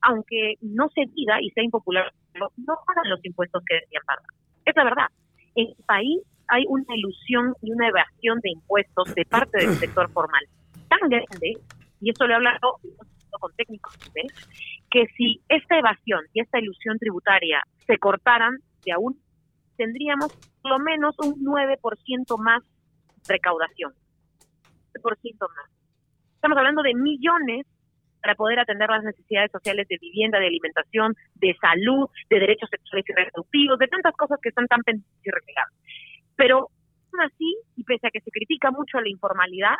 aunque 0.00 0.54
no 0.60 0.88
se 0.88 1.02
diga 1.14 1.40
y 1.40 1.50
sea 1.50 1.62
impopular, 1.64 2.12
no 2.34 2.74
pagan 2.86 3.10
los 3.10 3.24
impuestos 3.24 3.62
que 3.64 3.74
deberían 3.74 4.02
pagar. 4.04 4.24
Es 4.64 4.76
la 4.76 4.84
verdad. 4.84 5.06
En 5.54 5.68
el 5.68 5.84
país 5.86 6.20
hay 6.48 6.64
una 6.68 6.94
ilusión 6.94 7.54
y 7.62 7.72
una 7.72 7.88
evasión 7.88 8.40
de 8.40 8.50
impuestos 8.50 9.14
de 9.14 9.24
parte 9.24 9.58
del 9.58 9.74
sector 9.74 10.10
formal 10.10 10.44
tan 10.88 11.08
grande, 11.08 11.58
y 12.00 12.10
eso 12.10 12.26
lo 12.26 12.32
he 12.32 12.36
hablado 12.36 12.78
con 13.38 13.52
técnicos, 13.54 13.96
que 14.90 15.06
si 15.16 15.40
esta 15.48 15.78
evasión 15.78 16.20
y 16.32 16.40
esta 16.40 16.58
ilusión 16.58 16.98
tributaria 16.98 17.62
se 17.86 17.98
cortaran 17.98 18.58
de 18.84 18.92
aún, 18.92 19.20
tendríamos 19.76 20.32
por 20.62 20.72
lo 20.72 20.78
menos 20.78 21.14
un 21.18 21.42
9% 21.44 22.38
más 22.38 22.62
recaudación. 23.26 23.92
9% 24.94 25.40
más. 25.40 25.70
Estamos 26.34 26.58
hablando 26.58 26.82
de 26.82 26.94
millones 26.94 27.66
para 28.20 28.34
poder 28.34 28.58
atender 28.58 28.90
las 28.90 29.04
necesidades 29.04 29.50
sociales 29.50 29.86
de 29.88 29.98
vivienda, 30.00 30.38
de 30.38 30.46
alimentación, 30.46 31.14
de 31.36 31.56
salud, 31.60 32.08
de 32.28 32.40
derechos 32.40 32.68
sexuales 32.70 33.04
y 33.08 33.12
reproductivos, 33.12 33.78
de 33.78 33.88
tantas 33.88 34.14
cosas 34.16 34.38
que 34.42 34.48
están 34.48 34.66
tan 34.66 34.82
pendientes 34.82 35.20
y 35.24 35.30
relegadas. 35.30 35.72
Pero 36.36 36.56
aún 36.58 37.20
así, 37.22 37.56
y 37.76 37.84
pese 37.84 38.08
a 38.08 38.10
que 38.10 38.20
se 38.20 38.30
critica 38.30 38.70
mucho 38.70 39.00
la 39.00 39.08
informalidad, 39.08 39.76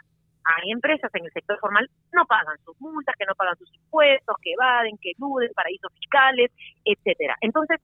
hay 0.56 0.70
empresas 0.72 1.10
en 1.14 1.24
el 1.24 1.32
sector 1.32 1.58
formal 1.60 1.88
no 2.12 2.24
pagan 2.26 2.56
sus 2.64 2.80
multas, 2.80 3.14
que 3.18 3.26
no 3.26 3.34
pagan 3.34 3.56
sus 3.56 3.72
impuestos, 3.74 4.36
que 4.42 4.52
evaden, 4.52 4.96
que 4.98 5.12
eluden, 5.16 5.50
paraísos 5.54 5.92
fiscales, 5.92 6.50
etcétera. 6.84 7.36
Entonces, 7.40 7.80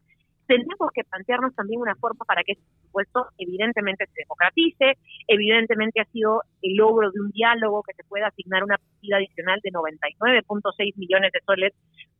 tenemos 0.46 0.90
que 0.92 1.04
plantearnos 1.04 1.54
también 1.54 1.80
una 1.80 1.94
forma 1.96 2.24
para 2.24 2.42
que 2.42 2.52
ese 2.52 2.62
impuesto 2.84 3.28
evidentemente 3.38 4.06
se 4.06 4.22
democratice, 4.22 4.98
evidentemente 5.26 6.00
ha 6.00 6.04
sido 6.06 6.42
el 6.62 6.76
logro 6.76 7.10
de 7.10 7.20
un 7.20 7.30
diálogo 7.30 7.82
que 7.82 7.94
se 7.94 8.04
pueda 8.04 8.28
asignar 8.28 8.62
una 8.62 8.76
partida 8.76 9.16
adicional 9.16 9.60
de 9.62 9.70
99.6 9.70 10.96
millones 10.96 11.32
de 11.32 11.40
soles 11.46 11.72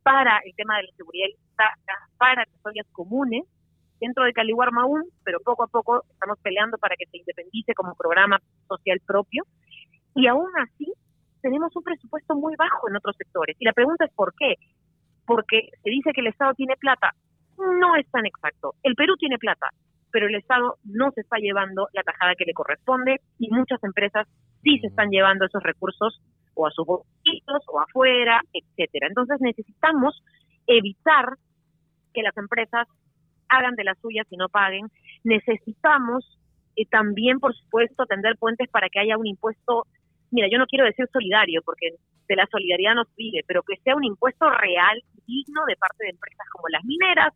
para 0.03 0.39
el 0.43 0.55
tema 0.55 0.77
de 0.77 0.83
la 0.83 0.95
seguridad 0.95 1.27
para 2.17 2.45
las 2.73 2.87
comunes 2.91 3.43
dentro 3.99 4.23
de 4.23 4.33
Caliwarma 4.33 4.83
aún, 4.83 5.03
pero 5.23 5.39
poco 5.39 5.63
a 5.63 5.67
poco 5.67 6.03
estamos 6.11 6.37
peleando 6.41 6.77
para 6.77 6.95
que 6.95 7.05
se 7.05 7.17
independice 7.17 7.73
como 7.73 7.95
programa 7.95 8.39
social 8.67 8.99
propio 9.05 9.43
y 10.15 10.27
aún 10.27 10.49
así 10.57 10.91
tenemos 11.41 11.75
un 11.75 11.83
presupuesto 11.83 12.35
muy 12.35 12.55
bajo 12.55 12.89
en 12.89 12.95
otros 12.95 13.15
sectores. 13.17 13.55
Y 13.59 13.65
la 13.65 13.73
pregunta 13.73 14.05
es 14.05 14.11
¿por 14.13 14.33
qué? 14.33 14.55
Porque 15.25 15.69
se 15.83 15.89
dice 15.89 16.11
que 16.13 16.21
el 16.21 16.27
Estado 16.27 16.53
tiene 16.55 16.75
plata. 16.77 17.13
No 17.57 17.95
es 17.95 18.09
tan 18.09 18.25
exacto. 18.25 18.73
El 18.81 18.95
Perú 18.95 19.15
tiene 19.17 19.37
plata, 19.37 19.69
pero 20.11 20.27
el 20.27 20.35
Estado 20.35 20.77
no 20.83 21.11
se 21.11 21.21
está 21.21 21.37
llevando 21.37 21.87
la 21.93 22.03
tajada 22.03 22.35
que 22.35 22.45
le 22.45 22.53
corresponde 22.53 23.21
y 23.37 23.49
muchas 23.51 23.83
empresas 23.83 24.27
sí 24.63 24.79
se 24.79 24.87
están 24.87 25.09
llevando 25.09 25.45
esos 25.45 25.61
recursos 25.61 26.21
o 26.55 26.65
a 26.65 26.71
sus 26.71 26.85
bolsillos 26.85 27.61
o 27.67 27.79
afuera, 27.79 28.41
etcétera. 28.53 29.07
Entonces 29.07 29.37
necesitamos 29.41 30.23
evitar 30.67 31.35
que 32.13 32.23
las 32.23 32.35
empresas 32.37 32.87
hagan 33.49 33.75
de 33.75 33.83
las 33.83 33.99
suyas 33.99 34.25
y 34.29 34.37
no 34.37 34.49
paguen. 34.49 34.87
Necesitamos 35.23 36.39
eh, 36.75 36.85
también, 36.89 37.39
por 37.39 37.53
supuesto, 37.55 38.05
tender 38.05 38.37
puentes 38.37 38.69
para 38.69 38.89
que 38.89 38.99
haya 38.99 39.17
un 39.17 39.27
impuesto 39.27 39.85
mira, 40.31 40.47
yo 40.51 40.57
no 40.57 40.67
quiero 40.67 40.85
decir 40.85 41.07
solidario, 41.11 41.61
porque 41.63 41.95
de 42.27 42.35
la 42.35 42.47
solidaridad 42.47 42.95
nos 42.95 43.07
vive, 43.15 43.41
pero 43.47 43.63
que 43.63 43.77
sea 43.83 43.95
un 43.95 44.03
impuesto 44.03 44.49
real, 44.49 45.01
digno 45.27 45.61
de 45.67 45.75
parte 45.75 46.05
de 46.05 46.09
empresas 46.11 46.47
como 46.51 46.67
las 46.69 46.83
mineras, 46.83 47.33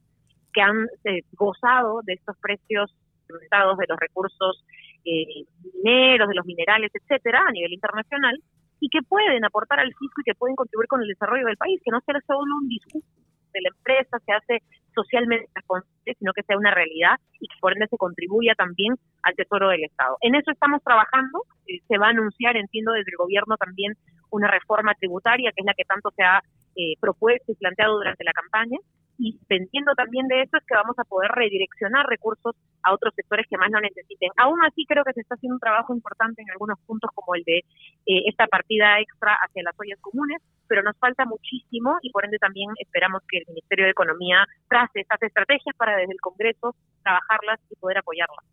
que 0.54 0.62
han 0.62 0.88
eh, 1.06 1.22
gozado 1.34 2.02
de 2.04 2.14
estos 2.14 2.36
precios 2.42 2.94
aumentados 3.30 3.78
de 3.78 3.86
los 3.88 4.00
recursos 4.00 4.66
eh, 5.06 5.46
mineros, 5.74 6.28
de 6.28 6.36
los 6.36 6.46
minerales, 6.46 6.92
etcétera, 6.94 7.46
a 7.48 7.52
nivel 7.52 7.74
internacional, 7.74 8.36
y 8.80 8.90
que 8.90 9.02
pueden 9.04 9.46
aportar 9.46 9.80
al 9.80 9.94
fisco 9.94 10.22
y 10.22 10.24
que 10.24 10.36
pueden 10.36 10.56
contribuir 10.56 10.88
con 10.88 11.02
el 11.02 11.08
desarrollo 11.08 11.46
del 11.46 11.58
país, 11.58 11.80
que 11.84 11.92
no 11.92 12.02
sea 12.02 12.16
solo 12.26 12.56
un 12.62 12.68
discurso 12.68 13.08
de 13.54 13.62
la 13.62 13.70
empresa, 13.70 14.18
se 14.26 14.32
hace 14.32 14.64
socialmente 15.00 15.48
responsable, 15.56 16.16
sino 16.18 16.34
que 16.34 16.44
sea 16.44 16.58
una 16.58 16.72
realidad 16.72 17.16
y 17.40 17.48
que 17.48 17.60
por 17.60 17.74
ende 17.74 17.88
se 17.88 17.98
contribuya 17.98 18.54
también 18.56 18.96
al 19.24 19.36
tesoro 19.36 19.70
del 19.70 19.84
Estado. 19.84 20.18
En 20.22 20.36
eso 20.36 20.52
estamos 20.52 20.84
trabajando, 20.84 21.44
eh, 21.68 21.80
se 21.88 21.98
va 21.98 22.08
a 22.08 22.10
anunciar, 22.10 22.58
entiendo, 22.58 22.92
desde 22.92 23.12
el 23.12 23.18
gobierno 23.18 23.56
también 23.58 23.94
una 24.32 24.50
reforma 24.50 24.94
tributaria, 24.96 25.52
que 25.52 25.62
es 25.62 25.66
la 25.66 25.74
que 25.74 25.86
tanto 25.86 26.12
se 26.16 26.24
ha 26.24 26.42
eh, 26.76 26.94
propuesto 27.00 27.52
y 27.52 27.56
planteado 27.56 27.98
durante 27.98 28.24
la 28.24 28.34
campaña, 28.34 28.78
y 29.20 29.38
dependiendo 29.38 29.94
también 29.96 30.28
de 30.28 30.42
eso 30.42 30.56
es 30.56 30.64
que 30.66 30.76
vamos 30.76 30.98
a 30.98 31.04
poder 31.04 31.30
redireccionar 31.32 32.08
recursos 32.08 32.56
a 32.84 32.94
otros 32.94 33.14
sectores 33.14 33.46
que 33.50 33.58
más 33.58 33.70
lo 33.70 33.82
necesiten. 33.82 34.32
Aún 34.38 34.64
así 34.64 34.86
creo 34.88 35.04
que 35.04 35.12
se 35.12 35.22
está 35.22 35.36
haciendo 35.36 35.56
un 35.56 35.60
trabajo 35.60 35.94
importante 35.94 36.42
en 36.42 36.50
algunos 36.50 36.80
puntos 36.88 37.12
como 37.14 37.36
el 37.36 37.44
de 37.44 37.58
eh, 37.60 38.24
esta 38.32 38.48
partida 38.48 38.98
extra 39.02 39.36
hacia 39.44 39.64
las 39.64 39.76
ollas 39.78 40.00
comunes, 40.00 40.42
pero 40.68 40.84
nos 40.84 40.98
falta 40.98 41.26
muchísimo 41.26 41.98
y 42.02 42.12
por 42.12 42.24
ende 42.24 42.38
también 42.40 42.70
esperamos 42.80 43.22
que 43.28 43.40
el 43.40 43.46
Ministerio 43.50 43.86
de 43.86 43.92
Economía 43.92 44.46
trace 44.70 45.02
estas 45.02 45.22
estrategias 45.22 45.76
para 45.76 45.98
desde 45.98 46.14
el 46.14 46.22
Congreso 46.22 46.74
trabajarlas 47.04 47.60
y 47.70 47.76
poder 47.76 47.98
apoyarlas. 47.98 48.46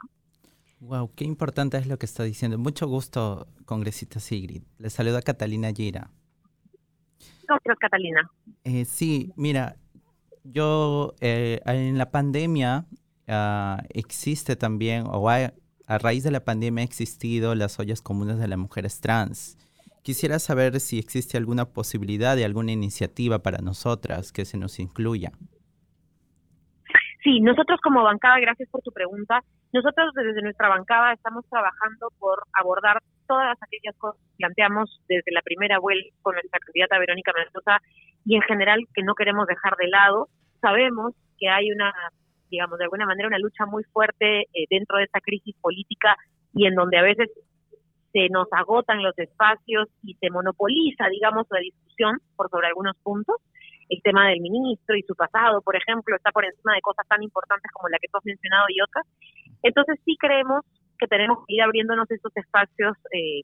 Wow, 0.80 1.14
qué 1.14 1.24
importante 1.24 1.78
es 1.78 1.86
lo 1.86 1.96
que 1.96 2.06
está 2.06 2.24
diciendo. 2.24 2.58
Mucho 2.58 2.88
gusto, 2.88 3.46
congresista 3.64 4.18
Sigrid. 4.18 4.62
Le 4.78 4.90
saluda 4.90 5.22
Catalina 5.22 5.72
Gira. 5.72 6.10
Gracias, 7.48 7.78
Catalina. 7.78 8.28
Eh, 8.64 8.84
sí, 8.84 9.32
mira, 9.36 9.76
yo 10.52 11.14
eh, 11.20 11.60
en 11.66 11.98
la 11.98 12.10
pandemia 12.10 12.86
uh, 13.28 13.82
existe 13.90 14.56
también, 14.56 15.04
o 15.06 15.28
a 15.28 15.98
raíz 15.98 16.24
de 16.24 16.30
la 16.30 16.44
pandemia 16.44 16.82
ha 16.82 16.84
existido 16.84 17.54
las 17.54 17.78
ollas 17.78 18.02
comunes 18.02 18.38
de 18.38 18.48
las 18.48 18.58
mujeres 18.58 19.00
trans. 19.00 19.56
Quisiera 20.02 20.38
saber 20.38 20.78
si 20.80 20.98
existe 20.98 21.36
alguna 21.36 21.70
posibilidad 21.70 22.36
de 22.36 22.44
alguna 22.44 22.72
iniciativa 22.72 23.42
para 23.42 23.58
nosotras 23.58 24.32
que 24.32 24.44
se 24.44 24.56
nos 24.56 24.78
incluya. 24.78 25.32
Sí, 27.26 27.40
nosotros 27.40 27.80
como 27.82 28.04
bancada, 28.04 28.38
gracias 28.38 28.68
por 28.70 28.82
tu 28.82 28.92
pregunta, 28.92 29.40
nosotros 29.72 30.14
desde 30.14 30.42
nuestra 30.42 30.68
bancada 30.68 31.12
estamos 31.12 31.44
trabajando 31.50 32.12
por 32.20 32.38
abordar 32.52 33.02
todas 33.26 33.58
aquellas 33.60 33.96
cosas 33.98 34.22
que 34.22 34.36
planteamos 34.36 35.02
desde 35.08 35.32
la 35.32 35.42
primera 35.42 35.80
vuelta 35.80 36.08
con 36.22 36.34
nuestra 36.34 36.60
candidata 36.60 37.00
Verónica 37.00 37.32
Mendoza 37.34 37.78
y 38.24 38.36
en 38.36 38.42
general 38.42 38.78
que 38.94 39.02
no 39.02 39.16
queremos 39.16 39.48
dejar 39.48 39.74
de 39.74 39.88
lado. 39.88 40.28
Sabemos 40.60 41.14
que 41.36 41.48
hay 41.48 41.72
una, 41.72 41.92
digamos, 42.48 42.78
de 42.78 42.84
alguna 42.84 43.06
manera 43.06 43.26
una 43.26 43.40
lucha 43.40 43.66
muy 43.66 43.82
fuerte 43.92 44.42
eh, 44.42 44.66
dentro 44.70 44.98
de 44.98 45.04
esta 45.06 45.18
crisis 45.20 45.56
política 45.60 46.14
y 46.54 46.68
en 46.68 46.76
donde 46.76 46.96
a 46.96 47.02
veces 47.02 47.28
se 48.12 48.28
nos 48.30 48.46
agotan 48.52 49.02
los 49.02 49.18
espacios 49.18 49.88
y 50.04 50.14
se 50.14 50.30
monopoliza, 50.30 51.08
digamos, 51.10 51.48
la 51.50 51.58
discusión 51.58 52.20
por 52.36 52.48
sobre 52.50 52.68
algunos 52.68 52.96
puntos. 53.02 53.34
El 53.88 54.02
tema 54.02 54.28
del 54.28 54.40
ministro 54.40 54.96
y 54.96 55.02
su 55.02 55.14
pasado, 55.14 55.62
por 55.62 55.76
ejemplo, 55.76 56.16
está 56.16 56.32
por 56.32 56.44
encima 56.44 56.74
de 56.74 56.80
cosas 56.80 57.06
tan 57.08 57.22
importantes 57.22 57.70
como 57.72 57.88
la 57.88 57.98
que 57.98 58.08
tú 58.08 58.18
has 58.18 58.24
mencionado 58.24 58.66
y 58.68 58.80
otras. 58.80 59.06
Entonces 59.62 59.98
sí 60.04 60.16
creemos 60.18 60.62
que 60.98 61.06
tenemos 61.06 61.38
que 61.46 61.54
ir 61.54 61.62
abriéndonos 61.62 62.10
esos 62.10 62.32
espacios 62.36 62.96
eh, 63.12 63.42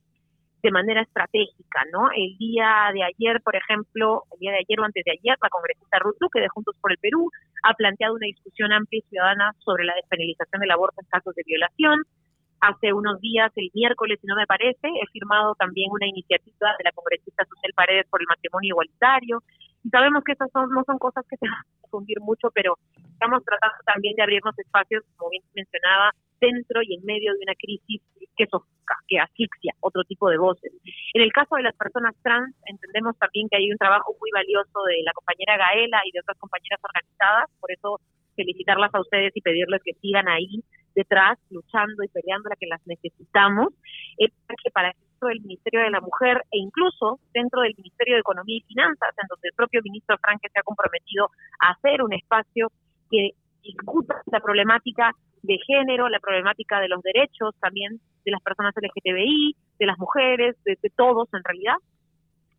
de 0.63 0.71
manera 0.71 1.01
estratégica, 1.01 1.83
¿no? 1.91 2.09
El 2.15 2.37
día 2.37 2.89
de 2.93 3.03
ayer, 3.03 3.41
por 3.43 3.55
ejemplo, 3.55 4.23
el 4.33 4.39
día 4.39 4.51
de 4.51 4.59
ayer 4.59 4.79
o 4.79 4.83
antes 4.83 5.03
de 5.03 5.11
ayer, 5.11 5.37
la 5.41 5.49
congresista 5.49 5.99
Ruth 5.99 6.17
Luque 6.19 6.39
de 6.39 6.47
Juntos 6.47 6.75
por 6.81 6.91
el 6.91 6.97
Perú 6.97 7.29
ha 7.63 7.73
planteado 7.73 8.15
una 8.15 8.27
discusión 8.27 8.71
amplia 8.71 8.99
y 8.99 9.09
ciudadana 9.09 9.51
sobre 9.59 9.83
la 9.83 9.95
despenalización 9.95 10.61
del 10.61 10.71
aborto 10.71 11.01
en 11.01 11.07
casos 11.07 11.35
de 11.35 11.43
violación 11.45 12.03
hace 12.63 12.93
unos 12.93 13.19
días, 13.19 13.51
el 13.55 13.69
miércoles, 13.73 14.19
si 14.21 14.27
no 14.27 14.35
me 14.35 14.47
parece, 14.47 14.87
he 14.87 15.07
firmado 15.11 15.53
también 15.55 15.91
una 15.91 16.07
iniciativa 16.07 16.71
de 16.77 16.83
la 16.85 16.93
congresista 16.93 17.43
Susel 17.43 17.73
Paredes 17.75 18.07
por 18.09 18.21
el 18.21 18.27
matrimonio 18.27 18.69
igualitario. 18.69 19.43
Y 19.83 19.89
sabemos 19.89 20.23
que 20.23 20.33
esas 20.33 20.49
son, 20.51 20.69
no 20.71 20.83
son 20.85 20.97
cosas 20.97 21.25
que 21.29 21.37
se 21.37 21.45
van 21.49 21.59
a 21.59 21.81
confundir 21.81 22.19
mucho, 22.21 22.49
pero 22.53 22.77
estamos 22.95 23.43
tratando 23.43 23.77
también 23.85 24.15
de 24.15 24.23
abrirnos 24.23 24.57
espacios, 24.57 25.03
como 25.17 25.31
bien 25.31 25.43
mencionaba, 25.53 26.11
dentro 26.39 26.81
y 26.83 26.95
en 26.95 27.05
medio 27.05 27.31
de 27.33 27.39
una 27.43 27.55
crisis 27.55 28.01
que 28.35 28.47
sofoca, 28.47 28.97
que 29.07 29.19
asfixia 29.19 29.73
otro 29.79 30.03
tipo 30.03 30.29
de 30.29 30.37
voces. 30.37 30.73
En 31.13 31.21
el 31.21 31.31
caso 31.31 31.55
de 31.55 31.63
las 31.63 31.75
personas 31.75 32.15
trans, 32.23 32.55
entendemos 32.65 33.17
también 33.17 33.47
que 33.49 33.57
hay 33.57 33.71
un 33.71 33.77
trabajo 33.77 34.15
muy 34.19 34.31
valioso 34.33 34.83
de 34.87 35.03
la 35.05 35.13
compañera 35.13 35.57
Gaela 35.57 36.01
y 36.05 36.11
de 36.11 36.19
otras 36.19 36.37
compañeras 36.39 36.79
organizadas, 36.83 37.49
por 37.59 37.71
eso 37.71 37.99
felicitarlas 38.35 38.93
a 38.93 39.01
ustedes 39.01 39.31
y 39.35 39.41
pedirles 39.41 39.81
que 39.83 39.93
sigan 40.01 40.27
ahí 40.27 40.63
detrás, 40.95 41.39
luchando 41.49 42.03
y 42.03 42.07
peleando 42.07 42.49
la 42.49 42.55
que 42.55 42.67
las 42.67 42.85
necesitamos, 42.85 43.73
es 44.17 44.31
que 44.63 44.71
para 44.71 44.93
dentro 44.93 45.29
del 45.29 45.41
Ministerio 45.41 45.81
de 45.81 45.89
la 45.89 46.01
Mujer 46.01 46.41
e 46.51 46.59
incluso 46.59 47.19
dentro 47.33 47.61
del 47.61 47.73
Ministerio 47.77 48.15
de 48.15 48.21
Economía 48.21 48.57
y 48.57 48.67
Finanzas, 48.67 49.09
en 49.21 49.27
donde 49.27 49.49
el 49.49 49.55
propio 49.55 49.81
ministro 49.83 50.17
Franque 50.17 50.49
se 50.51 50.59
ha 50.59 50.63
comprometido 50.63 51.29
a 51.59 51.71
hacer 51.71 52.01
un 52.01 52.13
espacio 52.13 52.71
que 53.09 53.31
discuta 53.61 54.21
la 54.31 54.39
problemática 54.39 55.11
de 55.41 55.57
género, 55.65 56.09
la 56.09 56.19
problemática 56.19 56.79
de 56.79 56.89
los 56.89 57.01
derechos 57.01 57.55
también 57.59 57.99
de 58.25 58.31
las 58.31 58.41
personas 58.41 58.73
LGTBI, 58.75 59.55
de 59.79 59.85
las 59.85 59.97
mujeres, 59.97 60.55
de 60.63 60.77
todos 60.95 61.27
en 61.33 61.43
realidad, 61.43 61.75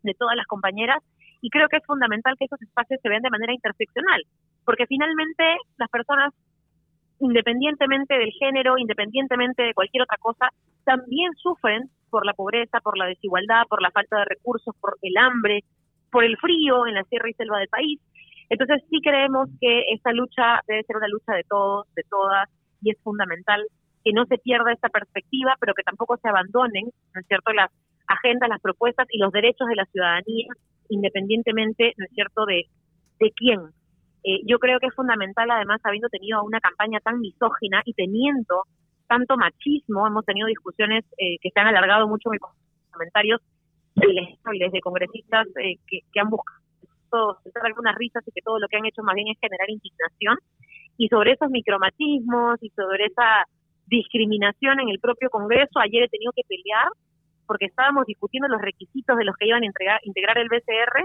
de 0.03 0.15
todas 0.15 0.37
las 0.37 0.47
compañeras, 0.47 1.03
y 1.45 1.51
creo 1.51 1.69
que 1.69 1.77
es 1.77 1.85
fundamental 1.85 2.37
que 2.39 2.47
esos 2.47 2.61
espacios 2.63 2.99
se 3.03 3.09
vean 3.11 3.21
de 3.21 3.29
manera 3.29 3.53
interseccional, 3.53 4.23
porque 4.65 4.87
finalmente 4.87 5.45
las 5.77 5.91
personas 5.91 6.33
independientemente 7.21 8.19
del 8.19 8.33
género, 8.33 8.79
independientemente 8.79 9.63
de 9.63 9.75
cualquier 9.75 10.03
otra 10.03 10.19
cosa, 10.19 10.51
también 10.85 11.33
sufren 11.37 11.91
por 12.11 12.27
la 12.27 12.35
pobreza, 12.35 12.81
por 12.81 12.99
la 12.99 13.07
desigualdad, 13.07 13.65
por 13.69 13.83
la 13.83 13.91
falta 13.91 14.19
de 14.19 14.25
recursos, 14.27 14.75
por 14.81 14.97
el 15.03 15.17
hambre, 15.17 15.65
por 16.11 16.25
el 16.25 16.37
frío 16.37 16.87
en 16.87 16.95
la 16.95 17.05
sierra 17.05 17.31
y 17.31 17.35
selva 17.35 17.59
del 17.59 17.69
país. 17.69 18.01
Entonces 18.49 18.83
sí 18.91 19.01
creemos 19.03 19.49
que 19.61 19.85
esta 19.93 20.13
lucha 20.13 20.61
debe 20.69 20.85
ser 20.85 20.97
una 20.97 21.09
lucha 21.09 21.33
de 21.35 21.45
todos, 21.45 21.87
de 21.95 22.03
todas, 22.09 22.49
y 22.83 22.91
es 22.91 22.99
fundamental 23.03 23.65
que 24.05 24.13
no 24.13 24.27
se 24.27 24.39
pierda 24.39 24.73
esta 24.73 24.91
perspectiva, 24.91 25.57
pero 25.59 25.75
que 25.75 25.83
tampoco 25.83 26.17
se 26.19 26.29
abandonen, 26.29 26.85
¿no 27.15 27.21
es 27.21 27.27
cierto?, 27.27 27.53
las 27.53 27.71
agendas, 28.07 28.51
las 28.51 28.61
propuestas 28.61 29.09
y 29.11 29.19
los 29.19 29.33
derechos 29.33 29.67
de 29.67 29.77
la 29.77 29.87
ciudadanía, 29.87 30.49
independientemente, 30.91 31.95
¿no 31.97 32.05
es 32.05 32.11
cierto?, 32.13 32.45
de, 32.45 32.67
de 33.19 33.33
quién. 33.33 33.61
Eh, 34.25 34.41
yo 34.47 34.59
creo 34.59 34.81
que 34.81 34.87
es 34.87 34.95
fundamental, 34.95 35.51
además, 35.51 35.81
habiendo 35.85 36.09
tenido 36.09 36.43
una 36.43 36.59
campaña 36.59 36.99
tan 37.01 37.21
misógina 37.21 37.83
y 37.85 37.93
teniendo 37.93 38.63
tanto 39.07 39.37
machismo, 39.37 40.07
hemos 40.07 40.25
tenido 40.25 40.49
discusiones 40.49 41.05
eh, 41.19 41.37
que 41.43 41.51
se 41.51 41.61
han 41.61 41.67
alargado 41.67 42.09
mucho 42.09 42.33
en 42.33 42.39
comentarios 42.91 43.41
de 43.95 44.81
congresistas 44.81 45.47
eh, 45.61 45.77
que, 45.87 46.21
han 46.21 46.31
buscado 46.31 47.39
soltar 47.43 47.67
algunas 47.67 47.95
risas 47.97 48.27
y 48.27 48.33
que 48.33 48.41
todo 48.43 48.59
lo 48.59 48.67
que 48.69 48.79
han 48.79 48.87
hecho 48.87 49.03
más 49.03 49.15
bien 49.15 49.29
es 49.29 49.39
generar 49.39 49.69
indignación. 49.69 50.39
Y 50.97 51.09
sobre 51.09 51.33
esos 51.33 51.51
micromachismos 51.51 52.63
y 52.63 52.71
sobre 52.71 53.07
esa 53.07 53.45
discriminación 53.87 54.81
en 54.81 54.89
el 54.89 55.01
propio 55.01 55.29
Congreso, 55.29 55.79
ayer 55.81 56.05
he 56.05 56.09
tenido 56.09 56.33
que 56.35 56.43
pelear 56.49 56.89
porque 57.47 57.67
estábamos 57.67 58.07
discutiendo 58.07 58.49
los 58.49 58.63
requisitos 58.63 59.19
de 59.19 59.25
los 59.25 59.37
que 59.37 59.47
iban 59.47 59.63
a 59.63 59.67
integrar 59.67 60.39
el 60.39 60.49
BCR 60.49 61.05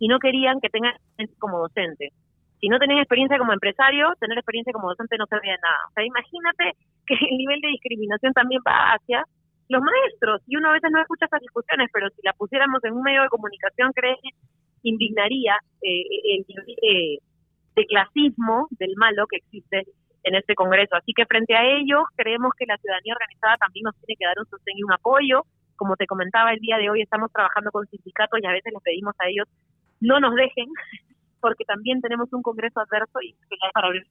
y 0.00 0.08
no 0.08 0.18
querían 0.18 0.60
que 0.60 0.68
tengan 0.68 0.94
como 1.38 1.60
docente. 1.60 2.12
Si 2.60 2.68
no 2.68 2.78
tenían 2.78 3.00
experiencia 3.00 3.38
como 3.38 3.52
empresario, 3.52 4.12
tener 4.18 4.38
experiencia 4.38 4.72
como 4.72 4.88
docente 4.88 5.18
no 5.18 5.26
servía 5.26 5.52
de 5.52 5.58
nada. 5.62 5.78
O 5.88 5.92
sea, 5.92 6.04
imagínate 6.04 6.72
que 7.06 7.14
el 7.30 7.36
nivel 7.36 7.60
de 7.60 7.68
discriminación 7.68 8.32
también 8.32 8.62
va 8.66 8.94
hacia 8.94 9.24
los 9.68 9.82
maestros. 9.82 10.42
Y 10.46 10.56
uno 10.56 10.70
a 10.70 10.72
veces 10.72 10.90
no 10.90 11.00
escucha 11.00 11.26
esas 11.26 11.40
discusiones, 11.40 11.90
pero 11.92 12.08
si 12.10 12.22
la 12.22 12.32
pusiéramos 12.32 12.82
en 12.84 12.94
un 12.94 13.02
medio 13.02 13.22
de 13.22 13.28
comunicación, 13.28 13.92
cree 13.92 14.16
indignaría 14.82 15.58
eh, 15.82 16.02
el 16.36 16.44
nivel 16.46 16.66
de, 17.74 17.86
clasismo 17.86 18.68
del 18.70 18.94
malo 18.96 19.26
que 19.26 19.36
existe 19.36 19.84
en 20.22 20.34
este 20.34 20.54
Congreso. 20.54 20.96
Así 20.96 21.12
que 21.12 21.26
frente 21.26 21.54
a 21.54 21.64
ellos, 21.64 22.04
creemos 22.16 22.52
que 22.56 22.66
la 22.66 22.78
ciudadanía 22.78 23.14
organizada 23.14 23.56
también 23.56 23.84
nos 23.84 23.96
tiene 24.00 24.16
que 24.18 24.24
dar 24.24 24.38
un 24.38 24.46
sostén 24.46 24.78
y 24.78 24.82
un 24.82 24.92
apoyo. 24.92 25.42
Como 25.76 25.96
te 25.96 26.06
comentaba, 26.06 26.52
el 26.52 26.60
día 26.60 26.78
de 26.78 26.88
hoy 26.88 27.02
estamos 27.02 27.30
trabajando 27.32 27.70
con 27.70 27.86
sindicatos 27.86 28.40
y 28.40 28.46
a 28.46 28.52
veces 28.52 28.72
les 28.72 28.82
pedimos 28.82 29.14
a 29.18 29.28
ellos 29.28 29.46
no 30.00 30.20
nos 30.20 30.34
dejen, 30.34 30.66
porque 31.40 31.64
también 31.64 32.00
tenemos 32.00 32.32
un 32.32 32.42
Congreso 32.42 32.80
adverso 32.80 33.20
y 33.22 33.32
que 33.32 33.56
para 33.72 33.88
abrir 33.88 34.06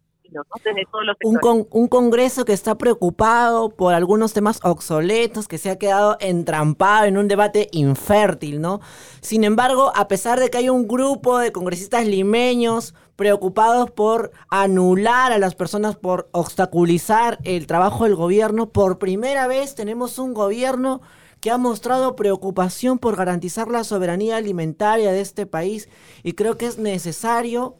un, 1.23 1.67
un 1.69 1.88
Congreso 1.88 2.45
que 2.45 2.53
está 2.53 2.78
preocupado 2.78 3.69
por 3.69 3.93
algunos 3.93 4.34
temas 4.34 4.59
obsoletos, 4.63 5.47
que 5.47 5.57
se 5.57 5.69
ha 5.69 5.78
quedado 5.78 6.17
entrampado 6.19 7.05
en 7.05 7.17
un 7.17 7.28
debate 7.28 7.67
infértil, 7.71 8.61
¿no? 8.61 8.80
Sin 9.21 9.43
embargo, 9.43 9.91
a 9.95 10.07
pesar 10.07 10.39
de 10.39 10.49
que 10.49 10.57
hay 10.57 10.69
un 10.69 10.88
grupo 10.88 11.38
de 11.38 11.51
congresistas 11.51 12.07
limeños 12.07 12.93
preocupados 13.15 13.91
por 13.91 14.32
anular 14.49 15.32
a 15.32 15.38
las 15.38 15.55
personas, 15.55 15.95
por 15.95 16.28
obstaculizar 16.32 17.39
el 17.43 17.65
trabajo 17.67 18.03
del 18.03 18.15
gobierno, 18.15 18.69
por 18.69 18.99
primera 18.99 19.47
vez 19.47 19.76
tenemos 19.76 20.19
un 20.19 20.34
gobierno 20.34 21.01
que 21.46 21.52
ha 21.52 21.60
mostrado 21.60 22.16
preocupación 22.16 22.98
por 22.98 23.16
garantizar 23.16 23.68
la 23.68 23.84
soberanía 23.84 24.38
alimentaria 24.38 25.12
de 25.12 25.22
este 25.22 25.46
país 25.46 25.89
y 26.24 26.34
creo 26.34 26.58
que 26.58 26.66
es 26.66 26.80
necesario 26.80 27.78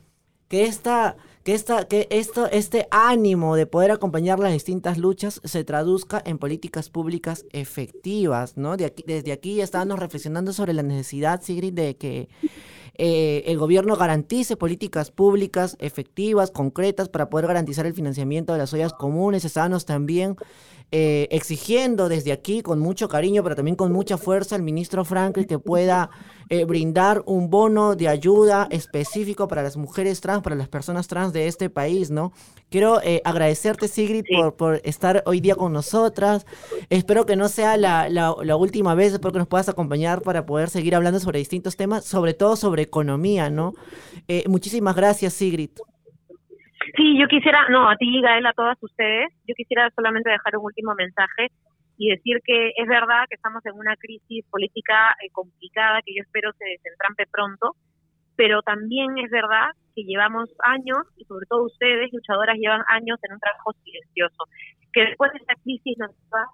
que 0.48 0.66
esta 0.66 1.18
que, 1.44 1.56
esta, 1.56 1.88
que 1.88 2.08
esto, 2.12 2.46
este 2.52 2.88
ánimo 2.92 3.56
de 3.56 3.66
poder 3.66 3.90
acompañar 3.90 4.38
las 4.38 4.54
distintas 4.54 5.00
luchas 5.00 5.42
se 5.44 5.64
traduzca 5.64 6.22
en 6.28 6.38
políticas 6.38 6.92
públicas 6.92 7.44
efectivas, 7.54 8.56
¿no? 8.56 8.78
De 8.78 8.86
aquí, 8.86 9.04
desde 9.08 9.32
aquí 9.32 9.60
estábamos 9.62 9.98
reflexionando 9.98 10.54
sobre 10.54 10.74
la 10.74 10.84
necesidad, 10.84 11.42
Sigrid, 11.42 11.74
de 11.74 11.98
que 11.98 12.30
eh, 12.98 13.44
el 13.48 13.58
gobierno 13.58 13.96
garantice 13.96 14.56
políticas 14.56 15.12
públicas 15.12 15.76
efectivas, 15.80 16.52
concretas, 16.52 17.10
para 17.10 17.30
poder 17.30 17.48
garantizar 17.48 17.86
el 17.86 17.94
financiamiento 17.94 18.54
de 18.54 18.60
las 18.60 18.74
ollas 18.74 18.94
comunes. 18.94 19.46
Estábamos 19.46 19.86
también 19.86 20.36
eh, 20.92 21.28
exigiendo 21.32 22.08
desde 22.10 22.32
aquí, 22.32 22.62
con 22.62 22.80
mucho 22.80 23.10
cariño, 23.10 23.44
pero 23.44 23.56
también 23.56 23.76
con 23.76 23.92
mucha 23.92 24.18
fuerza, 24.18 24.56
al 24.56 24.62
ministro 24.62 25.04
Franklin 25.04 25.46
que 25.46 25.60
pueda 25.60 26.10
eh, 26.48 26.64
brindar 26.64 27.24
un 27.26 27.50
bono 27.50 27.96
de 27.96 28.08
ayuda 28.08 28.68
específico 28.70 29.48
para 29.48 29.64
las 29.64 29.78
mujeres 29.78 30.22
trans, 30.22 30.44
para 30.44 30.56
las 30.56 30.68
personas 30.68 31.08
trans 31.08 31.34
de 31.34 31.48
este 31.48 31.72
país, 31.72 32.12
¿no? 32.12 32.34
Quiero 32.70 33.02
eh, 33.02 33.22
agradecerte, 33.26 33.88
Sigrid, 33.88 34.24
por, 34.32 34.56
por, 34.56 34.82
estar 34.84 35.24
hoy 35.26 35.42
día 35.42 35.56
con 35.56 35.74
nosotras. 35.74 36.46
Espero 36.92 37.26
que 37.26 37.36
no 37.36 37.50
sea 37.50 37.78
la, 37.78 38.08
la, 38.10 38.56
última 38.56 38.94
vez, 38.94 39.14
espero 39.14 39.34
que 39.34 39.40
nos 39.40 39.48
puedas 39.48 39.70
acompañar 39.70 40.22
para 40.22 40.46
poder 40.46 40.70
seguir 40.70 40.94
hablando 40.94 41.20
sobre 41.20 41.40
distintos 41.40 41.76
temas, 41.76 42.06
sobre 42.06 42.36
todo 42.36 42.56
sobre 42.56 42.85
economía, 42.86 43.50
¿no? 43.50 43.74
muchísimas 44.48 44.96
gracias, 44.96 45.34
Sigrid. 45.34 45.72
Sí, 46.96 47.20
yo 47.20 47.28
quisiera, 47.28 47.68
no, 47.70 47.90
a 47.90 47.96
ti, 47.98 48.22
Gael, 48.22 48.46
a 48.46 48.54
todas 48.54 48.78
ustedes, 48.82 49.28
yo 49.48 49.54
quisiera 49.56 49.90
solamente 49.96 50.30
dejar 50.30 50.58
un 50.58 50.66
último 50.66 50.94
mensaje 50.96 51.50
y 51.98 52.10
decir 52.10 52.40
que 52.44 52.72
es 52.76 52.88
verdad 52.88 53.26
que 53.30 53.36
estamos 53.36 53.66
en 53.66 53.74
una 53.74 53.96
crisis 53.96 54.46
política 54.50 55.16
eh, 55.24 55.30
complicada 55.32 56.02
que 56.06 56.14
yo 56.16 56.22
espero 56.22 56.52
se 56.54 56.66
desentrampe 56.66 57.26
pronto, 57.32 57.76
pero 58.36 58.62
también 58.62 59.18
es 59.18 59.32
verdad 59.32 59.72
que 59.96 60.04
llevamos 60.04 60.50
años, 60.64 61.08
y 61.18 61.26
sobre 61.26 61.46
todo 61.48 61.66
ustedes, 61.66 62.12
luchadoras, 62.12 62.58
llevan 62.58 62.84
años 62.88 63.18
en 63.24 63.34
un 63.34 63.40
trabajo 63.40 63.72
silencioso, 63.84 64.44
que 64.94 65.06
después 65.06 65.32
de 65.32 65.40
esta 65.40 65.56
crisis 65.64 65.98
nos 65.98 66.12
da 66.30 66.46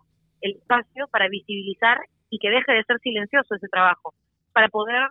el 0.42 0.58
espacio 0.58 1.08
para 1.12 1.28
visibilizar 1.28 2.00
y 2.30 2.38
que 2.40 2.50
deje 2.50 2.72
de 2.72 2.84
ser 2.84 3.00
silencioso 3.00 3.56
ese 3.56 3.68
trabajo, 3.68 4.14
para 4.54 4.70
poder 4.70 5.10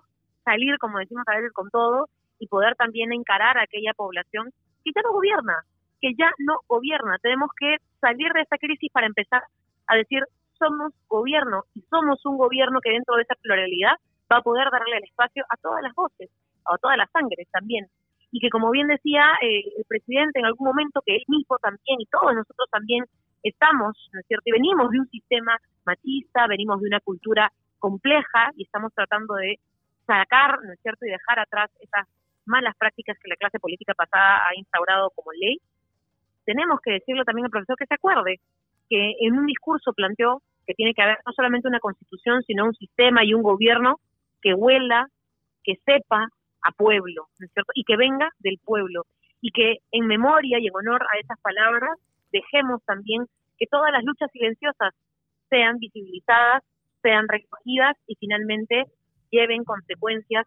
salir, 0.50 0.78
como 0.78 0.98
decimos 0.98 1.24
a 1.26 1.36
veces, 1.36 1.52
con 1.52 1.70
todo 1.70 2.08
y 2.38 2.46
poder 2.48 2.74
también 2.74 3.12
encarar 3.12 3.58
a 3.58 3.62
aquella 3.62 3.92
población 3.94 4.50
que 4.84 4.90
ya 4.94 5.02
no 5.02 5.12
gobierna, 5.12 5.56
que 6.00 6.12
ya 6.18 6.30
no 6.38 6.58
gobierna. 6.66 7.18
Tenemos 7.22 7.50
que 7.58 7.76
salir 8.00 8.32
de 8.32 8.42
esta 8.42 8.58
crisis 8.58 8.90
para 8.92 9.06
empezar 9.06 9.42
a 9.86 9.96
decir, 9.96 10.22
somos 10.58 10.92
gobierno 11.08 11.64
y 11.74 11.82
somos 11.82 12.24
un 12.24 12.36
gobierno 12.36 12.80
que 12.80 12.90
dentro 12.90 13.16
de 13.16 13.22
esa 13.22 13.34
pluralidad 13.40 13.94
va 14.30 14.38
a 14.38 14.42
poder 14.42 14.68
darle 14.70 14.98
el 14.98 15.04
espacio 15.04 15.44
a 15.48 15.56
todas 15.56 15.82
las 15.82 15.94
voces, 15.94 16.30
a 16.64 16.76
todas 16.78 16.96
las 16.96 17.10
sangres 17.10 17.48
también. 17.50 17.86
Y 18.32 18.40
que 18.40 18.50
como 18.50 18.70
bien 18.70 18.86
decía 18.86 19.24
eh, 19.42 19.64
el 19.76 19.84
presidente 19.88 20.38
en 20.38 20.46
algún 20.46 20.68
momento, 20.68 21.02
que 21.04 21.16
él 21.16 21.24
mismo 21.28 21.58
también 21.58 22.00
y 22.00 22.06
todos 22.06 22.34
nosotros 22.34 22.68
también 22.70 23.04
estamos, 23.42 23.96
¿no 24.12 24.20
es 24.20 24.26
cierto? 24.26 24.44
Y 24.46 24.52
venimos 24.52 24.90
de 24.90 25.00
un 25.00 25.08
sistema 25.08 25.56
machista, 25.84 26.46
venimos 26.46 26.80
de 26.80 26.88
una 26.88 27.00
cultura 27.00 27.50
compleja 27.78 28.52
y 28.56 28.64
estamos 28.64 28.92
tratando 28.94 29.34
de 29.34 29.58
sacar, 30.18 30.58
¿no 30.62 30.72
es 30.72 30.80
cierto? 30.80 31.06
Y 31.06 31.10
dejar 31.10 31.38
atrás 31.38 31.70
esas 31.80 32.06
malas 32.46 32.74
prácticas 32.76 33.16
que 33.18 33.28
la 33.28 33.36
clase 33.36 33.58
política 33.60 33.94
pasada 33.94 34.48
ha 34.48 34.54
instaurado 34.56 35.10
como 35.10 35.32
ley, 35.32 35.58
tenemos 36.44 36.80
que 36.80 36.92
decirlo 36.92 37.24
también 37.24 37.44
al 37.44 37.50
profesor 37.50 37.76
que 37.76 37.86
se 37.86 37.94
acuerde 37.94 38.40
que 38.88 39.14
en 39.20 39.38
un 39.38 39.46
discurso 39.46 39.92
planteó 39.92 40.42
que 40.66 40.74
tiene 40.74 40.94
que 40.94 41.02
haber 41.02 41.18
no 41.26 41.32
solamente 41.32 41.68
una 41.68 41.80
constitución, 41.80 42.42
sino 42.42 42.64
un 42.64 42.74
sistema 42.74 43.24
y 43.24 43.34
un 43.34 43.42
gobierno 43.42 44.00
que 44.42 44.54
huela, 44.54 45.06
que 45.62 45.74
sepa 45.84 46.28
a 46.62 46.72
pueblo, 46.72 47.28
¿no 47.38 47.46
es 47.46 47.52
cierto? 47.52 47.72
Y 47.74 47.84
que 47.84 47.96
venga 47.96 48.30
del 48.38 48.58
pueblo. 48.64 49.04
Y 49.40 49.52
que 49.52 49.78
en 49.92 50.06
memoria 50.06 50.58
y 50.58 50.66
en 50.66 50.74
honor 50.74 51.02
a 51.02 51.18
esas 51.18 51.40
palabras 51.40 51.98
dejemos 52.32 52.82
también 52.84 53.26
que 53.58 53.66
todas 53.66 53.92
las 53.92 54.04
luchas 54.04 54.30
silenciosas 54.32 54.94
sean 55.48 55.78
visibilizadas, 55.78 56.62
sean 57.02 57.26
recogidas 57.28 57.96
y 58.06 58.14
finalmente 58.16 58.86
lleven 59.30 59.64
consecuencias 59.64 60.46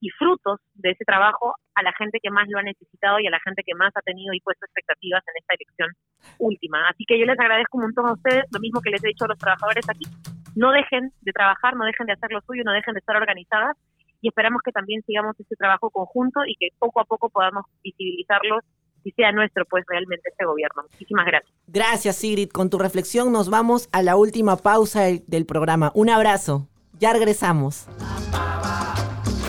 y 0.00 0.10
frutos 0.10 0.60
de 0.74 0.90
ese 0.90 1.04
trabajo 1.04 1.54
a 1.74 1.82
la 1.82 1.92
gente 1.92 2.18
que 2.22 2.30
más 2.30 2.46
lo 2.48 2.58
ha 2.58 2.62
necesitado 2.62 3.18
y 3.20 3.26
a 3.26 3.30
la 3.30 3.40
gente 3.40 3.62
que 3.64 3.74
más 3.74 3.92
ha 3.96 4.02
tenido 4.02 4.34
y 4.34 4.40
puesto 4.40 4.66
expectativas 4.66 5.22
en 5.26 5.34
esta 5.40 5.54
elección 5.54 5.90
última. 6.38 6.88
Así 6.88 7.04
que 7.06 7.18
yo 7.18 7.24
les 7.26 7.38
agradezco 7.38 7.78
un 7.78 7.84
montón 7.84 8.06
a 8.06 8.12
ustedes, 8.12 8.44
lo 8.52 8.60
mismo 8.60 8.80
que 8.80 8.90
les 8.90 9.02
he 9.04 9.08
dicho 9.08 9.24
a 9.24 9.28
los 9.28 9.38
trabajadores 9.38 9.88
aquí, 9.88 10.06
no 10.54 10.72
dejen 10.72 11.12
de 11.22 11.32
trabajar, 11.32 11.76
no 11.76 11.84
dejen 11.84 12.06
de 12.06 12.12
hacer 12.12 12.30
lo 12.32 12.40
suyo, 12.42 12.62
no 12.64 12.72
dejen 12.72 12.94
de 12.94 13.00
estar 13.00 13.16
organizadas 13.16 13.76
y 14.20 14.28
esperamos 14.28 14.62
que 14.64 14.72
también 14.72 15.02
sigamos 15.06 15.38
este 15.38 15.56
trabajo 15.56 15.90
conjunto 15.90 16.40
y 16.46 16.56
que 16.56 16.68
poco 16.78 17.00
a 17.00 17.04
poco 17.04 17.28
podamos 17.28 17.64
visibilizarlos 17.82 18.64
y 19.04 19.12
sea 19.12 19.30
nuestro 19.32 19.64
pues 19.66 19.84
realmente 19.88 20.28
este 20.28 20.44
gobierno. 20.44 20.82
Muchísimas 20.90 21.26
gracias. 21.26 21.52
Gracias 21.68 22.16
Sigrid, 22.16 22.50
con 22.50 22.70
tu 22.70 22.78
reflexión 22.78 23.32
nos 23.32 23.50
vamos 23.50 23.88
a 23.92 24.02
la 24.02 24.16
última 24.16 24.56
pausa 24.56 25.02
del 25.26 25.46
programa. 25.46 25.92
Un 25.94 26.10
abrazo, 26.10 26.68
ya 26.98 27.12
regresamos. 27.12 27.86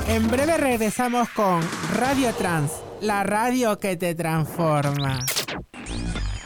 En 0.07 0.27
breve 0.29 0.57
regresamos 0.57 1.29
con 1.29 1.61
Radio 1.95 2.33
Trans, 2.33 2.71
la 3.01 3.23
radio 3.23 3.77
que 3.77 3.97
te 3.97 4.15
transforma. 4.15 5.19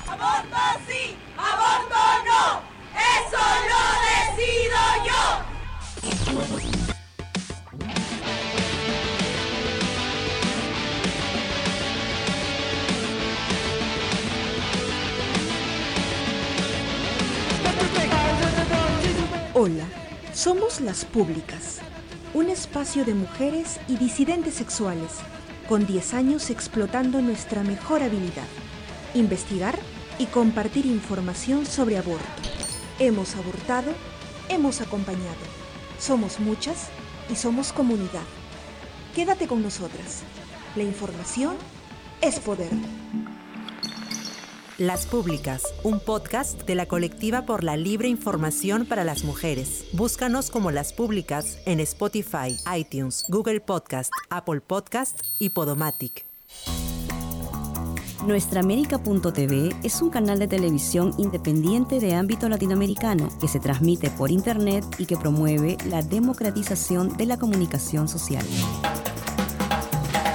¡Aborto 0.08 0.58
sí! 0.88 1.16
Somos 20.42 20.82
las 20.82 21.06
públicas 21.06 21.82
un 22.34 22.50
espacio 22.50 23.06
de 23.06 23.14
mujeres 23.14 23.80
y 23.88 23.96
disidentes 23.98 24.56
sexuales, 24.56 25.20
con 25.70 25.86
10 25.86 26.16
años 26.16 26.50
explotando 26.50 27.22
nuestra 27.22 27.62
mejor 27.62 28.02
habilidad, 28.02 28.48
investigar 29.14 29.78
y 30.18 30.26
compartir 30.26 30.88
información 30.88 31.68
sobre 31.68 32.00
aborto. 32.00 32.26
Hemos 32.98 33.36
abortado, 33.36 33.92
hemos 34.50 34.82
acompañado. 34.82 35.46
Somos 36.00 36.40
muchas 36.40 36.88
y 37.30 37.36
somos 37.36 37.72
comunidad. 37.72 38.26
Quédate 39.14 39.48
con 39.48 39.62
nosotras. 39.62 40.24
La 40.76 40.82
información 40.82 41.56
es 42.20 42.40
poder. 42.40 42.72
Las 44.82 45.06
Públicas, 45.06 45.62
un 45.84 46.00
podcast 46.00 46.64
de 46.64 46.74
la 46.74 46.88
colectiva 46.88 47.46
por 47.46 47.64
la 47.64 47.78
libre 47.78 48.08
información 48.08 48.88
para 48.88 49.04
las 49.04 49.24
mujeres. 49.24 49.86
Búscanos 49.94 50.50
como 50.50 50.72
Las 50.72 50.92
Públicas 50.92 51.60
en 51.68 51.80
Spotify, 51.82 52.58
iTunes, 52.76 53.24
Google 53.28 53.60
Podcast, 53.60 54.12
Apple 54.32 54.60
Podcast 54.60 55.20
y 55.38 55.52
Podomatic. 55.52 56.26
Nuestraamérica.tv 58.26 59.70
es 59.84 60.02
un 60.02 60.10
canal 60.10 60.40
de 60.40 60.48
televisión 60.48 61.14
independiente 61.20 62.00
de 62.00 62.16
ámbito 62.16 62.50
latinoamericano 62.50 63.30
que 63.40 63.48
se 63.48 63.60
transmite 63.60 64.10
por 64.10 64.32
Internet 64.32 64.84
y 64.98 65.06
que 65.06 65.16
promueve 65.16 65.78
la 65.86 66.02
democratización 66.02 67.16
de 67.18 67.28
la 67.28 67.38
comunicación 67.38 68.08
social. 68.08 68.44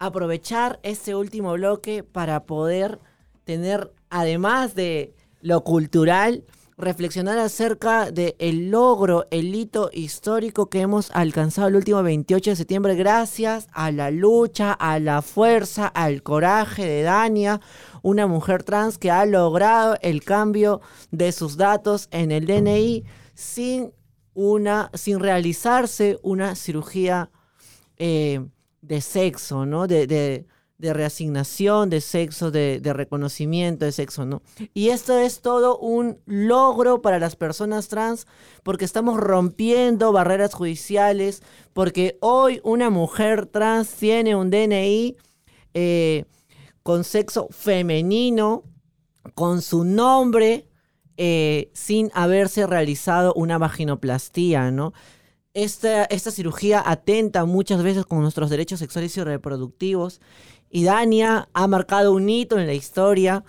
aprovechar 0.00 0.80
este 0.82 1.14
último 1.14 1.52
bloque 1.52 2.02
para 2.02 2.46
poder 2.46 2.98
tener, 3.44 3.92
además 4.10 4.74
de 4.74 5.14
lo 5.40 5.62
cultural, 5.62 6.42
reflexionar 6.78 7.38
acerca 7.38 8.10
del 8.10 8.34
el 8.38 8.70
logro, 8.70 9.26
el 9.30 9.54
hito 9.54 9.88
histórico 9.92 10.68
que 10.68 10.82
hemos 10.82 11.10
alcanzado 11.12 11.68
el 11.68 11.76
último 11.76 12.02
28 12.02 12.50
de 12.50 12.56
septiembre 12.56 12.94
gracias 12.94 13.68
a 13.72 13.90
la 13.90 14.10
lucha, 14.10 14.72
a 14.72 14.98
la 14.98 15.22
fuerza, 15.22 15.86
al 15.86 16.22
coraje 16.22 16.84
de 16.86 17.02
Dania, 17.02 17.60
una 18.02 18.26
mujer 18.26 18.62
trans 18.62 18.98
que 18.98 19.10
ha 19.10 19.24
logrado 19.24 19.96
el 20.02 20.22
cambio 20.22 20.82
de 21.10 21.32
sus 21.32 21.56
datos 21.56 22.08
en 22.10 22.30
el 22.30 22.46
DNI 22.46 23.04
sin, 23.34 23.92
una, 24.34 24.90
sin 24.92 25.20
realizarse 25.20 26.18
una 26.22 26.54
cirugía 26.56 27.30
eh, 27.96 28.46
de 28.82 29.00
sexo, 29.00 29.64
¿no? 29.64 29.86
De, 29.86 30.06
de, 30.06 30.46
de 30.78 30.92
reasignación 30.92 31.88
de 31.88 32.00
sexo, 32.00 32.50
de, 32.50 32.80
reconocimiento 32.84 33.84
de 33.84 33.92
sexo, 33.92 34.26
¿no? 34.26 34.42
Y 34.74 34.90
esto 34.90 35.18
es 35.18 35.40
todo 35.40 35.78
un 35.78 36.18
logro 36.26 37.00
para 37.00 37.18
las 37.18 37.34
personas 37.34 37.88
trans 37.88 38.26
porque 38.62 38.84
estamos 38.84 39.18
rompiendo 39.18 40.12
barreras 40.12 40.52
judiciales, 40.52 41.42
porque 41.72 42.18
hoy 42.20 42.60
una 42.62 42.90
mujer 42.90 43.46
trans 43.46 43.90
tiene 43.94 44.36
un 44.36 44.50
DNI 44.50 45.16
eh, 45.72 46.24
con 46.82 47.04
sexo 47.04 47.48
femenino, 47.50 48.64
con 49.34 49.62
su 49.62 49.84
nombre, 49.84 50.68
eh, 51.16 51.70
sin 51.72 52.10
haberse 52.12 52.66
realizado 52.66 53.32
una 53.34 53.56
vaginoplastía, 53.56 54.70
¿no? 54.70 54.92
Esta, 55.54 56.04
esta 56.04 56.30
cirugía 56.30 56.82
atenta 56.84 57.46
muchas 57.46 57.82
veces 57.82 58.04
con 58.04 58.20
nuestros 58.20 58.50
derechos 58.50 58.78
sexuales 58.78 59.16
y 59.16 59.22
reproductivos 59.22 60.20
y 60.70 60.84
Dania 60.84 61.48
ha 61.52 61.66
marcado 61.66 62.12
un 62.12 62.28
hito 62.28 62.58
en 62.58 62.66
la 62.66 62.74
historia. 62.74 63.44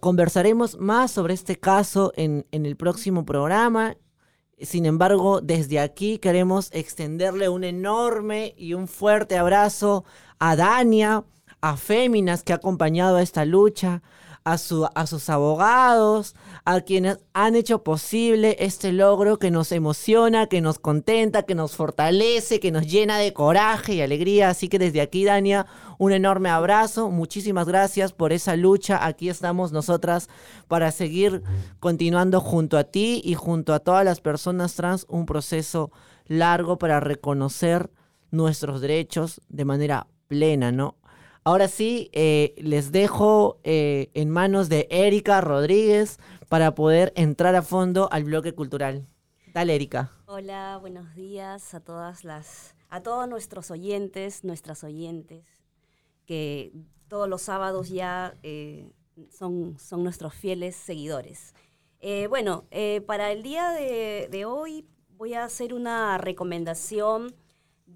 Conversaremos 0.00 0.78
más 0.78 1.10
sobre 1.10 1.34
este 1.34 1.56
caso 1.56 2.12
en, 2.16 2.46
en, 2.50 2.66
el 2.66 2.76
próximo 2.76 3.24
programa. 3.24 3.96
Sin 4.60 4.84
embargo, 4.84 5.40
desde 5.40 5.80
aquí 5.80 6.18
queremos 6.18 6.68
extenderle 6.72 7.48
un 7.48 7.64
enorme 7.64 8.54
y 8.58 8.74
un 8.74 8.88
fuerte 8.88 9.38
abrazo 9.38 10.04
a 10.38 10.54
Dania, 10.54 11.24
a 11.62 11.76
Féminas 11.76 12.42
que 12.42 12.52
ha 12.52 12.56
acompañado 12.56 13.16
a 13.16 13.22
esta 13.22 13.44
lucha, 13.44 14.02
a, 14.44 14.58
su, 14.58 14.88
a 14.94 15.06
sus 15.06 15.28
abogados, 15.28 16.34
a 16.64 16.80
quienes 16.80 17.18
han 17.34 17.54
hecho 17.54 17.82
posible 17.82 18.56
este 18.58 18.92
logro 18.92 19.38
que 19.38 19.50
nos 19.50 19.72
emociona, 19.72 20.46
que 20.46 20.60
nos 20.60 20.78
contenta, 20.78 21.42
que 21.42 21.54
nos 21.54 21.76
fortalece, 21.76 22.60
que 22.60 22.72
nos 22.72 22.86
llena 22.86 23.18
de 23.18 23.32
coraje 23.32 23.94
y 23.94 24.00
alegría. 24.00 24.48
Así 24.48 24.68
que 24.68 24.78
desde 24.78 25.00
aquí, 25.00 25.24
Dania, 25.24 25.66
un 25.98 26.12
enorme 26.12 26.48
abrazo. 26.48 27.10
Muchísimas 27.10 27.66
gracias 27.66 28.12
por 28.12 28.32
esa 28.32 28.56
lucha. 28.56 29.04
Aquí 29.06 29.28
estamos 29.28 29.72
nosotras 29.72 30.28
para 30.68 30.90
seguir 30.90 31.42
continuando 31.78 32.40
junto 32.40 32.78
a 32.78 32.84
ti 32.84 33.20
y 33.24 33.34
junto 33.34 33.74
a 33.74 33.80
todas 33.80 34.04
las 34.04 34.20
personas 34.20 34.74
trans 34.74 35.06
un 35.08 35.26
proceso 35.26 35.90
largo 36.26 36.78
para 36.78 37.00
reconocer 37.00 37.90
nuestros 38.30 38.80
derechos 38.80 39.40
de 39.48 39.64
manera 39.64 40.06
plena, 40.28 40.70
¿no? 40.70 40.96
Ahora 41.42 41.68
sí, 41.68 42.10
eh, 42.12 42.54
les 42.58 42.92
dejo 42.92 43.60
eh, 43.64 44.10
en 44.12 44.28
manos 44.28 44.68
de 44.68 44.86
Erika 44.90 45.40
Rodríguez 45.40 46.18
para 46.50 46.74
poder 46.74 47.14
entrar 47.16 47.54
a 47.54 47.62
fondo 47.62 48.10
al 48.12 48.24
bloque 48.24 48.54
cultural. 48.54 49.06
Dale, 49.54 49.74
Erika. 49.74 50.10
Hola, 50.26 50.76
buenos 50.78 51.14
días 51.14 51.72
a 51.72 51.80
todas 51.80 52.24
las, 52.24 52.74
a 52.90 53.02
todos 53.02 53.26
nuestros 53.26 53.70
oyentes, 53.70 54.44
nuestras 54.44 54.84
oyentes, 54.84 55.46
que 56.26 56.72
todos 57.08 57.26
los 57.26 57.40
sábados 57.40 57.88
ya 57.88 58.34
eh, 58.42 58.92
son, 59.30 59.78
son 59.78 60.04
nuestros 60.04 60.34
fieles 60.34 60.76
seguidores. 60.76 61.54
Bueno, 62.28 62.64
para 63.06 63.30
el 63.30 63.42
día 63.42 63.70
de, 63.72 64.44
hoy 64.46 64.86
voy 65.16 65.34
a 65.34 65.44
hacer 65.44 65.74
una 65.74 66.16
recomendación 66.16 67.34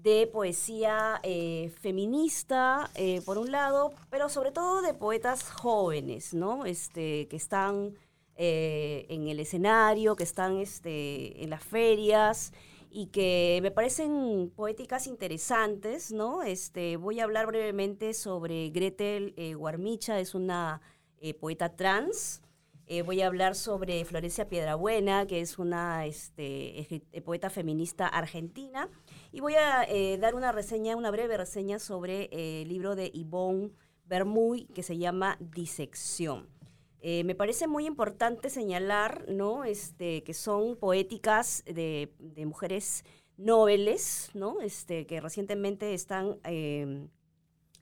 de 0.05 0.27
poesía 0.27 1.19
eh, 1.23 1.71
feminista, 1.81 2.91
eh, 2.93 3.23
por 3.25 3.39
un 3.39 3.51
lado, 3.51 3.91
pero 4.11 4.29
sobre 4.29 4.51
todo 4.51 4.83
de 4.83 4.93
poetas 4.93 5.49
jóvenes, 5.49 6.31
¿no? 6.31 6.67
Este, 6.67 7.27
que 7.27 7.35
están 7.35 7.95
eh, 8.35 9.07
en 9.09 9.27
el 9.27 9.39
escenario, 9.39 10.15
que 10.15 10.21
están 10.21 10.59
este, 10.59 11.43
en 11.43 11.49
las 11.49 11.63
ferias 11.63 12.53
y 12.91 13.07
que 13.07 13.57
me 13.63 13.71
parecen 13.71 14.53
poéticas 14.55 15.07
interesantes, 15.07 16.11
¿no? 16.11 16.43
Este, 16.43 16.97
voy 16.97 17.19
a 17.19 17.23
hablar 17.23 17.47
brevemente 17.47 18.13
sobre 18.13 18.69
Gretel 18.69 19.33
Guarmicha, 19.57 20.19
es 20.19 20.35
una 20.35 20.81
poeta 21.39 21.75
trans, 21.75 22.43
eh, 22.87 23.01
voy 23.01 23.21
a 23.21 23.27
hablar 23.27 23.55
sobre 23.55 24.05
Florencia 24.05 24.47
Piedrabuena, 24.47 25.25
que 25.25 25.41
es 25.41 25.57
una 25.57 26.05
este, 26.05 27.01
poeta 27.25 27.49
feminista 27.49 28.07
argentina. 28.07 28.89
Y 29.31 29.39
voy 29.39 29.55
a 29.55 29.83
eh, 29.83 30.17
dar 30.19 30.35
una 30.35 30.51
reseña, 30.51 30.95
una 30.95 31.09
breve 31.09 31.35
reseña 31.35 31.79
sobre 31.79 32.29
eh, 32.31 32.61
el 32.61 32.69
libro 32.69 32.95
de 32.95 33.11
Yvonne 33.11 33.71
Bermuy, 34.05 34.65
que 34.67 34.83
se 34.83 34.97
llama 34.97 35.37
Disección. 35.39 36.47
me 37.01 37.35
parece 37.35 37.67
muy 37.67 37.85
importante 37.85 38.49
señalar 38.49 39.25
¿no? 39.29 39.63
este, 39.63 40.23
que 40.23 40.33
son 40.33 40.75
poéticas 40.75 41.63
de, 41.65 42.11
mujeres 42.45 43.03
nobles, 43.37 44.29
¿no? 44.35 44.61
este, 44.61 45.07
que 45.07 45.21
recientemente 45.21 45.93
están 45.95 46.39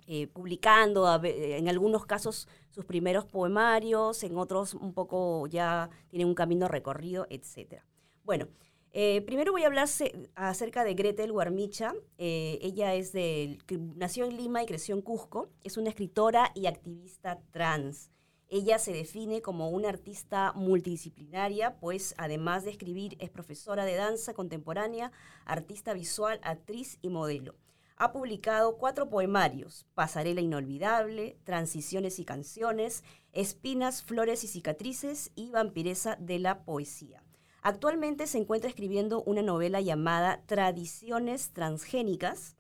eh, 0.08 0.28
publicando 0.28 1.22
en 1.24 1.70
algunos 1.70 2.06
casos 2.06 2.48
sus 2.70 2.86
primeros 2.86 3.26
poemarios, 3.26 4.24
en 4.24 4.38
otros 4.38 4.74
un 4.74 4.94
poco 4.94 5.48
ya 5.48 5.90
tienen 6.10 6.28
un 6.28 6.36
camino 6.36 6.68
recorrido, 6.68 7.28
etc. 7.30 7.82
Bueno, 8.24 8.48
eh, 8.96 9.22
primero 9.22 9.52
voy 9.52 9.64
a 9.64 9.68
hablar 9.68 9.90
acerca 10.36 10.84
de 10.84 10.94
Gretel 10.94 11.32
Guarmicha. 11.32 11.94
Eh, 12.20 12.60
ella 12.62 12.94
es 12.94 13.12
de, 13.12 13.58
nació 13.96 14.26
en 14.26 14.38
Lima 14.38 14.62
y 14.62 14.68
creció 14.68 14.94
en 14.94 15.02
Cusco. 15.02 15.50
Es 15.64 15.78
una 15.78 15.90
escritora 15.90 16.52
y 16.54 16.68
activista 16.68 17.42
trans. 17.52 18.12
Ella 18.50 18.78
se 18.78 18.94
define 18.94 19.42
como 19.42 19.70
una 19.72 19.90
artista 19.90 20.54
multidisciplinaria, 20.54 21.80
pues 21.80 22.14
además 22.20 22.66
de 22.66 22.70
escribir 22.70 23.18
es 23.20 23.32
profesora 23.32 23.84
de 23.84 23.96
danza 23.96 24.36
contemporánea, 24.36 25.12
artista 25.44 25.94
visual, 25.94 26.40
actriz 26.44 27.00
y 27.02 27.10
modelo. 27.10 27.56
Ha 27.96 28.12
publicado 28.12 28.78
cuatro 28.78 29.08
poemarios, 29.10 29.86
Pasarela 29.94 30.42
Inolvidable, 30.42 31.38
Transiciones 31.44 32.18
y 32.18 32.26
Canciones, 32.26 33.04
Espinas, 33.34 34.02
Flores 34.02 34.44
y 34.44 34.48
Cicatrices 34.48 35.32
y 35.36 35.52
Vampireza 35.52 36.18
de 36.20 36.40
la 36.40 36.64
Poesía. 36.64 37.24
Actualmente 37.62 38.26
se 38.28 38.40
encuentra 38.40 38.70
escribiendo 38.70 39.22
una 39.24 39.44
novela 39.44 39.80
llamada 39.80 40.42
Tradiciones 40.48 41.52
Transgénicas 41.54 42.58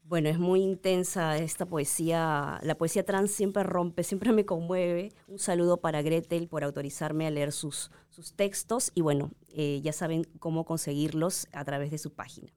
Bueno, 0.04 0.30
es 0.30 0.40
muy 0.40 0.62
intensa 0.62 1.38
esta 1.38 1.66
poesía. 1.66 2.62
La 2.64 2.76
poesía 2.76 3.06
trans 3.06 3.32
siempre 3.32 3.64
rompe, 3.64 4.06
siempre 4.06 4.32
me 4.32 4.46
conmueve. 4.46 5.12
Un 5.28 5.38
saludo 5.38 5.82
para 5.82 6.02
Gretel 6.02 6.48
por 6.48 6.64
autorizarme 6.64 7.28
a 7.28 7.30
leer 7.30 7.52
sus, 7.52 7.92
sus 8.10 8.32
textos 8.36 8.94
y 8.96 9.02
bueno, 9.02 9.32
eh, 9.50 9.82
ya 9.84 9.92
saben 9.92 10.24
cómo 10.40 10.64
conseguirlos 10.64 11.50
a 11.52 11.66
través 11.66 11.92
de 11.92 11.98
su 11.98 12.14
página. 12.14 12.54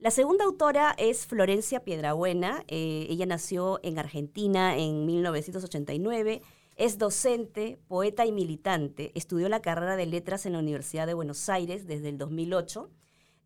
La 0.00 0.12
segunda 0.12 0.44
autora 0.44 0.94
es 0.96 1.26
Florencia 1.26 1.82
Piedrabuena. 1.82 2.62
Eh, 2.68 3.08
ella 3.10 3.26
nació 3.26 3.80
en 3.82 3.98
Argentina 3.98 4.76
en 4.76 5.04
1989. 5.06 6.40
Es 6.76 6.98
docente, 6.98 7.80
poeta 7.88 8.24
y 8.24 8.30
militante. 8.30 9.10
Estudió 9.16 9.48
la 9.48 9.60
carrera 9.60 9.96
de 9.96 10.06
letras 10.06 10.46
en 10.46 10.52
la 10.52 10.60
Universidad 10.60 11.08
de 11.08 11.14
Buenos 11.14 11.48
Aires 11.48 11.88
desde 11.88 12.10
el 12.10 12.18
2008 12.18 12.88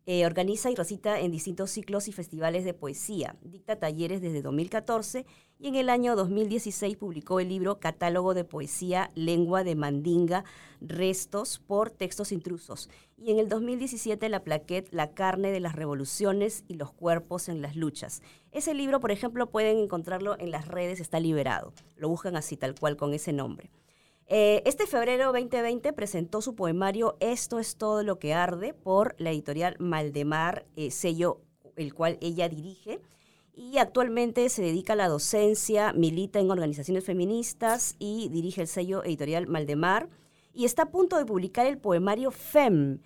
eh, 0.05 0.25
organiza 0.25 0.69
y 0.69 0.75
recita 0.75 1.19
en 1.21 1.31
distintos 1.31 1.71
ciclos 1.71 2.09
y 2.09 2.11
festivales 2.11 2.65
de 2.65 2.73
poesía. 2.73 3.37
Dicta 3.41 3.79
talleres 3.79 4.21
desde 4.21 4.41
2014 4.41 5.25
y 5.59 5.67
en 5.67 5.75
el 5.75 5.89
año 5.89 6.17
2016 6.17 6.97
publicó 6.97 7.39
el 7.39 7.47
libro 7.47 7.79
Catálogo 7.79 8.33
de 8.33 8.43
Poesía, 8.43 9.11
Lengua 9.15 9.63
de 9.63 9.75
Mandinga, 9.75 10.43
Restos 10.81 11.59
por 11.59 11.89
Textos 11.89 12.33
Intrusos. 12.33 12.89
Y 13.17 13.31
en 13.31 13.39
el 13.39 13.47
2017 13.47 14.27
la 14.27 14.43
plaquette 14.43 14.93
La 14.93 15.11
carne 15.11 15.51
de 15.51 15.61
las 15.61 15.75
revoluciones 15.75 16.65
y 16.67 16.73
los 16.73 16.91
cuerpos 16.91 17.47
en 17.47 17.61
las 17.61 17.77
luchas. 17.77 18.21
Ese 18.51 18.73
libro, 18.73 18.99
por 18.99 19.11
ejemplo, 19.11 19.49
pueden 19.49 19.77
encontrarlo 19.77 20.37
en 20.37 20.51
las 20.51 20.67
redes, 20.67 20.99
está 20.99 21.21
liberado. 21.21 21.71
Lo 21.95 22.09
buscan 22.09 22.35
así, 22.35 22.57
tal 22.57 22.75
cual, 22.75 22.97
con 22.97 23.13
ese 23.13 23.31
nombre. 23.31 23.71
Eh, 24.27 24.63
este 24.65 24.87
febrero 24.87 25.33
2020 25.33 25.91
presentó 25.91 26.41
su 26.41 26.55
poemario 26.55 27.17
Esto 27.19 27.59
es 27.59 27.75
todo 27.75 28.03
lo 28.03 28.19
que 28.19 28.33
arde 28.33 28.73
por 28.73 29.15
la 29.17 29.31
editorial 29.31 29.75
Maldemar, 29.79 30.65
eh, 30.75 30.91
sello 30.91 31.41
el 31.75 31.93
cual 31.93 32.17
ella 32.21 32.47
dirige. 32.47 33.01
Y 33.55 33.77
actualmente 33.77 34.47
se 34.49 34.63
dedica 34.63 34.93
a 34.93 34.95
la 34.95 35.09
docencia, 35.09 35.93
milita 35.93 36.39
en 36.39 36.49
organizaciones 36.49 37.03
feministas 37.03 37.95
y 37.99 38.29
dirige 38.29 38.61
el 38.61 38.67
sello 38.67 39.03
editorial 39.03 39.47
Maldemar. 39.47 40.09
Y 40.53 40.65
está 40.65 40.83
a 40.83 40.91
punto 40.91 41.17
de 41.17 41.25
publicar 41.25 41.67
el 41.67 41.77
poemario 41.77 42.31
FEM 42.31 42.99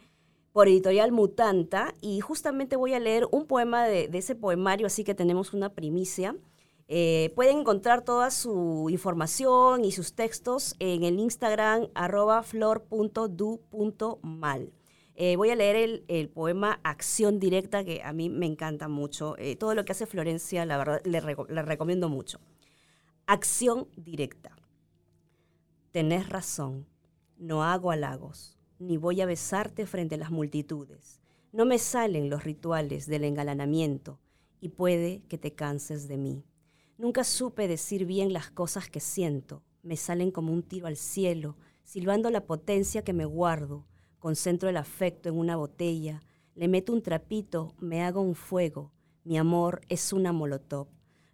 por 0.54 0.68
editorial 0.68 1.12
Mutanta. 1.12 1.94
Y 2.00 2.22
justamente 2.22 2.76
voy 2.76 2.94
a 2.94 3.00
leer 3.00 3.28
un 3.32 3.46
poema 3.48 3.86
de 3.86 4.10
ese 4.14 4.36
poemario, 4.36 4.88
así 4.88 5.04
que 5.04 5.16
tenemos 5.16 5.54
una 5.54 5.70
primicia. 5.70 6.36
Eh, 6.90 7.34
pueden 7.36 7.60
encontrar 7.60 8.04
toda 8.04 8.32
su 8.32 8.88
información 8.90 9.84
y 9.84 9.92
sus 9.92 10.14
textos 10.14 10.74
en 10.80 11.04
el 11.04 11.20
Instagram 11.20 11.90
arroba 11.94 12.44
flor.du.mal. 12.44 12.82
Eh, 15.16 15.36
voy 15.36 15.50
a 15.50 15.56
leer 15.56 16.04
el, 16.08 16.30
poema 16.30 16.80
Acción 16.84 17.40
Directa, 17.40 17.84
que 17.84 18.04
a 18.04 18.14
mí 18.14 18.30
me 18.30 18.46
encanta 18.46 18.88
mucho. 18.88 19.36
Eh, 19.38 19.56
todo 19.56 19.74
lo 19.74 19.84
que 19.84 19.92
hace 19.92 20.06
Florencia, 20.06 20.64
la 20.66 20.78
verdad, 20.78 21.02
le, 21.04 21.20
le 21.22 21.62
recomiendo 21.64 22.08
mucho. 22.08 22.40
Acción 23.26 23.88
Directa. 23.98 24.56
Tenés 25.92 26.30
razón, 26.30 26.86
no 27.38 27.64
hago 27.64 27.92
halagos, 27.92 28.58
ni 28.80 28.98
voy 28.98 29.20
a 29.22 29.26
besarte 29.26 29.88
frente 29.88 30.16
a 30.16 30.20
las 30.20 30.32
multitudes. 30.32 31.20
No 31.52 31.66
me 31.66 31.80
salen 31.80 32.30
los 32.30 32.44
rituales 32.44 33.08
del 33.08 33.24
engalanamiento 33.24 34.20
y 34.62 34.70
puede 34.70 35.24
que 35.28 35.38
te 35.38 35.54
canses 35.54 36.08
de 36.08 36.18
mí. 36.18 36.44
Nunca 36.98 37.24
supe 37.24 37.68
decir 37.68 38.06
bien 38.06 38.34
las 38.34 38.50
cosas 38.50 38.90
que 38.90 39.00
siento. 39.00 39.62
Me 39.84 39.98
salen 39.98 40.32
como 40.32 40.52
un 40.52 40.64
tiro 40.64 40.88
al 40.88 40.98
cielo, 40.98 41.56
silbando 41.84 42.32
la 42.32 42.48
potencia 42.48 43.04
que 43.04 43.14
me 43.14 43.26
guardo. 43.26 43.86
Concentro 44.18 44.68
el 44.68 44.78
afecto 44.78 45.30
en 45.30 45.38
una 45.38 45.56
botella. 45.56 46.24
Le 46.56 46.68
meto 46.68 46.94
un 46.94 47.04
trapito, 47.04 47.76
me 47.78 48.04
hago 48.04 48.22
un 48.22 48.34
fuego. 48.34 48.94
Mi 49.24 49.38
amor 49.38 49.82
es 49.90 50.12
una 50.12 50.34
molotov. 50.34 50.88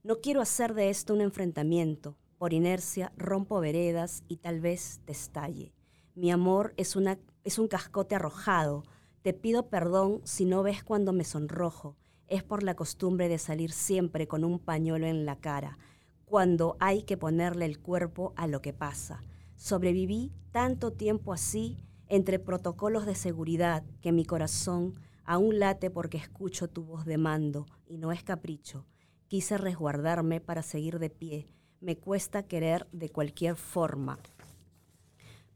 No 0.04 0.20
quiero 0.20 0.42
hacer 0.42 0.74
de 0.74 0.90
esto 0.90 1.14
un 1.14 1.22
enfrentamiento. 1.22 2.18
Por 2.38 2.52
inercia 2.52 3.14
rompo 3.16 3.62
veredas 3.62 4.26
y 4.28 4.38
tal 4.38 4.60
vez 4.60 5.00
te 5.06 5.14
estalle. 5.14 5.74
Mi 6.14 6.30
amor 6.30 6.74
es, 6.76 6.98
es 7.46 7.58
un 7.58 7.68
cascote 7.70 8.16
arrojado. 8.16 8.84
Te 9.22 9.34
pido 9.34 9.70
perdón 9.70 10.20
si 10.26 10.44
no 10.44 10.62
ves 10.62 10.84
cuando 10.84 11.14
me 11.14 11.24
sonrojo 11.24 11.96
es 12.34 12.44
por 12.44 12.64
la 12.64 12.76
costumbre 12.76 13.30
de 13.30 13.38
salir 13.38 13.72
siempre 13.72 14.28
con 14.28 14.44
un 14.44 14.58
pañuelo 14.58 15.06
en 15.06 15.24
la 15.24 15.36
cara, 15.36 15.78
cuando 16.26 16.78
hay 16.80 17.04
que 17.04 17.16
ponerle 17.16 17.66
el 17.66 17.80
cuerpo 17.80 18.34
a 18.36 18.48
lo 18.48 18.60
que 18.60 18.74
pasa. 18.74 19.22
Sobreviví 19.56 20.32
tanto 20.52 20.92
tiempo 20.94 21.32
así 21.32 21.78
entre 22.08 22.40
protocolos 22.40 23.06
de 23.06 23.14
seguridad 23.14 23.84
que 24.02 24.12
mi 24.12 24.26
corazón 24.26 24.96
aún 25.26 25.60
late 25.60 25.92
porque 25.92 26.18
escucho 26.18 26.68
tu 26.68 26.84
voz 26.84 27.06
de 27.06 27.20
mando 27.20 27.68
y 27.86 28.00
no 28.00 28.12
es 28.12 28.24
capricho. 28.24 28.88
Quise 29.28 29.60
resguardarme 29.60 30.42
para 30.42 30.64
seguir 30.64 30.98
de 30.98 31.12
pie. 31.12 31.54
Me 31.82 31.98
cuesta 31.98 32.48
querer 32.48 32.88
de 32.92 33.10
cualquier 33.10 33.56
forma, 33.56 34.18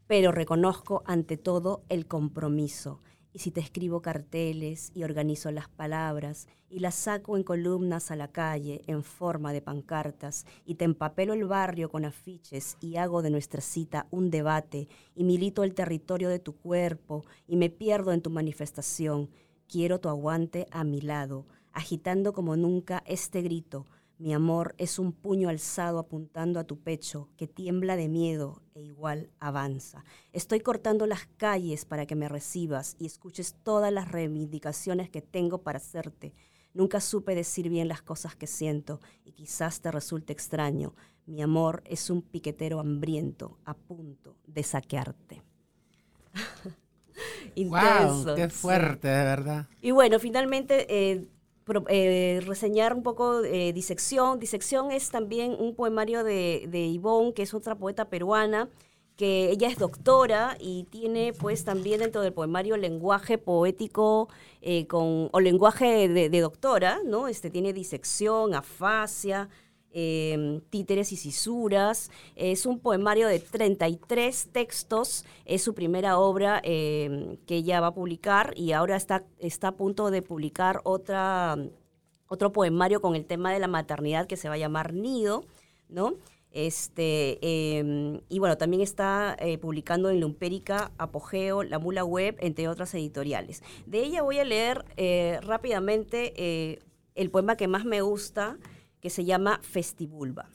pero 0.06 0.32
reconozco 0.32 1.02
ante 1.08 1.38
todo 1.38 1.82
el 1.90 2.06
compromiso 2.06 3.02
y 3.38 3.40
si 3.40 3.52
te 3.52 3.62
escribo 3.62 4.02
carteles 4.02 4.92
y 4.96 5.04
organizo 5.04 5.52
las 5.52 5.70
palabras 5.70 6.48
y 6.72 6.80
las 6.80 6.96
saco 6.96 7.38
en 7.38 7.44
columnas 7.44 8.10
a 8.10 8.16
la 8.16 8.30
calle 8.32 8.82
en 8.88 9.04
forma 9.04 9.54
de 9.54 9.62
pancartas 9.62 10.48
y 10.66 10.74
te 10.74 10.86
empapelo 10.86 11.34
el 11.34 11.46
barrio 11.46 11.88
con 11.88 12.04
afiches 12.04 12.78
y 12.82 12.96
hago 12.96 13.22
de 13.22 13.30
nuestra 13.30 13.62
cita 13.62 14.08
un 14.10 14.32
debate 14.32 14.88
y 15.14 15.24
milito 15.24 15.64
el 15.64 15.76
territorio 15.76 16.30
de 16.30 16.40
tu 16.40 16.56
cuerpo 16.56 17.26
y 17.48 17.58
me 17.58 17.70
pierdo 17.70 18.12
en 18.12 18.24
tu 18.24 18.32
manifestación, 18.32 19.30
quiero 19.68 20.00
tu 20.00 20.10
aguante 20.10 20.66
a 20.72 20.84
mi 20.84 21.02
lado, 21.02 21.46
agitando 21.74 22.34
como 22.34 22.56
nunca 22.56 23.04
este 23.06 23.44
grito, 23.44 23.86
mi 24.20 24.34
amor 24.34 24.74
es 24.80 24.98
un 24.98 25.12
puño 25.12 25.48
alzado 25.48 26.00
apuntando 26.00 26.60
a 26.60 26.64
tu 26.64 26.80
pecho 26.80 27.30
que 27.38 27.48
tiembla 27.48 27.96
de 27.96 28.08
miedo 28.08 28.64
e 28.74 28.82
igual 28.82 29.30
avanza. 29.40 30.04
Estoy 30.34 30.62
cortando 30.62 31.06
las 31.06 31.28
calles 31.38 31.86
para 31.86 32.08
que 32.08 32.16
me 32.16 32.28
recibas 32.28 32.96
y 32.98 33.06
escuches 33.06 33.56
todas 33.62 33.94
las 33.94 34.12
reivindicaciones 34.12 35.12
que 35.12 35.22
tengo 35.22 35.60
para 35.60 35.78
hacerte. 35.78 36.34
Nunca 36.74 37.00
supe 37.00 37.36
decir 37.36 37.70
bien 37.70 37.88
las 37.88 38.02
cosas 38.02 38.36
que 38.36 38.48
siento 38.48 39.02
y 39.24 39.34
quizás 39.34 39.82
te 39.82 39.92
resulte 39.92 40.34
extraño. 40.34 40.96
Mi 41.28 41.44
amor 41.44 41.84
es 41.86 42.10
un 42.10 42.24
piquetero 42.24 42.80
hambriento 42.80 43.60
a 43.66 43.76
punto 43.76 44.36
de 44.48 44.64
saquearte. 44.64 45.44
Intenso. 47.56 48.26
Wow, 48.26 48.36
qué 48.36 48.50
fuerte, 48.50 49.08
de 49.08 49.24
verdad. 49.24 49.68
Y 49.82 49.92
bueno, 49.92 50.20
finalmente 50.20 50.86
eh, 50.90 51.28
eh, 51.90 52.42
reseñar 52.46 52.94
un 52.94 53.04
poco 53.04 53.44
eh, 53.44 53.74
Disección. 53.74 54.40
Disección 54.40 54.92
es 54.92 55.10
también 55.10 55.56
un 55.58 55.76
poemario 55.76 56.24
de, 56.24 56.66
de 56.70 56.80
Ivonne, 56.86 57.34
que 57.34 57.44
es 57.44 57.54
otra 57.54 57.76
poeta 57.76 58.10
peruana, 58.10 58.70
que 59.16 59.50
ella 59.50 59.68
es 59.68 59.78
doctora 59.78 60.58
y 60.60 60.84
tiene 60.92 61.34
pues 61.34 61.66
también 61.66 62.00
dentro 62.00 62.22
del 62.22 62.34
poemario 62.34 62.78
lenguaje 62.78 63.38
poético 63.38 64.30
eh, 64.62 64.86
con, 64.88 65.30
o 65.32 65.40
lenguaje 65.40 66.08
de, 66.08 66.30
de 66.30 66.40
doctora, 66.40 67.00
¿no? 67.04 67.28
Este, 67.28 67.50
tiene 67.50 67.74
disección, 67.74 68.54
afasia, 68.54 69.50
eh, 70.00 70.62
títeres 70.70 71.12
y 71.12 71.18
cisuras. 71.18 72.12
Es 72.36 72.68
un 72.68 72.78
poemario 72.78 73.28
de 73.28 73.40
33 73.40 74.50
textos. 74.52 75.26
Es 75.46 75.64
su 75.64 75.74
primera 75.74 76.20
obra 76.20 76.62
eh, 76.64 77.40
que 77.48 77.56
ella 77.56 77.82
va 77.82 77.88
a 77.88 77.94
publicar 77.96 78.54
y 78.56 78.74
ahora 78.74 78.96
está, 78.96 79.26
está 79.40 79.70
a 79.70 79.76
punto 79.76 80.12
de 80.12 80.22
publicar 80.22 80.82
otra, 80.84 81.58
otro 82.28 82.54
poemario 82.54 83.02
con 83.02 83.16
el 83.16 83.26
tema 83.26 83.52
de 83.52 83.58
la 83.58 83.68
maternidad 83.68 84.28
que 84.28 84.38
se 84.38 84.50
va 84.50 84.54
a 84.54 84.60
llamar 84.60 84.94
Nido, 84.94 85.46
¿no? 85.90 86.14
Este, 86.52 87.40
eh, 87.42 88.22
y 88.30 88.40
bueno, 88.40 88.58
también 88.58 88.82
está 88.82 89.36
eh, 89.40 89.58
publicando 89.58 90.10
en 90.10 90.22
Lumpérica, 90.22 90.92
Apogeo, 90.98 91.64
La 91.64 91.80
Mula 91.80 92.04
Web, 92.04 92.38
entre 92.40 92.68
otras 92.68 92.94
editoriales. 92.94 93.64
De 93.86 94.00
ella 94.00 94.22
voy 94.22 94.40
a 94.40 94.46
leer 94.46 94.86
eh, 94.96 95.40
rápidamente 95.42 96.34
eh, 96.36 96.80
el 97.16 97.32
poema 97.32 97.58
que 97.58 97.68
más 97.68 97.84
me 97.84 98.02
gusta, 98.02 98.58
que 99.08 99.12
se 99.12 99.24
llama 99.24 99.62
Festibulba. 99.64 100.50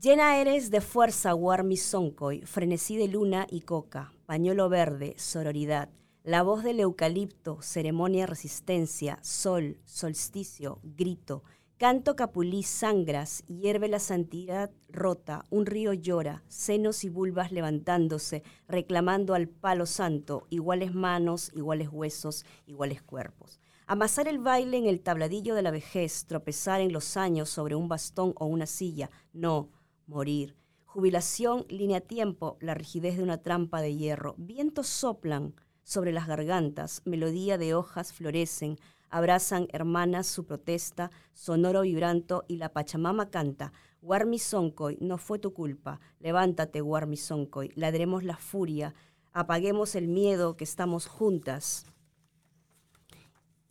Llena 0.00 0.38
eres 0.38 0.70
de 0.70 0.80
fuerza, 0.80 1.34
Warmi 1.34 1.76
Soncoy, 1.76 2.42
frenesí 2.42 2.96
de 2.96 3.08
luna 3.08 3.48
y 3.50 3.62
coca, 3.62 4.12
pañuelo 4.24 4.68
verde, 4.68 5.14
sororidad, 5.18 5.88
la 6.22 6.44
voz 6.44 6.62
del 6.62 6.78
eucalipto, 6.78 7.60
ceremonia, 7.60 8.26
resistencia, 8.26 9.18
sol, 9.20 9.80
solsticio, 9.84 10.78
grito, 10.84 11.42
canto 11.76 12.14
capulí, 12.14 12.62
sangras, 12.62 13.42
hierve 13.48 13.88
la 13.88 13.98
santidad 13.98 14.70
rota, 14.88 15.46
un 15.50 15.66
río 15.66 15.92
llora, 15.92 16.44
senos 16.46 17.02
y 17.02 17.08
vulvas 17.08 17.50
levantándose, 17.50 18.44
reclamando 18.68 19.34
al 19.34 19.48
palo 19.48 19.86
santo, 19.86 20.46
iguales 20.50 20.94
manos, 20.94 21.50
iguales 21.52 21.88
huesos, 21.90 22.46
iguales 22.64 23.02
cuerpos. 23.02 23.58
Amasar 23.86 24.28
el 24.28 24.38
baile 24.38 24.78
en 24.78 24.86
el 24.86 25.02
tabladillo 25.02 25.54
de 25.54 25.60
la 25.60 25.70
vejez, 25.70 26.24
tropezar 26.24 26.80
en 26.80 26.90
los 26.90 27.18
años 27.18 27.50
sobre 27.50 27.74
un 27.74 27.86
bastón 27.86 28.32
o 28.38 28.46
una 28.46 28.64
silla, 28.64 29.10
no, 29.34 29.68
morir. 30.06 30.56
Jubilación, 30.86 31.66
línea 31.68 32.00
tiempo, 32.00 32.56
la 32.60 32.72
rigidez 32.72 33.18
de 33.18 33.22
una 33.22 33.42
trampa 33.42 33.82
de 33.82 33.94
hierro. 33.94 34.36
Vientos 34.38 34.86
soplan 34.86 35.54
sobre 35.82 36.12
las 36.12 36.26
gargantas, 36.26 37.02
melodía 37.04 37.58
de 37.58 37.74
hojas 37.74 38.14
florecen, 38.14 38.78
abrazan 39.10 39.68
hermanas 39.70 40.28
su 40.28 40.46
protesta, 40.46 41.10
sonoro 41.34 41.82
vibranto 41.82 42.46
y 42.48 42.56
la 42.56 42.72
Pachamama 42.72 43.28
canta. 43.28 43.74
Warmi 44.00 44.38
Soncoy, 44.38 44.96
no 45.02 45.18
fue 45.18 45.38
tu 45.38 45.52
culpa. 45.52 46.00
Levántate, 46.20 46.80
Warmi 46.80 47.18
Soncoy, 47.18 47.70
ladremos 47.74 48.24
la 48.24 48.38
furia, 48.38 48.94
apaguemos 49.34 49.94
el 49.94 50.08
miedo 50.08 50.56
que 50.56 50.64
estamos 50.64 51.06
juntas. 51.06 51.84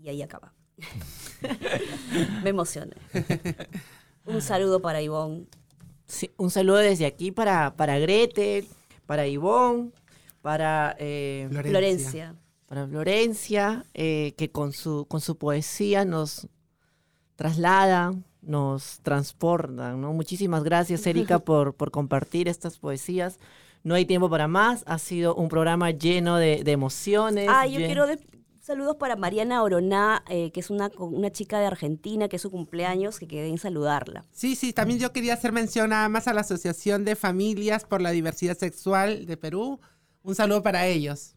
Y 0.04 0.10
ahí 0.10 0.22
acaba. 0.22 0.54
Me 2.44 2.50
emocioné. 2.50 2.96
Un 4.26 4.42
saludo 4.42 4.82
para 4.82 5.02
Ivonne. 5.02 5.46
Sí, 6.06 6.30
un 6.38 6.50
saludo 6.52 6.78
desde 6.78 7.06
aquí 7.06 7.32
para, 7.32 7.76
para 7.76 7.98
Gretel, 8.00 8.68
para 9.06 9.26
Ivonne, 9.28 9.92
para 10.42 10.96
eh, 11.00 11.48
Florencia. 11.52 12.36
para 12.68 12.86
Florencia, 12.86 13.86
eh, 13.94 14.34
que 14.38 14.52
con 14.52 14.74
su, 14.74 15.06
con 15.08 15.22
su 15.22 15.38
poesía 15.38 16.04
nos 16.06 16.48
traslada, 17.36 18.14
nos 18.42 19.00
transporta. 19.02 19.94
¿no? 19.94 20.12
Muchísimas 20.14 20.64
gracias, 20.64 21.08
Erika, 21.08 21.40
por, 21.46 21.74
por 21.76 21.92
compartir 21.92 22.48
estas 22.50 22.78
poesías. 22.78 23.40
No 23.84 23.96
hay 23.96 24.06
tiempo 24.06 24.30
para 24.30 24.48
más. 24.48 24.84
Ha 24.86 25.00
sido 25.00 25.36
un 25.36 25.50
programa 25.50 25.92
lleno 25.92 26.38
de, 26.38 26.64
de 26.64 26.72
emociones. 26.72 27.48
Ah, 27.50 27.66
yo 27.68 27.80
quiero 27.80 28.06
de- 28.08 28.20
saludos 28.64 28.96
para 28.96 29.18
Mariana 29.18 29.62
Oroná, 29.62 30.24
eh, 30.30 30.52
que 30.52 30.62
es 30.62 30.70
una, 30.70 30.90
una 30.98 31.32
chica 31.32 31.60
de 31.60 31.66
Argentina, 31.66 32.30
que 32.30 32.38
es 32.38 32.42
su 32.42 32.50
cumpleaños, 32.50 33.20
que 33.20 33.28
quedé 33.28 33.50
en 33.50 33.58
saludarla. 33.58 34.26
Sí, 34.32 34.56
sí, 34.56 34.72
también 34.72 35.00
yo 35.00 35.12
quería 35.12 35.34
hacer 35.34 35.52
mención 35.52 35.90
nada 35.90 36.08
más 36.08 36.28
a 36.28 36.34
la 36.34 36.42
Asociación 36.42 37.04
de 37.04 37.16
Familias 37.16 37.84
por 37.84 38.02
la 38.02 38.12
Diversidad 38.12 38.58
Sexual 38.58 39.26
de 39.26 39.36
Perú. 39.38 39.82
Un 40.24 40.36
saludo 40.36 40.64
para 40.64 40.88
ellos. 40.88 41.36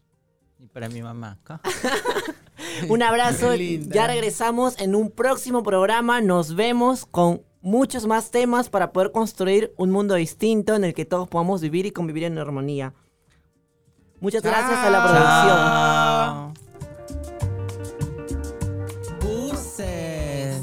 Y 0.57 0.67
para 0.67 0.87
mi 0.87 1.01
mamá. 1.01 1.37
Un 2.89 3.03
abrazo. 3.03 3.53
Ya 3.53 4.07
regresamos 4.07 4.79
en 4.79 4.95
un 4.95 5.11
próximo 5.11 5.61
programa. 5.61 6.21
Nos 6.21 6.55
vemos 6.55 7.05
con 7.05 7.43
muchos 7.61 8.07
más 8.07 8.31
temas 8.31 8.69
para 8.69 8.91
poder 8.91 9.11
construir 9.11 9.73
un 9.77 9.91
mundo 9.91 10.15
distinto 10.15 10.75
en 10.75 10.83
el 10.83 10.93
que 10.93 11.05
todos 11.05 11.27
podamos 11.27 11.61
vivir 11.61 11.85
y 11.85 11.91
convivir 11.91 12.23
en 12.23 12.37
armonía. 12.37 12.93
Muchas 14.19 14.41
gracias 14.41 14.79
a 14.79 14.89
la 14.89 15.03
producción. 15.03 16.53
Buses. 16.53 16.66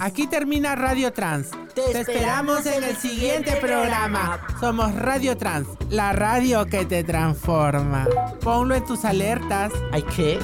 Aquí 0.05 0.27
termina 0.27 0.75
Radio 0.75 1.15
Trans. 1.15 1.51
Te 1.75 1.81
Te 1.81 2.01
esperamos 2.01 2.67
en 2.67 2.85
el 2.85 2.95
siguiente 2.95 3.57
programa. 3.57 4.39
Somos 4.61 4.95
Radio 4.97 5.35
Trans, 5.39 5.67
la 5.89 6.13
radio 6.13 6.67
que 6.67 6.85
te 6.85 7.03
transforma. 7.05 8.07
Ponlo 8.43 8.75
en 8.75 8.85
tus 8.85 9.07
alertas. 9.07 9.73
¿Hay 9.93 10.03
qué? 10.03 10.39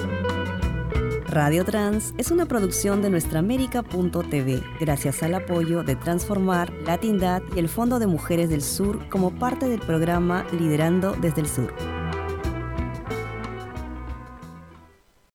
Radio 1.28 1.66
Trans 1.66 2.14
es 2.16 2.30
una 2.30 2.46
producción 2.46 3.02
de 3.02 3.10
nuestraamérica.tv, 3.10 4.62
gracias 4.80 5.22
al 5.22 5.34
apoyo 5.34 5.82
de 5.82 5.94
Transformar, 5.94 6.72
Latindad 6.86 7.42
y 7.54 7.58
el 7.58 7.68
Fondo 7.68 7.98
de 7.98 8.06
Mujeres 8.06 8.48
del 8.48 8.62
Sur 8.62 9.10
como 9.10 9.30
parte 9.30 9.68
del 9.68 9.80
programa 9.80 10.46
Liderando 10.52 11.12
desde 11.20 11.42
el 11.42 11.48
Sur. 11.48 11.74